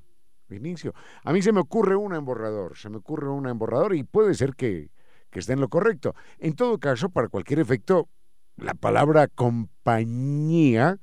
A 1.25 1.33
mí 1.33 1.43
se 1.43 1.53
me 1.53 1.61
ocurre 1.61 1.97
una 1.97 2.17
en 2.17 2.25
borrador, 2.25 2.77
se 2.77 2.89
me 2.89 2.99
ocurre 2.99 3.29
una 3.29 3.51
en 3.51 3.59
borrador 3.59 3.95
y 3.95 4.05
puede 4.05 4.35
ser 4.35 4.55
que, 4.55 4.91
que 5.31 5.41
esté 5.41 5.55
en 5.55 5.61
lo 5.61 5.69
correcto. 5.69 6.15
En 6.39 6.55
todo 6.55 6.79
caso, 6.79 7.09
para 7.09 7.29
cualquier 7.29 7.59
efecto, 7.59 8.09
la 8.57 8.75
palabra 8.75 9.27
compañía 9.29 10.99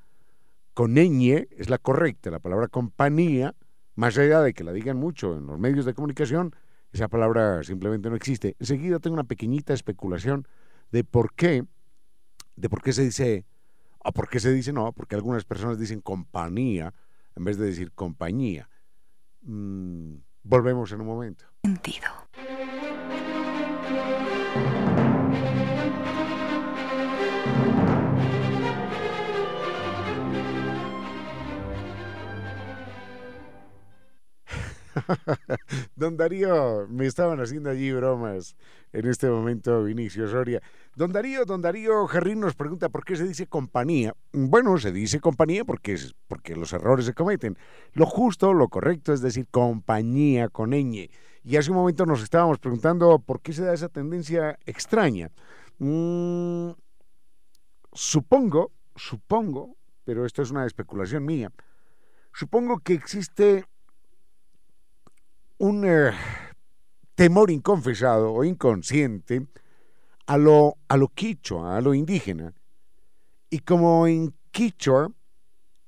con 0.73 0.95
ñ 0.95 1.47
es 1.51 1.69
la 1.69 1.77
correcta. 1.77 2.31
La 2.31 2.39
palabra 2.39 2.67
compañía, 2.67 3.55
más 3.95 4.17
allá 4.17 4.41
de 4.41 4.53
que 4.53 4.63
la 4.63 4.71
digan 4.71 4.97
mucho 4.97 5.37
en 5.37 5.45
los 5.45 5.59
medios 5.59 5.85
de 5.85 5.93
comunicación, 5.93 6.55
esa 6.91 7.07
palabra 7.07 7.63
simplemente 7.63 8.09
no 8.09 8.15
existe. 8.15 8.55
Enseguida 8.59 8.99
tengo 8.99 9.15
una 9.15 9.23
pequeñita 9.23 9.73
especulación 9.73 10.47
de 10.91 11.03
por 11.03 11.33
qué, 11.33 11.65
de 12.55 12.69
por 12.69 12.81
qué 12.81 12.93
se 12.93 13.03
dice, 13.03 13.45
o 13.99 14.11
por 14.11 14.29
qué 14.29 14.39
se 14.39 14.53
dice 14.53 14.73
no, 14.73 14.91
porque 14.93 15.15
algunas 15.15 15.43
personas 15.43 15.79
dicen 15.79 16.01
compañía 16.01 16.93
en 17.35 17.43
vez 17.43 17.57
de 17.57 17.65
decir 17.65 17.91
compañía. 17.91 18.69
Mm, 19.43 20.15
volvemos 20.43 20.91
en 20.91 21.01
un 21.01 21.07
momento. 21.07 21.45
Sentido. 21.63 22.07
Don 35.95 36.17
Darío, 36.17 36.87
me 36.89 37.05
estaban 37.05 37.39
haciendo 37.39 37.69
allí 37.69 37.91
bromas 37.91 38.55
en 38.91 39.07
este 39.07 39.29
momento, 39.29 39.83
Vinicio 39.83 40.27
Soria. 40.27 40.61
Don 40.95 41.11
Darío, 41.11 41.45
don 41.45 41.61
Darío 41.61 42.05
Jarrín 42.07 42.39
nos 42.39 42.55
pregunta 42.55 42.89
por 42.89 43.03
qué 43.03 43.15
se 43.15 43.27
dice 43.27 43.47
compañía. 43.47 44.15
Bueno, 44.31 44.77
se 44.77 44.91
dice 44.91 45.19
compañía 45.19 45.65
porque, 45.65 45.93
es, 45.93 46.13
porque 46.27 46.55
los 46.55 46.73
errores 46.73 47.05
se 47.05 47.13
cometen. 47.13 47.57
Lo 47.93 48.05
justo, 48.05 48.53
lo 48.53 48.67
correcto 48.67 49.13
es 49.13 49.21
decir 49.21 49.47
compañía 49.49 50.49
con 50.49 50.71
ñ. 50.71 51.09
Y 51.43 51.57
hace 51.57 51.71
un 51.71 51.77
momento 51.77 52.05
nos 52.05 52.21
estábamos 52.21 52.59
preguntando 52.59 53.19
por 53.19 53.41
qué 53.41 53.53
se 53.53 53.63
da 53.63 53.73
esa 53.73 53.89
tendencia 53.89 54.57
extraña. 54.65 55.31
Mm, 55.79 56.71
supongo, 57.91 58.71
supongo, 58.95 59.75
pero 60.05 60.25
esto 60.25 60.41
es 60.41 60.51
una 60.51 60.65
especulación 60.65 61.25
mía, 61.25 61.51
supongo 62.31 62.79
que 62.79 62.93
existe 62.93 63.65
un 65.63 65.85
eh, 65.85 66.11
temor 67.15 67.49
inconfesado 67.49 68.33
o 68.33 68.43
inconsciente 68.43 69.47
a 70.25 70.37
lo, 70.37 70.75
a 70.89 70.97
lo 70.97 71.07
quichua, 71.07 71.77
a 71.77 71.79
lo 71.79 71.93
indígena. 71.93 72.53
Y 73.49 73.59
como 73.59 74.05
en 74.05 74.33
quichua 74.51 75.09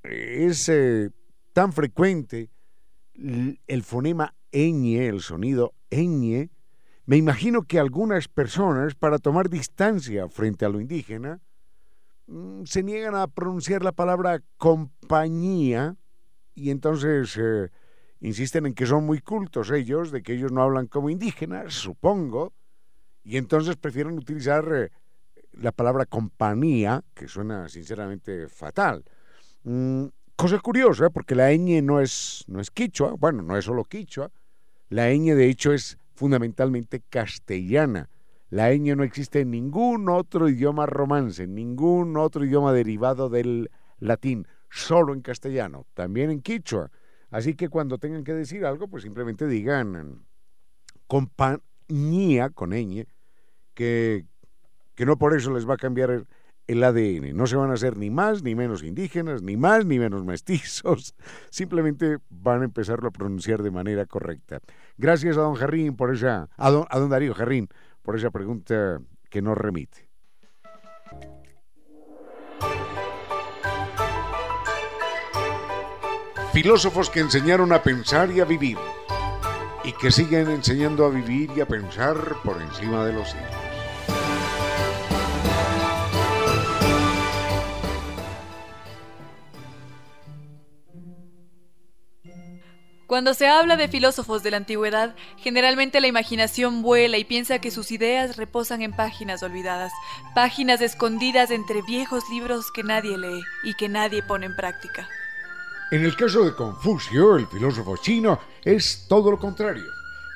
es 0.02 0.70
eh, 0.70 1.10
tan 1.52 1.74
frecuente 1.74 2.48
el 3.12 3.82
fonema 3.82 4.34
ñ, 4.50 4.96
el 4.96 5.20
sonido 5.20 5.74
ñ, 5.90 6.48
me 7.04 7.18
imagino 7.18 7.64
que 7.64 7.78
algunas 7.78 8.28
personas, 8.28 8.94
para 8.94 9.18
tomar 9.18 9.50
distancia 9.50 10.26
frente 10.30 10.64
a 10.64 10.70
lo 10.70 10.80
indígena, 10.80 11.42
mm, 12.28 12.64
se 12.64 12.82
niegan 12.82 13.14
a 13.14 13.26
pronunciar 13.26 13.84
la 13.84 13.92
palabra 13.92 14.42
compañía 14.56 15.96
y 16.54 16.70
entonces 16.70 17.36
eh, 17.36 17.68
insisten 18.20 18.66
en 18.66 18.74
que 18.74 18.86
son 18.86 19.04
muy 19.04 19.20
cultos 19.20 19.70
ellos, 19.70 20.10
de 20.10 20.22
que 20.22 20.34
ellos 20.34 20.52
no 20.52 20.62
hablan 20.62 20.86
como 20.86 21.10
indígenas, 21.10 21.74
supongo, 21.74 22.52
y 23.22 23.36
entonces 23.36 23.76
prefieren 23.76 24.18
utilizar 24.18 24.64
eh, 24.72 24.90
la 25.52 25.72
palabra 25.72 26.06
compañía, 26.06 27.02
que 27.14 27.28
suena 27.28 27.68
sinceramente 27.68 28.48
fatal. 28.48 29.04
Mm, 29.64 30.06
cosa 30.36 30.58
curiosa, 30.60 31.10
porque 31.10 31.34
la 31.34 31.52
ñ 31.52 31.82
no 31.82 32.00
es, 32.00 32.44
no 32.46 32.60
es 32.60 32.70
quichua, 32.70 33.14
bueno, 33.18 33.42
no 33.42 33.56
es 33.56 33.64
solo 33.64 33.84
quichua, 33.84 34.30
la 34.88 35.10
ñ 35.10 35.34
de 35.34 35.48
hecho 35.48 35.72
es 35.72 35.98
fundamentalmente 36.14 37.02
castellana. 37.10 38.08
La 38.48 38.72
ñ 38.72 38.94
no 38.94 39.02
existe 39.02 39.40
en 39.40 39.50
ningún 39.50 40.08
otro 40.08 40.48
idioma 40.48 40.86
romance, 40.86 41.42
en 41.42 41.54
ningún 41.54 42.16
otro 42.16 42.44
idioma 42.44 42.72
derivado 42.72 43.28
del 43.28 43.70
latín, 43.98 44.46
solo 44.70 45.12
en 45.12 45.20
castellano, 45.20 45.86
también 45.94 46.30
en 46.30 46.42
quichua. 46.42 46.90
Así 47.36 47.52
que 47.52 47.68
cuando 47.68 47.98
tengan 47.98 48.24
que 48.24 48.32
decir 48.32 48.64
algo, 48.64 48.88
pues 48.88 49.02
simplemente 49.02 49.46
digan 49.46 50.24
compañía 51.06 52.48
con 52.48 52.70
ñ, 52.70 53.06
que, 53.74 54.24
que 54.94 55.04
no 55.04 55.18
por 55.18 55.36
eso 55.36 55.52
les 55.52 55.68
va 55.68 55.74
a 55.74 55.76
cambiar 55.76 56.24
el, 56.66 56.82
ADN. 56.82 57.36
No 57.36 57.46
se 57.46 57.56
van 57.56 57.70
a 57.70 57.74
hacer 57.74 57.98
ni 57.98 58.08
más 58.08 58.42
ni 58.42 58.54
menos 58.54 58.82
indígenas, 58.82 59.42
ni 59.42 59.58
más 59.58 59.84
ni 59.84 59.98
menos 59.98 60.24
mestizos. 60.24 61.14
Simplemente 61.50 62.20
van 62.30 62.62
a 62.62 62.64
empezarlo 62.64 63.08
a 63.08 63.12
pronunciar 63.12 63.62
de 63.62 63.70
manera 63.70 64.06
correcta. 64.06 64.60
Gracias 64.96 65.36
a 65.36 65.42
don 65.42 65.56
Jarrín 65.56 65.94
por 65.94 66.14
esa, 66.14 66.48
a 66.56 66.70
don, 66.70 66.86
a 66.88 66.98
don 66.98 67.10
Darío 67.10 67.34
Jarrín 67.34 67.68
por 68.00 68.16
esa 68.16 68.30
pregunta 68.30 68.98
que 69.28 69.42
nos 69.42 69.58
remite. 69.58 70.05
Filósofos 76.56 77.10
que 77.10 77.20
enseñaron 77.20 77.70
a 77.74 77.82
pensar 77.82 78.30
y 78.30 78.40
a 78.40 78.46
vivir, 78.46 78.78
y 79.84 79.92
que 79.92 80.10
siguen 80.10 80.48
enseñando 80.48 81.04
a 81.04 81.10
vivir 81.10 81.50
y 81.54 81.60
a 81.60 81.68
pensar 81.68 82.16
por 82.42 82.62
encima 82.62 83.04
de 83.04 83.12
los 83.12 83.28
siglos. 83.28 83.50
Cuando 93.06 93.34
se 93.34 93.48
habla 93.48 93.76
de 93.76 93.88
filósofos 93.88 94.42
de 94.42 94.52
la 94.52 94.56
antigüedad, 94.56 95.14
generalmente 95.36 96.00
la 96.00 96.06
imaginación 96.06 96.80
vuela 96.80 97.18
y 97.18 97.24
piensa 97.24 97.58
que 97.58 97.70
sus 97.70 97.92
ideas 97.92 98.38
reposan 98.38 98.80
en 98.80 98.92
páginas 98.92 99.42
olvidadas, 99.42 99.92
páginas 100.34 100.80
escondidas 100.80 101.50
entre 101.50 101.82
viejos 101.82 102.24
libros 102.30 102.72
que 102.72 102.82
nadie 102.82 103.18
lee 103.18 103.42
y 103.62 103.74
que 103.74 103.90
nadie 103.90 104.22
pone 104.22 104.46
en 104.46 104.56
práctica. 104.56 105.06
En 105.90 106.04
el 106.04 106.16
caso 106.16 106.44
de 106.44 106.54
Confucio, 106.54 107.36
el 107.36 107.46
filósofo 107.46 107.96
chino, 107.96 108.40
es 108.64 109.06
todo 109.08 109.30
lo 109.30 109.38
contrario. 109.38 109.84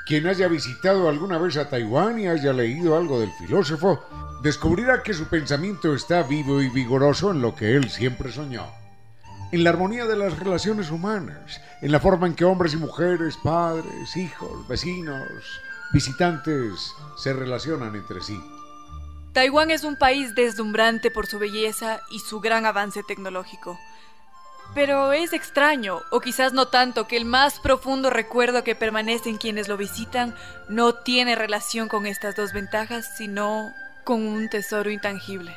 Quien 0.06 0.28
haya 0.28 0.46
visitado 0.46 1.08
alguna 1.08 1.38
vez 1.38 1.56
a 1.56 1.68
Taiwán 1.68 2.20
y 2.20 2.28
haya 2.28 2.52
leído 2.52 2.96
algo 2.96 3.18
del 3.18 3.32
filósofo, 3.32 4.04
descubrirá 4.42 5.02
que 5.02 5.12
su 5.12 5.26
pensamiento 5.26 5.92
está 5.92 6.22
vivo 6.22 6.62
y 6.62 6.68
vigoroso 6.68 7.32
en 7.32 7.42
lo 7.42 7.56
que 7.56 7.74
él 7.74 7.90
siempre 7.90 8.30
soñó. 8.30 8.64
En 9.50 9.64
la 9.64 9.70
armonía 9.70 10.06
de 10.06 10.16
las 10.16 10.38
relaciones 10.38 10.92
humanas, 10.92 11.60
en 11.82 11.90
la 11.90 11.98
forma 11.98 12.28
en 12.28 12.34
que 12.34 12.44
hombres 12.44 12.74
y 12.74 12.76
mujeres, 12.76 13.36
padres, 13.42 14.16
hijos, 14.16 14.68
vecinos, 14.68 15.60
visitantes 15.92 16.94
se 17.16 17.32
relacionan 17.32 17.96
entre 17.96 18.20
sí. 18.20 18.40
Taiwán 19.32 19.72
es 19.72 19.82
un 19.82 19.96
país 19.96 20.36
deslumbrante 20.36 21.10
por 21.10 21.26
su 21.26 21.40
belleza 21.40 22.00
y 22.10 22.20
su 22.20 22.40
gran 22.40 22.66
avance 22.66 23.02
tecnológico. 23.02 23.78
Pero 24.74 25.12
es 25.12 25.32
extraño, 25.32 26.02
o 26.10 26.20
quizás 26.20 26.52
no 26.52 26.68
tanto, 26.68 27.08
que 27.08 27.16
el 27.16 27.24
más 27.24 27.58
profundo 27.58 28.08
recuerdo 28.08 28.62
que 28.62 28.76
permanece 28.76 29.28
en 29.28 29.38
quienes 29.38 29.68
lo 29.68 29.76
visitan 29.76 30.34
no 30.68 30.94
tiene 30.94 31.34
relación 31.34 31.88
con 31.88 32.06
estas 32.06 32.36
dos 32.36 32.52
ventajas, 32.52 33.16
sino 33.16 33.74
con 34.04 34.22
un 34.22 34.48
tesoro 34.48 34.90
intangible. 34.90 35.54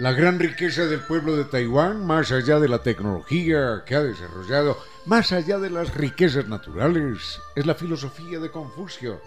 La 0.00 0.12
gran 0.12 0.38
riqueza 0.38 0.86
del 0.86 1.00
pueblo 1.00 1.36
de 1.36 1.44
Taiwán, 1.44 2.04
más 2.04 2.30
allá 2.30 2.60
de 2.60 2.68
la 2.68 2.82
tecnología 2.82 3.82
que 3.84 3.94
ha 3.96 4.02
desarrollado, 4.02 4.78
más 5.06 5.32
allá 5.32 5.58
de 5.58 5.70
las 5.70 5.94
riquezas 5.94 6.46
naturales, 6.46 7.40
es 7.56 7.66
la 7.66 7.74
filosofía 7.74 8.38
de 8.38 8.50
Confucio. 8.50 9.20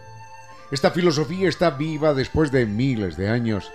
Esta 0.71 0.91
filosofía 0.91 1.49
está 1.49 1.71
viva 1.71 2.13
después 2.13 2.51
de 2.51 2.65
miles 2.65 3.17
de 3.17 3.27
años 3.27 3.69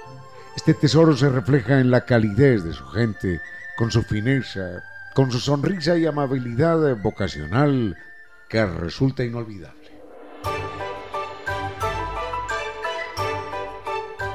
Este 0.57 0.73
tesoro 0.73 1.15
se 1.15 1.29
refleja 1.29 1.79
en 1.81 1.91
la 1.91 2.07
calidez 2.07 2.65
de 2.65 2.73
su 2.73 2.87
gente, 2.87 3.43
con 3.77 3.91
su 3.91 4.03
fineza, 4.03 4.83
con 5.17 5.33
su 5.33 5.41
sonrisa 5.41 5.97
y 5.97 6.05
amabilidad 6.05 6.95
vocacional 6.99 7.97
que 8.51 8.67
resulta 8.67 9.25
inolvidable. 9.25 9.91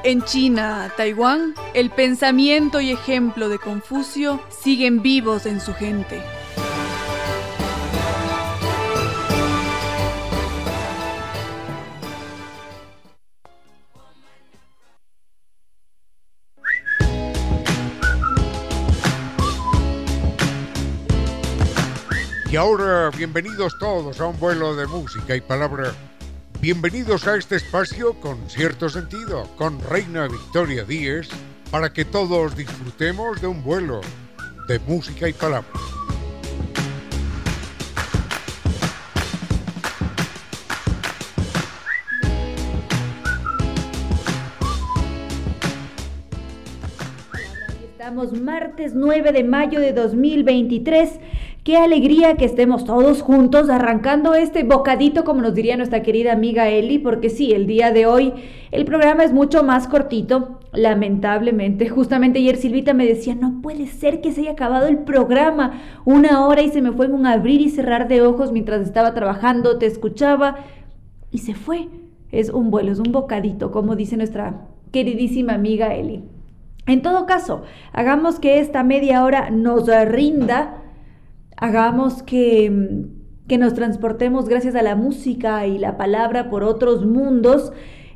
En 0.02 0.22
China, 0.22 0.92
Taiwán, 0.96 1.54
el 1.74 1.90
pensamiento 1.90 2.80
y 2.80 2.90
ejemplo 2.90 3.48
de 3.48 3.60
Confucio 3.60 4.42
siguen 4.50 5.02
vivos 5.02 5.46
en 5.46 5.60
su 5.60 5.72
gente. 5.72 6.20
Y 22.52 22.56
ahora, 22.56 23.08
bienvenidos 23.16 23.78
todos 23.78 24.20
a 24.20 24.26
un 24.26 24.38
vuelo 24.38 24.76
de 24.76 24.86
música 24.86 25.34
y 25.34 25.40
palabra. 25.40 25.94
Bienvenidos 26.60 27.26
a 27.26 27.36
este 27.36 27.56
espacio 27.56 28.12
con 28.20 28.50
cierto 28.50 28.90
sentido, 28.90 29.48
con 29.56 29.80
Reina 29.80 30.28
Victoria 30.28 30.84
Díez, 30.84 31.30
para 31.70 31.94
que 31.94 32.04
todos 32.04 32.54
disfrutemos 32.54 33.40
de 33.40 33.46
un 33.46 33.64
vuelo 33.64 34.02
de 34.68 34.78
música 34.80 35.30
y 35.30 35.32
palabra. 35.32 35.70
Estamos 47.82 48.38
martes 48.38 48.92
9 48.94 49.32
de 49.32 49.42
mayo 49.42 49.80
de 49.80 49.94
2023 49.94 51.18
Qué 51.64 51.76
alegría 51.76 52.34
que 52.34 52.44
estemos 52.44 52.84
todos 52.84 53.22
juntos 53.22 53.70
arrancando 53.70 54.34
este 54.34 54.64
bocadito, 54.64 55.22
como 55.22 55.42
nos 55.42 55.54
diría 55.54 55.76
nuestra 55.76 56.02
querida 56.02 56.32
amiga 56.32 56.68
Eli, 56.68 56.98
porque 56.98 57.30
sí, 57.30 57.52
el 57.52 57.68
día 57.68 57.92
de 57.92 58.04
hoy 58.04 58.32
el 58.72 58.84
programa 58.84 59.22
es 59.22 59.32
mucho 59.32 59.62
más 59.62 59.86
cortito, 59.86 60.58
lamentablemente. 60.72 61.88
Justamente 61.88 62.40
ayer 62.40 62.56
Silvita 62.56 62.94
me 62.94 63.06
decía, 63.06 63.36
no 63.36 63.62
puede 63.62 63.86
ser 63.86 64.20
que 64.20 64.32
se 64.32 64.40
haya 64.40 64.50
acabado 64.50 64.88
el 64.88 64.98
programa 65.04 65.80
una 66.04 66.44
hora 66.48 66.62
y 66.62 66.70
se 66.70 66.82
me 66.82 66.90
fue 66.90 67.06
en 67.06 67.14
un 67.14 67.26
abrir 67.26 67.60
y 67.60 67.70
cerrar 67.70 68.08
de 68.08 68.22
ojos 68.22 68.50
mientras 68.50 68.82
estaba 68.82 69.14
trabajando, 69.14 69.78
te 69.78 69.86
escuchaba 69.86 70.56
y 71.30 71.38
se 71.38 71.54
fue. 71.54 71.90
Es 72.32 72.50
un 72.50 72.72
vuelo, 72.72 72.90
es 72.90 72.98
un 72.98 73.12
bocadito, 73.12 73.70
como 73.70 73.94
dice 73.94 74.16
nuestra 74.16 74.66
queridísima 74.90 75.52
amiga 75.52 75.94
Eli. 75.94 76.24
En 76.86 77.02
todo 77.02 77.24
caso, 77.26 77.62
hagamos 77.92 78.40
que 78.40 78.58
esta 78.58 78.82
media 78.82 79.22
hora 79.22 79.50
nos 79.50 79.86
rinda 80.08 80.81
hagamos 81.62 82.24
que, 82.24 83.06
que 83.46 83.56
nos 83.56 83.72
transportemos 83.74 84.48
gracias 84.48 84.74
a 84.74 84.82
la 84.82 84.96
música 84.96 85.64
y 85.68 85.78
la 85.78 85.96
palabra 85.96 86.50
por 86.50 86.64
otros 86.64 87.06
mundos 87.06 87.72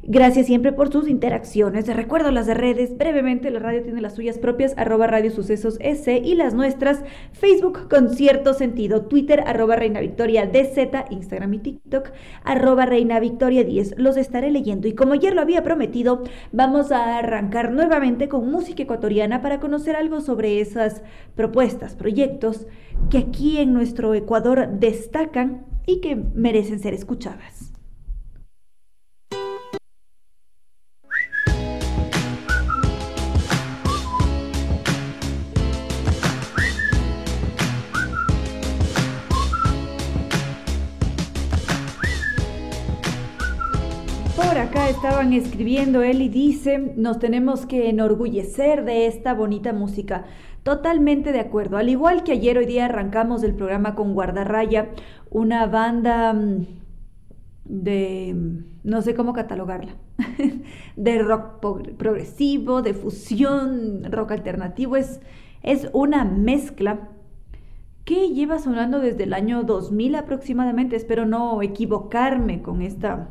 Gracias 0.09 0.47
siempre 0.47 0.73
por 0.73 0.93
sus 0.93 1.09
interacciones. 1.09 1.89
Recuerdo 1.89 2.31
las 2.31 2.47
de 2.47 2.55
redes. 2.55 2.97
Brevemente, 2.97 3.51
la 3.51 3.59
radio 3.59 3.83
tiene 3.83 4.01
las 4.01 4.15
suyas 4.15 4.39
propias, 4.39 4.73
arroba 4.77 5.09
Radio 5.09 5.33
Sucesos 5.33 5.79
S 5.81 6.17
y 6.25 6.37
las 6.37 6.55
nuestras, 6.55 7.03
Facebook 7.33 7.89
con 7.89 8.11
cierto 8.11 8.55
sentido, 8.55 9.07
Twitter, 9.07 9.43
arroba 9.45 9.75
Reina 9.75 9.99
Victoria 9.99 10.47
DZ, 10.47 11.11
Instagram 11.11 11.55
y 11.55 11.59
TikTok, 11.59 12.13
arroba 12.45 12.87
Reina 12.87 13.19
Victoria 13.19 13.65
10. 13.65 13.99
Los 13.99 14.17
estaré 14.17 14.53
leyendo 14.53 14.87
y 14.87 14.95
como 14.95 15.15
ayer 15.15 15.35
lo 15.35 15.41
había 15.41 15.65
prometido, 15.65 16.23
vamos 16.53 16.93
a 16.93 17.19
arrancar 17.19 17.73
nuevamente 17.73 18.29
con 18.29 18.49
música 18.49 18.85
ecuatoriana 18.85 19.43
para 19.43 19.59
conocer 19.59 19.97
algo 19.97 20.21
sobre 20.21 20.61
esas 20.61 21.03
propuestas, 21.35 21.97
proyectos 21.97 22.69
que 23.11 23.19
aquí 23.19 23.59
en 23.59 23.75
nuestro 23.75 24.15
Ecuador 24.15 24.69
destacan 24.79 25.67
y 25.85 26.01
que 26.01 26.15
merecen 26.15 26.79
ser 26.79 26.95
escuchadas. 26.95 27.66
Acá 44.43 44.89
estaban 44.89 45.33
escribiendo 45.33 46.03
él 46.03 46.21
y 46.21 46.29
dice, 46.29 46.93
nos 46.97 47.19
tenemos 47.19 47.65
que 47.65 47.89
enorgullecer 47.89 48.85
de 48.85 49.07
esta 49.07 49.33
bonita 49.33 49.73
música. 49.73 50.25
Totalmente 50.63 51.33
de 51.33 51.41
acuerdo. 51.41 51.77
Al 51.79 51.89
igual 51.89 52.23
que 52.23 52.33
ayer, 52.33 52.59
hoy 52.59 52.67
día 52.67 52.87
arrancamos 52.87 53.43
el 53.43 53.55
programa 53.55 53.95
con 53.95 54.15
Guardarraya, 54.15 54.91
una 55.31 55.67
banda 55.67 56.33
mm, 56.33 56.67
de, 57.65 58.63
no 58.83 59.03
sé 59.03 59.15
cómo 59.15 59.33
catalogarla, 59.33 59.97
de 60.97 61.19
rock 61.23 61.61
progresivo, 61.97 62.83
de 62.83 62.95
fusión, 62.95 64.11
rock 64.11 64.33
alternativo. 64.33 64.97
Es, 64.97 65.21
es 65.63 65.89
una 65.93 66.25
mezcla 66.25 67.09
que 68.05 68.31
lleva 68.31 68.59
sonando 68.59 69.01
desde 69.01 69.25
el 69.25 69.33
año 69.33 69.63
2000 69.63 70.15
aproximadamente. 70.17 70.97
Espero 70.97 71.25
no 71.27 71.63
equivocarme 71.63 72.63
con 72.63 72.83
esta 72.83 73.31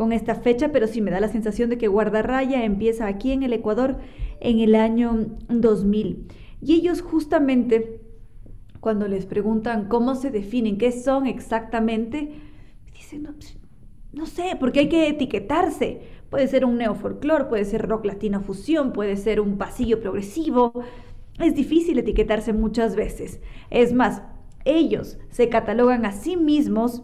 con 0.00 0.14
esta 0.14 0.34
fecha, 0.34 0.72
pero 0.72 0.86
sí 0.86 1.02
me 1.02 1.10
da 1.10 1.20
la 1.20 1.28
sensación 1.28 1.68
de 1.68 1.76
que 1.76 1.86
Guardarraya 1.86 2.64
empieza 2.64 3.06
aquí 3.06 3.32
en 3.32 3.42
el 3.42 3.52
Ecuador 3.52 3.98
en 4.40 4.58
el 4.60 4.74
año 4.74 5.26
2000. 5.50 6.26
Y 6.62 6.72
ellos 6.72 7.02
justamente, 7.02 8.00
cuando 8.80 9.08
les 9.08 9.26
preguntan 9.26 9.88
cómo 9.88 10.14
se 10.14 10.30
definen, 10.30 10.78
qué 10.78 10.90
son 10.90 11.26
exactamente, 11.26 12.30
dicen, 12.94 13.24
no, 13.24 13.34
pues, 13.34 14.30
sé, 14.30 14.56
porque 14.58 14.80
hay 14.80 14.88
que 14.88 15.06
etiquetarse. 15.06 16.00
Puede 16.30 16.48
ser 16.48 16.64
un 16.64 16.78
neofolclor, 16.78 17.48
puede 17.48 17.66
ser 17.66 17.86
rock 17.86 18.06
latino 18.06 18.40
fusión, 18.40 18.94
puede 18.94 19.16
ser 19.16 19.38
un 19.38 19.58
pasillo 19.58 20.00
progresivo. 20.00 20.82
Es 21.38 21.54
difícil 21.54 21.98
etiquetarse 21.98 22.54
muchas 22.54 22.96
veces. 22.96 23.42
Es 23.68 23.92
más, 23.92 24.22
ellos 24.64 25.18
se 25.28 25.50
catalogan 25.50 26.06
a 26.06 26.12
sí 26.12 26.38
mismos 26.38 27.02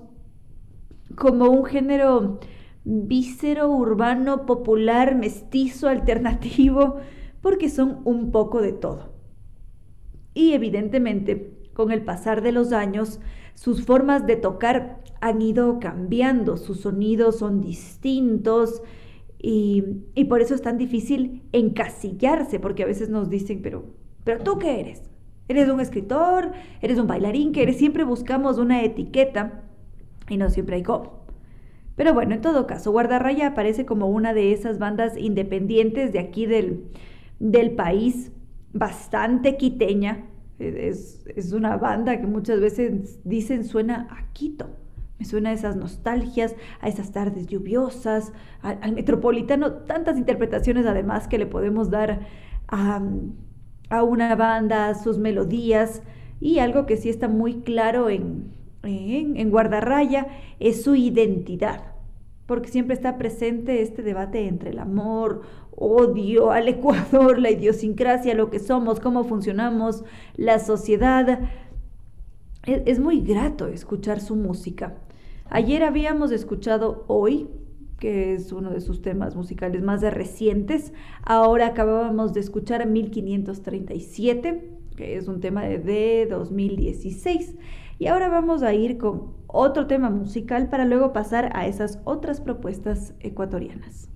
como 1.15 1.51
un 1.51 1.67
género 1.67 2.41
víscero 2.87 3.69
urbano, 3.69 4.47
popular, 4.47 5.17
mestizo, 5.17 5.89
alternativo, 5.89 6.97
porque 7.43 7.69
son 7.69 8.01
un 8.05 8.31
poco 8.31 8.63
de 8.63 8.73
todo. 8.73 9.13
Y 10.35 10.53
evidentemente, 10.53 11.53
con 11.75 11.91
el 11.91 12.03
pasar 12.03 12.43
de 12.43 12.53
los 12.53 12.73
años, 12.73 13.21
sus 13.55 13.85
formas 13.85 14.27
de 14.27 14.37
tocar 14.37 15.03
han 15.21 15.43
ido 15.43 15.81
cambiando, 15.81 16.57
sus 16.57 16.81
sonidos 16.81 17.39
son 17.39 17.61
distintos 17.61 18.83
y, 19.39 19.83
por 20.29 20.41
eso 20.41 20.55
es 20.55 20.63
tan 20.63 20.79
difícil 20.79 21.43
encasillarse, 21.53 22.61
porque 22.61 22.85
a 22.85 22.87
veces 22.87 23.09
nos 23.09 23.31
dicen, 23.31 23.63
pero, 23.63 23.85
pero 24.25 24.43
tú 24.45 24.59
qué 24.59 24.81
eres? 24.81 25.03
¿Eres 25.49 25.69
un 25.69 25.81
escritor? 25.81 26.53
¿Eres 26.81 26.99
un 26.99 27.07
bailarín? 27.07 27.53
que 27.53 27.63
eres? 27.63 27.77
Siempre 27.77 28.05
buscamos 28.05 28.59
una 28.59 28.83
etiqueta 28.83 29.65
y 30.29 30.37
no 30.37 30.51
siempre 30.51 30.77
hay 30.77 30.83
cómo. 30.83 31.26
Pero 31.97 32.13
bueno, 32.13 32.35
en 32.35 32.43
todo 32.43 32.67
caso, 32.67 32.93
Guardarraya 32.93 33.49
aparece 33.49 33.87
como 33.87 34.07
una 34.07 34.35
de 34.35 34.53
esas 34.53 34.79
bandas 34.79 35.17
independientes 35.17 36.13
de 36.13 36.19
aquí 36.19 36.45
del, 36.45 36.85
del 37.41 37.73
país, 37.73 38.33
bastante 38.73 39.57
quiteña. 39.57 40.27
Es, 40.59 41.25
una 41.53 41.77
banda 41.77 42.21
que 42.21 42.27
muchas 42.27 42.61
veces 42.61 43.19
dicen 43.25 43.65
suena 43.65 44.09
a 44.11 44.33
Quito. 44.33 44.69
Me 45.19 45.25
suena 45.25 45.51
a 45.51 45.53
esas 45.55 45.77
nostalgias, 45.77 46.55
a 46.81 46.89
esas 46.89 47.13
tardes 47.13 47.47
lluviosas, 47.47 48.35
al, 48.61 48.93
metropolitano, 48.93 49.73
tantas 49.73 50.19
interpretaciones 50.19 50.85
además 50.85 51.27
que 51.27 51.39
le 51.39 51.47
podemos 51.47 51.91
dar 51.91 52.21
a, 52.69 53.01
a 53.89 54.03
una 54.03 54.35
banda, 54.35 54.95
sus 54.95 55.17
melodías 55.17 56.03
y 56.39 56.59
algo 56.59 56.85
que 56.85 56.99
sí 56.99 57.09
está 57.09 57.29
muy 57.29 57.63
claro 57.63 58.11
en, 58.11 58.56
en, 58.87 59.51
guardarraya 59.51 60.27
es 60.61 60.83
su 60.83 60.95
identidad, 60.95 61.93
porque 62.47 62.69
siempre 62.69 62.95
está 62.95 63.19
presente 63.19 63.83
este 63.83 64.03
debate 64.03 64.47
entre 64.47 64.71
el 64.71 64.79
amor, 64.79 65.43
odio 65.77 66.51
al 66.51 66.69
Ecuador, 66.69 67.39
la 67.39 67.51
idiosincrasia, 67.51 68.35
lo 68.35 68.51
que 68.51 68.59
somos, 68.59 69.01
cómo 69.01 69.25
funcionamos, 69.25 70.05
la 70.37 70.59
sociedad. 70.59 71.41
Es, 72.65 72.99
muy 72.99 73.21
grato 73.21 73.69
escuchar 73.69 74.21
su 74.21 74.35
música. 74.35 74.95
Ayer 75.51 75.85
habíamos 75.85 76.33
escuchado 76.33 77.05
hoy, 77.07 77.49
que 78.01 78.35
es 78.35 78.53
uno 78.53 78.71
de 78.71 78.81
sus 78.81 79.03
temas 79.03 79.37
musicales 79.37 79.83
más 79.83 80.01
recientes. 80.03 80.93
Ahora 81.23 81.69
acabábamos 81.69 82.35
de 82.35 82.41
escuchar 82.41 82.87
1537, 82.87 84.71
que 84.97 85.17
es 85.17 85.29
un 85.29 85.41
tema 85.41 85.65
de 85.65 86.27
2016. 86.29 87.55
Y 87.99 88.09
ahora 88.09 88.29
vamos 88.29 88.63
a 88.63 88.75
ir 88.75 88.99
con 88.99 89.35
otro 89.47 89.87
tema 89.87 90.11
musical 90.11 90.69
para 90.69 90.85
luego 90.85 91.15
pasar 91.15 91.51
a 91.55 91.67
esas 91.67 91.99
otras 92.05 92.43
propuestas 92.43 93.15
ecuatorianas. 93.21 94.11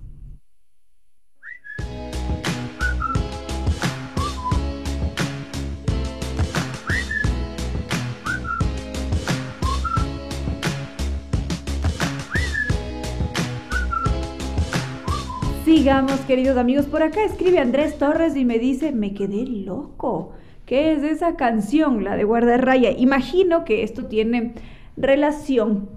Sigamos, 15.65 16.21
queridos 16.27 16.59
amigos. 16.59 16.85
Por 16.85 17.03
acá 17.03 17.25
escribe 17.25 17.59
Andrés 17.59 17.97
Torres 17.97 18.37
y 18.37 18.45
me 18.45 18.59
dice, 18.59 18.93
me 18.93 19.15
quedé 19.15 19.47
loco. 19.47 20.33
¿Qué 20.71 20.93
es 20.93 21.03
esa 21.03 21.35
canción, 21.35 22.05
la 22.05 22.15
de 22.15 22.23
Guardarraya? 22.23 22.93
Imagino 22.93 23.65
que 23.65 23.83
esto 23.83 24.07
tiene 24.07 24.55
relación 24.97 25.89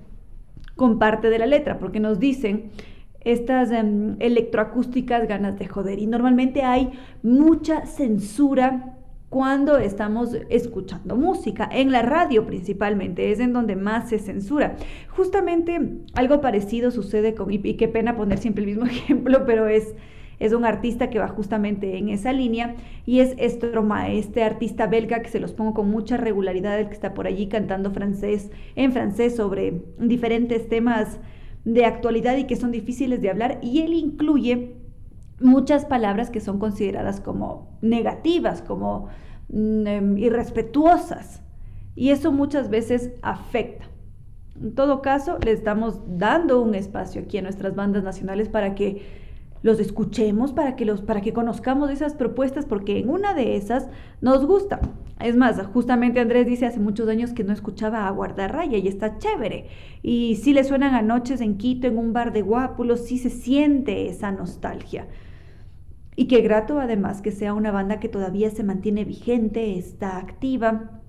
con 0.75 0.97
parte 0.97 1.29
de 1.29 1.37
la 1.37 1.45
letra, 1.45 1.77
porque 1.77 1.99
nos 1.99 2.19
dicen 2.19 2.71
estas 3.19 3.69
em, 3.69 4.15
electroacústicas 4.17 5.27
ganas 5.27 5.59
de 5.59 5.67
joder. 5.67 5.99
Y 5.99 6.07
normalmente 6.07 6.63
hay 6.63 6.89
mucha 7.21 7.85
censura 7.85 8.95
cuando 9.29 9.77
estamos 9.77 10.35
escuchando 10.49 11.17
música, 11.17 11.69
en 11.71 11.91
la 11.91 12.01
radio 12.01 12.47
principalmente, 12.47 13.31
es 13.31 13.39
en 13.39 13.53
donde 13.53 13.75
más 13.75 14.09
se 14.09 14.17
censura. 14.17 14.77
Justamente 15.09 15.99
algo 16.15 16.41
parecido 16.41 16.89
sucede 16.89 17.35
con, 17.35 17.51
y, 17.51 17.59
qué 17.75 17.87
pena 17.87 18.15
poner 18.15 18.39
siempre 18.39 18.63
el 18.63 18.69
mismo 18.71 18.85
ejemplo, 18.87 19.45
pero 19.45 19.67
es, 19.67 19.93
es 20.39 20.53
un 20.53 20.65
artista 20.65 21.09
que 21.09 21.19
va 21.19 21.27
justamente 21.27 21.97
en 21.97 22.09
esa 22.09 22.33
línea 22.33 22.75
y 23.05 23.19
es 23.19 23.35
Stromae, 23.39 24.17
este 24.17 24.43
artista 24.43 24.87
belga 24.87 25.21
que 25.21 25.29
se 25.29 25.39
los 25.39 25.53
pongo 25.53 25.73
con 25.73 25.89
mucha 25.89 26.17
regularidad, 26.17 26.79
el 26.79 26.87
que 26.87 26.93
está 26.93 27.13
por 27.13 27.27
allí 27.27 27.47
cantando 27.47 27.91
francés, 27.91 28.51
en 28.75 28.91
francés 28.91 29.35
sobre 29.35 29.81
diferentes 29.99 30.67
temas 30.69 31.19
de 31.65 31.85
actualidad 31.85 32.37
y 32.37 32.45
que 32.45 32.55
son 32.55 32.71
difíciles 32.71 33.21
de 33.21 33.29
hablar 33.29 33.59
y 33.61 33.81
él 33.81 33.93
incluye 33.93 34.75
muchas 35.39 35.85
palabras 35.85 36.29
que 36.29 36.39
son 36.39 36.59
consideradas 36.59 37.19
como 37.19 37.77
negativas, 37.81 38.61
como 38.61 39.07
mm, 39.49 39.87
em, 39.87 40.17
irrespetuosas. 40.17 41.41
Y 41.95 42.09
eso 42.09 42.31
muchas 42.31 42.69
veces 42.69 43.11
afecta. 43.21 43.85
En 44.59 44.73
todo 44.73 45.01
caso, 45.01 45.37
le 45.43 45.51
estamos 45.51 45.99
dando 46.17 46.61
un 46.61 46.75
espacio 46.75 47.21
aquí 47.21 47.37
a 47.37 47.41
nuestras 47.41 47.75
bandas 47.75 48.03
nacionales 48.03 48.49
para 48.49 48.75
que 48.75 49.22
los 49.63 49.79
escuchemos, 49.79 50.53
para 50.53 50.75
que, 50.75 50.85
los, 50.85 51.01
para 51.01 51.21
que 51.21 51.33
conozcamos 51.33 51.89
esas 51.89 52.13
propuestas, 52.13 52.65
porque 52.65 52.99
en 52.99 53.09
una 53.09 53.33
de 53.33 53.55
esas 53.55 53.87
nos 54.21 54.45
gusta. 54.45 54.79
Es 55.19 55.37
más, 55.37 55.59
justamente 55.67 56.19
Andrés 56.19 56.45
dice 56.45 56.65
hace 56.65 56.79
muchos 56.79 57.07
años 57.07 57.31
que 57.31 57.45
no 57.45 57.53
escuchaba 57.53 58.07
a 58.07 58.11
Guardarraya 58.11 58.77
y 58.77 58.87
está 58.87 59.17
chévere. 59.17 59.67
Y 60.03 60.35
si 60.35 60.53
le 60.53 60.65
suenan 60.65 60.93
a 60.93 61.01
noches 61.01 61.39
en 61.39 61.57
Quito, 61.57 61.87
en 61.87 61.97
un 61.97 62.11
bar 62.13 62.33
de 62.33 62.41
Guápulos, 62.41 63.05
sí 63.05 63.17
se 63.17 63.29
siente 63.29 64.09
esa 64.09 64.31
nostalgia. 64.31 65.07
Y 66.15 66.27
qué 66.27 66.41
grato 66.41 66.79
además 66.79 67.21
que 67.21 67.31
sea 67.31 67.53
una 67.53 67.71
banda 67.71 67.99
que 67.99 68.09
todavía 68.09 68.51
se 68.51 68.63
mantiene 68.63 69.05
vigente, 69.05 69.77
está 69.77 70.17
activa. 70.17 71.02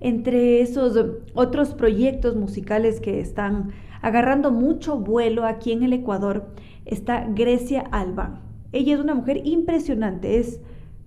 Entre 0.00 0.60
esos 0.60 0.98
otros 1.34 1.74
proyectos 1.74 2.36
musicales 2.36 3.00
que 3.00 3.20
están 3.20 3.72
agarrando 4.00 4.50
mucho 4.50 4.98
vuelo 4.98 5.44
aquí 5.44 5.72
en 5.72 5.82
el 5.82 5.92
Ecuador 5.92 6.46
está 6.84 7.26
Grecia 7.28 7.80
Alban. 7.90 8.40
Ella 8.72 8.94
es 8.94 9.00
una 9.00 9.14
mujer 9.14 9.40
impresionante, 9.44 10.38
es 10.38 10.60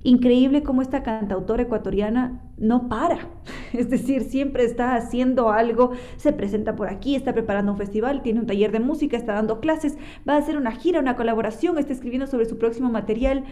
increíble 0.04 0.64
cómo 0.64 0.82
esta 0.82 1.04
cantautora 1.04 1.64
ecuatoriana 1.64 2.42
no 2.58 2.90
para. 2.90 3.30
Es 3.74 3.90
decir, 3.90 4.24
siempre 4.24 4.66
está 4.66 4.96
haciendo 4.96 5.52
algo, 5.52 5.92
se 6.18 6.34
presenta 6.34 6.76
por 6.76 6.90
aquí, 6.90 7.16
está 7.16 7.34
preparando 7.34 7.72
un 7.72 7.78
festival, 7.78 8.22
tiene 8.22 8.42
un 8.42 8.46
taller 8.46 8.72
de 8.72 8.82
música, 8.82 9.16
está 9.16 9.34
dando 9.34 9.62
clases, 9.62 9.98
va 10.28 10.34
a 10.34 10.38
hacer 10.38 10.58
una 10.58 10.72
gira, 10.72 11.00
una 11.00 11.16
colaboración, 11.16 11.78
está 11.78 11.94
escribiendo 11.94 12.28
sobre 12.28 12.46
su 12.46 12.58
próximo 12.58 12.90
material 12.90 13.46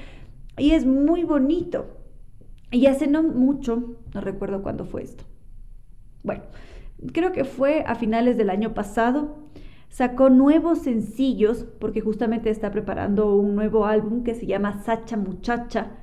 y 0.58 0.72
es 0.72 0.86
muy 0.86 1.24
bonito. 1.24 1.86
Y 2.72 2.88
hace 2.88 3.08
no 3.08 3.24
mucho, 3.24 3.96
no 4.14 4.22
recuerdo 4.22 4.62
cuándo 4.62 4.86
fue 4.86 5.04
esto. 5.04 5.24
Bueno, 6.24 6.44
creo 7.14 7.32
que 7.32 7.46
fue 7.46 7.84
a 7.86 7.96
finales 7.96 8.38
del 8.38 8.50
año 8.50 8.74
pasado. 8.74 9.50
Sacó 9.90 10.30
nuevos 10.30 10.80
sencillos 10.80 11.66
porque 11.80 12.02
justamente 12.02 12.50
está 12.50 12.72
preparando 12.72 13.36
un 13.36 13.56
nuevo 13.56 13.86
álbum 13.86 14.24
que 14.24 14.36
se 14.36 14.46
llama 14.46 14.84
Sacha 14.84 15.18
Muchacha 15.18 16.00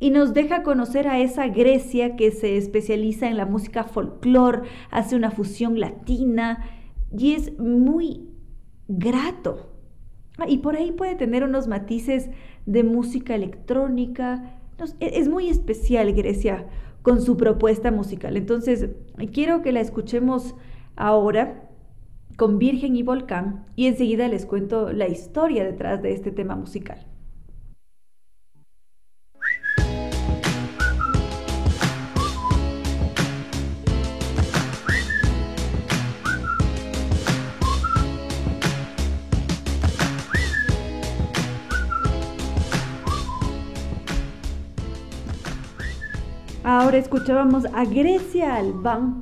y 0.00 0.10
nos 0.10 0.34
deja 0.34 0.62
conocer 0.62 1.08
a 1.08 1.18
esa 1.18 1.48
Grecia 1.48 2.16
que 2.16 2.30
se 2.30 2.56
especializa 2.56 3.28
en 3.28 3.36
la 3.36 3.46
música 3.46 3.84
folclore, 3.84 4.62
hace 4.90 5.16
una 5.16 5.30
fusión 5.30 5.80
latina 5.80 6.64
y 7.16 7.32
es 7.32 7.58
muy 7.58 8.28
grato. 8.88 9.70
Ah, 10.36 10.44
y 10.48 10.58
por 10.58 10.76
ahí 10.76 10.92
puede 10.92 11.14
tener 11.14 11.44
unos 11.44 11.68
matices 11.68 12.28
de 12.66 12.82
música 12.82 13.34
electrónica. 13.34 14.58
E-, 15.00 15.18
es 15.20 15.28
muy 15.28 15.48
especial 15.48 16.12
Grecia 16.12 16.66
con 17.04 17.20
su 17.20 17.36
propuesta 17.36 17.90
musical. 17.90 18.38
Entonces, 18.38 18.88
quiero 19.30 19.60
que 19.60 19.72
la 19.72 19.80
escuchemos 19.80 20.54
ahora 20.96 21.68
con 22.38 22.58
Virgen 22.58 22.96
y 22.96 23.02
Volcán 23.02 23.66
y 23.76 23.88
enseguida 23.88 24.26
les 24.26 24.46
cuento 24.46 24.90
la 24.90 25.06
historia 25.06 25.64
detrás 25.64 26.00
de 26.00 26.14
este 26.14 26.30
tema 26.30 26.56
musical. 26.56 27.06
Ahora 46.76 46.98
escuchábamos 46.98 47.66
a 47.72 47.84
Grecia 47.84 48.56
Albán, 48.56 49.18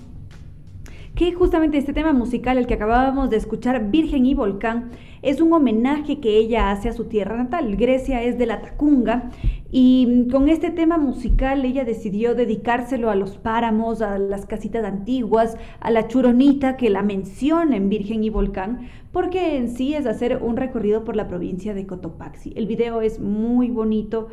que 1.14 1.34
justamente 1.34 1.76
este 1.76 1.92
tema 1.92 2.14
musical, 2.14 2.56
el 2.56 2.66
que 2.66 2.72
acabábamos 2.72 3.28
de 3.28 3.36
escuchar, 3.36 3.90
Virgen 3.90 4.24
y 4.24 4.32
Volcán, 4.32 4.88
es 5.20 5.42
un 5.42 5.52
homenaje 5.52 6.18
que 6.18 6.38
ella 6.38 6.70
hace 6.70 6.88
a 6.88 6.94
su 6.94 7.04
tierra 7.08 7.36
natal. 7.36 7.76
Grecia 7.76 8.22
es 8.22 8.38
de 8.38 8.46
la 8.46 8.62
Tacunga 8.62 9.28
y 9.70 10.28
con 10.32 10.48
este 10.48 10.70
tema 10.70 10.96
musical 10.96 11.66
ella 11.66 11.84
decidió 11.84 12.34
dedicárselo 12.34 13.10
a 13.10 13.16
los 13.16 13.36
páramos, 13.36 14.00
a 14.00 14.18
las 14.18 14.46
casitas 14.46 14.86
antiguas, 14.86 15.58
a 15.80 15.90
la 15.90 16.08
churonita 16.08 16.78
que 16.78 16.88
la 16.88 17.02
menciona 17.02 17.76
en 17.76 17.90
Virgen 17.90 18.24
y 18.24 18.30
Volcán, 18.30 18.88
porque 19.12 19.58
en 19.58 19.68
sí 19.68 19.92
es 19.92 20.06
hacer 20.06 20.38
un 20.42 20.56
recorrido 20.56 21.04
por 21.04 21.16
la 21.16 21.28
provincia 21.28 21.74
de 21.74 21.86
Cotopaxi. 21.86 22.54
El 22.56 22.66
video 22.66 23.02
es 23.02 23.20
muy 23.20 23.68
bonito, 23.68 24.28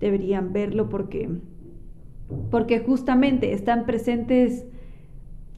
deberían 0.00 0.52
verlo 0.52 0.88
porque 0.88 1.30
porque 2.50 2.80
justamente 2.80 3.52
están 3.52 3.86
presentes 3.86 4.66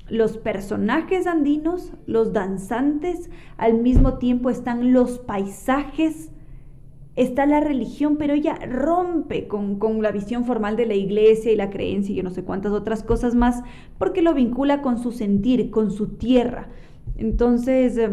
los 0.09 0.37
personajes 0.37 1.27
andinos, 1.27 1.93
los 2.07 2.33
danzantes, 2.33 3.31
al 3.57 3.81
mismo 3.81 4.19
tiempo 4.19 4.51
están 4.51 4.93
los 4.93 5.19
paisajes, 5.19 6.31
está 7.17 7.47
la 7.47 7.61
religión, 7.61 8.17
pero 8.17 8.35
ella 8.35 8.59
rompe 8.67 9.47
con, 9.47 9.79
la 10.03 10.13
visión 10.13 10.45
formal 10.45 10.77
de 10.77 10.87
la 10.87 10.95
iglesia 10.95 11.53
y 11.53 11.57
la 11.57 11.71
creencia 11.71 12.13
y 12.13 12.17
yo 12.17 12.23
no 12.23 12.31
sé 12.31 12.45
cuántas 12.45 12.73
otras 12.73 13.03
cosas 13.03 13.35
más, 13.35 13.63
porque 13.99 14.21
lo 14.21 14.35
vincula 14.35 14.83
con 14.83 14.99
su 14.99 15.13
sentir, 15.13 15.71
con 15.71 15.91
su 15.91 16.09
tierra. 16.09 16.69
Entonces, 17.17 17.97
eh, 17.97 18.11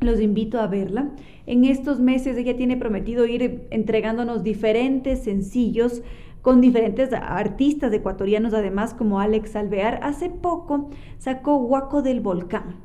los 0.00 0.20
invito 0.20 0.60
a 0.60 0.66
verla. 0.66 1.10
En 1.46 1.64
estos 1.64 2.00
meses 2.00 2.36
ella 2.36 2.56
tiene 2.56 2.76
prometido 2.76 3.26
ir 3.26 3.66
entregándonos 3.70 4.42
diferentes 4.42 5.24
sencillos 5.24 6.02
con 6.42 6.60
diferentes 6.60 7.12
artistas 7.12 7.92
ecuatorianos, 7.92 8.54
además 8.54 8.94
como 8.94 9.20
Alex 9.20 9.56
Alvear. 9.56 10.00
Hace 10.02 10.30
poco 10.30 10.90
sacó 11.18 11.56
Huaco 11.56 12.02
del 12.02 12.20
Volcán. 12.20 12.76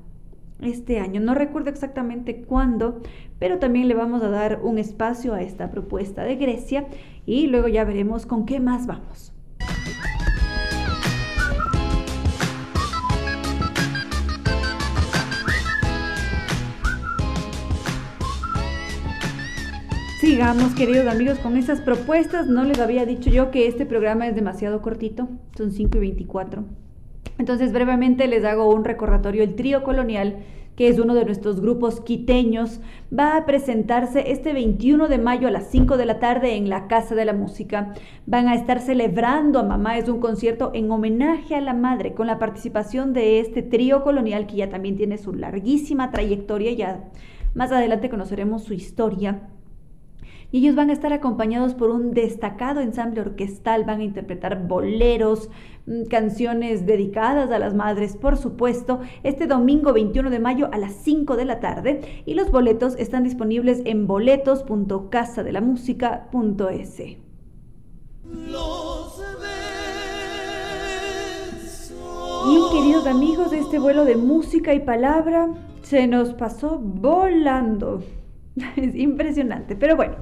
Este 0.62 1.00
año, 1.00 1.20
no 1.20 1.34
recuerdo 1.34 1.70
exactamente 1.70 2.44
cuándo, 2.44 3.02
pero 3.38 3.60
también 3.60 3.88
le 3.88 3.96
vamos 3.96 4.24
a 4.24 4.30
dar 4.30 4.62
un 4.64 4.78
espacio 4.78 5.34
a 5.34 5.42
esta 5.42 5.70
propuesta 5.72 6.24
de 6.24 6.38
Grecia 6.38 6.88
y 7.26 7.48
luego 7.48 7.68
ya 7.68 7.84
veremos 7.84 8.26
con 8.26 8.46
qué 8.46 8.60
más 8.60 8.88
vamos. 8.88 9.34
Sigamos, 20.24 20.74
queridos 20.74 21.06
amigos, 21.08 21.38
con 21.40 21.58
esas 21.58 21.82
propuestas. 21.82 22.48
No 22.48 22.64
les 22.64 22.80
había 22.80 23.06
dicho 23.06 23.30
yo 23.30 23.52
que 23.52 23.68
este 23.68 23.86
programa 23.86 24.26
es 24.26 24.36
demasiado 24.36 24.82
cortito, 24.82 25.28
son 25.58 25.72
5 25.74 25.98
y 25.98 26.00
24. 26.00 26.64
Entonces, 27.40 27.74
brevemente 27.74 28.26
les 28.28 28.46
hago 28.46 28.74
un 28.74 28.86
recordatorio. 28.86 29.44
El 29.44 29.56
trío 29.56 29.84
colonial, 29.84 30.38
que 30.78 30.88
es 30.88 30.98
uno 30.98 31.14
de 31.14 31.26
nuestros 31.26 31.60
grupos 31.60 32.00
quiteños, 32.00 32.80
va 33.14 33.36
a 33.36 33.46
presentarse 33.46 34.32
este 34.32 34.54
21 34.54 35.10
de 35.10 35.18
mayo 35.18 35.50
a 35.50 35.52
las 35.52 35.70
5 35.70 35.98
de 35.98 36.06
la 36.06 36.20
tarde 36.20 36.56
en 36.56 36.70
la 36.70 36.88
Casa 36.88 37.16
de 37.16 37.26
la 37.26 37.34
Música. 37.34 37.94
Van 38.26 38.48
a 38.48 38.56
estar 38.56 38.80
celebrando 38.80 39.60
a 39.60 39.64
Mamá. 39.64 39.98
Es 39.98 40.08
un 40.08 40.22
concierto 40.22 40.72
en 40.74 40.90
homenaje 40.90 41.54
a 41.54 41.60
la 41.60 41.74
madre, 41.74 42.14
con 42.14 42.28
la 42.28 42.40
participación 42.40 43.12
de 43.12 43.42
este 43.42 43.62
trío 43.62 44.04
colonial 44.06 44.48
que 44.48 44.56
ya 44.56 44.70
también 44.70 44.96
tiene 44.96 45.18
su 45.18 45.34
larguísima 45.34 46.12
trayectoria. 46.12 46.72
Ya 46.72 47.12
más 47.56 47.74
adelante 47.74 48.10
conoceremos 48.10 48.64
su 48.64 48.74
historia 48.74 49.50
y 50.54 50.60
ellos 50.60 50.76
van 50.76 50.92
a 50.92 50.94
estar 50.94 51.12
acompañados 51.14 51.74
por 51.74 51.90
un 51.90 52.12
destacado 52.12 52.80
ensamble 52.80 53.22
orquestal, 53.22 53.86
van 53.86 54.02
a 54.02 54.04
interpretar 54.04 54.68
boleros, 54.68 55.50
mm, 55.88 56.04
canciones 56.04 56.86
dedicadas 56.86 57.50
a 57.50 57.58
las 57.58 57.74
madres, 57.74 58.16
por 58.16 58.38
supuesto, 58.38 59.00
este 59.24 59.48
domingo 59.48 59.94
21 59.94 60.30
de 60.30 60.38
mayo 60.38 60.70
a 60.72 60.78
las 60.78 60.94
5 60.94 61.38
de 61.38 61.46
la 61.46 61.60
tarde 61.60 62.22
y 62.28 62.36
los 62.36 62.52
boletos 62.52 62.96
están 63.00 63.24
disponibles 63.24 63.82
en 63.86 64.06
boletos.casadelamusica.es. 64.06 67.00
Y 72.46 72.60
queridos 72.72 73.08
amigos, 73.08 73.54
este 73.54 73.80
vuelo 73.80 74.06
de 74.06 74.18
música 74.18 74.76
y 74.76 74.82
palabra 74.82 75.50
se 75.82 76.06
nos 76.06 76.36
pasó 76.36 76.78
volando. 76.78 78.04
Es 78.78 78.96
impresionante, 78.96 79.76
pero 79.76 79.96
bueno. 79.96 80.16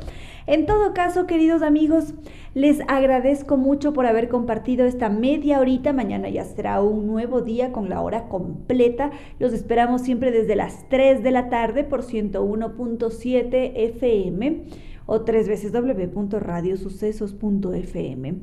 En 0.48 0.66
todo 0.66 0.94
caso, 0.94 1.28
queridos 1.28 1.62
amigos, 1.62 2.14
les 2.56 2.80
agradezco 2.88 3.58
mucho 3.58 3.94
por 3.94 4.08
haber 4.08 4.28
compartido 4.28 4.86
esta 4.86 5.08
media 5.10 5.60
horita. 5.60 5.94
Mañana 5.94 6.30
ya 6.30 6.44
será 6.46 6.82
un 6.82 7.06
nuevo 7.08 7.42
día 7.42 7.72
con 7.72 7.90
la 7.90 8.02
hora 8.02 8.28
completa. 8.28 9.12
Los 9.38 9.54
esperamos 9.54 10.02
siempre 10.02 10.32
desde 10.32 10.56
las 10.56 10.90
3 10.90 11.22
de 11.22 11.30
la 11.32 11.50
tarde 11.50 11.84
por 11.84 12.02
101.7 12.02 13.74
FM 13.76 14.64
o 15.06 15.22
tres 15.22 15.48
veces 15.48 15.72
www.radiosucesos.fm. 15.74 18.36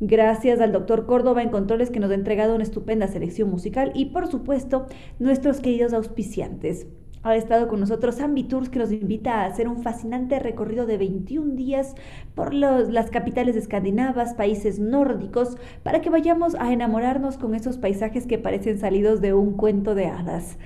Gracias 0.00 0.60
al 0.60 0.72
doctor 0.72 1.06
Córdoba 1.06 1.40
en 1.42 1.50
Controles 1.50 1.90
que 1.90 2.00
nos 2.00 2.10
ha 2.10 2.14
entregado 2.14 2.56
una 2.56 2.64
estupenda 2.64 3.06
selección 3.06 3.48
musical 3.48 3.92
y 3.94 4.06
por 4.06 4.26
supuesto 4.26 4.86
nuestros 5.20 5.60
queridos 5.60 5.92
auspiciantes. 5.92 6.88
Ha 7.26 7.36
estado 7.36 7.68
con 7.68 7.80
nosotros 7.80 8.20
Ambi 8.20 8.44
Tours 8.44 8.68
que 8.68 8.78
nos 8.78 8.92
invita 8.92 9.40
a 9.40 9.46
hacer 9.46 9.66
un 9.66 9.82
fascinante 9.82 10.38
recorrido 10.40 10.84
de 10.84 10.98
21 10.98 11.54
días 11.54 11.94
por 12.34 12.52
las 12.52 13.10
capitales 13.10 13.56
escandinavas, 13.56 14.34
países 14.34 14.78
nórdicos, 14.78 15.56
para 15.82 16.02
que 16.02 16.10
vayamos 16.10 16.54
a 16.56 16.70
enamorarnos 16.70 17.38
con 17.38 17.54
esos 17.54 17.78
paisajes 17.78 18.26
que 18.26 18.36
parecen 18.36 18.78
salidos 18.78 19.22
de 19.22 19.32
un 19.32 19.54
cuento 19.54 19.94
de 19.94 20.04
hadas. 20.04 20.58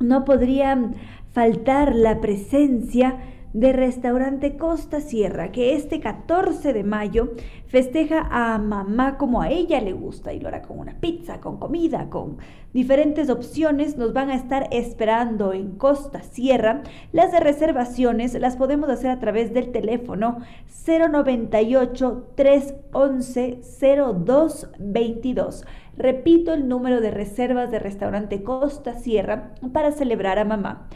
no 0.00 0.24
podría 0.24 0.90
faltar 1.34 1.94
la 1.94 2.22
presencia 2.22 3.18
de 3.52 3.72
Restaurante 3.72 4.56
Costa 4.56 5.00
Sierra, 5.00 5.52
que 5.52 5.74
este 5.74 6.00
14 6.00 6.72
de 6.72 6.84
mayo 6.84 7.32
festeja 7.66 8.26
a 8.30 8.58
mamá 8.58 9.18
como 9.18 9.42
a 9.42 9.50
ella 9.50 9.80
le 9.80 9.92
gusta 9.92 10.32
y 10.32 10.40
lo 10.40 10.48
hará 10.48 10.62
con 10.62 10.78
una 10.78 10.98
pizza, 11.00 11.40
con 11.40 11.58
comida, 11.58 12.08
con 12.08 12.38
diferentes 12.72 13.28
opciones. 13.30 13.96
Nos 13.96 14.12
van 14.12 14.30
a 14.30 14.34
estar 14.34 14.68
esperando 14.70 15.52
en 15.52 15.72
Costa 15.72 16.22
Sierra. 16.22 16.82
Las 17.12 17.38
reservaciones 17.38 18.34
las 18.34 18.56
podemos 18.56 18.88
hacer 18.88 19.10
a 19.10 19.20
través 19.20 19.52
del 19.52 19.70
teléfono 19.72 20.38
098 20.86 22.28
311 22.34 23.60
0222. 23.92 25.64
Repito 25.96 26.54
el 26.54 26.68
número 26.68 27.02
de 27.02 27.10
reservas 27.10 27.70
de 27.70 27.78
Restaurante 27.78 28.42
Costa 28.42 28.94
Sierra 28.94 29.54
para 29.72 29.92
celebrar 29.92 30.38
a 30.38 30.44
mamá. 30.44 30.88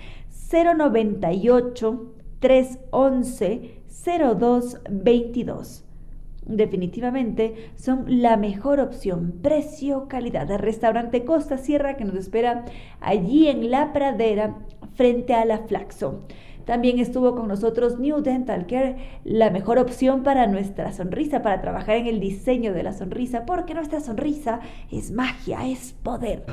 098 0.50 2.15
311 2.40 3.82
0222. 4.04 5.84
Definitivamente 6.46 7.72
son 7.74 8.04
la 8.22 8.36
mejor 8.36 8.78
opción, 8.78 9.34
precio, 9.42 10.06
calidad. 10.06 10.48
El 10.50 10.60
restaurante 10.60 11.24
Costa 11.24 11.58
Sierra 11.58 11.96
que 11.96 12.04
nos 12.04 12.14
espera 12.14 12.64
allí 13.00 13.48
en 13.48 13.70
la 13.70 13.92
pradera 13.92 14.58
frente 14.94 15.34
a 15.34 15.44
la 15.44 15.58
Flaxo. 15.58 16.22
También 16.64 16.98
estuvo 16.98 17.36
con 17.36 17.46
nosotros 17.46 18.00
New 18.00 18.22
Dental 18.22 18.66
Care, 18.66 18.96
la 19.22 19.50
mejor 19.50 19.78
opción 19.78 20.24
para 20.24 20.48
nuestra 20.48 20.92
sonrisa, 20.92 21.40
para 21.40 21.60
trabajar 21.60 21.96
en 21.96 22.06
el 22.06 22.18
diseño 22.18 22.72
de 22.72 22.82
la 22.82 22.92
sonrisa, 22.92 23.46
porque 23.46 23.72
nuestra 23.72 24.00
sonrisa 24.00 24.58
es 24.90 25.12
magia, 25.12 25.64
es 25.68 25.92
poder. 26.02 26.44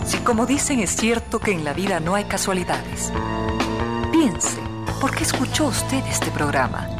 Si 0.04 0.18
como 0.24 0.46
dicen 0.46 0.80
es 0.80 0.90
cierto 0.90 1.38
que 1.38 1.52
en 1.52 1.64
la 1.64 1.74
vida 1.74 2.00
no 2.00 2.16
hay 2.16 2.24
casualidades, 2.24 3.12
piense, 4.10 4.60
¿por 5.00 5.14
qué 5.14 5.22
escuchó 5.22 5.68
usted 5.68 6.02
este 6.08 6.32
programa? 6.32 6.99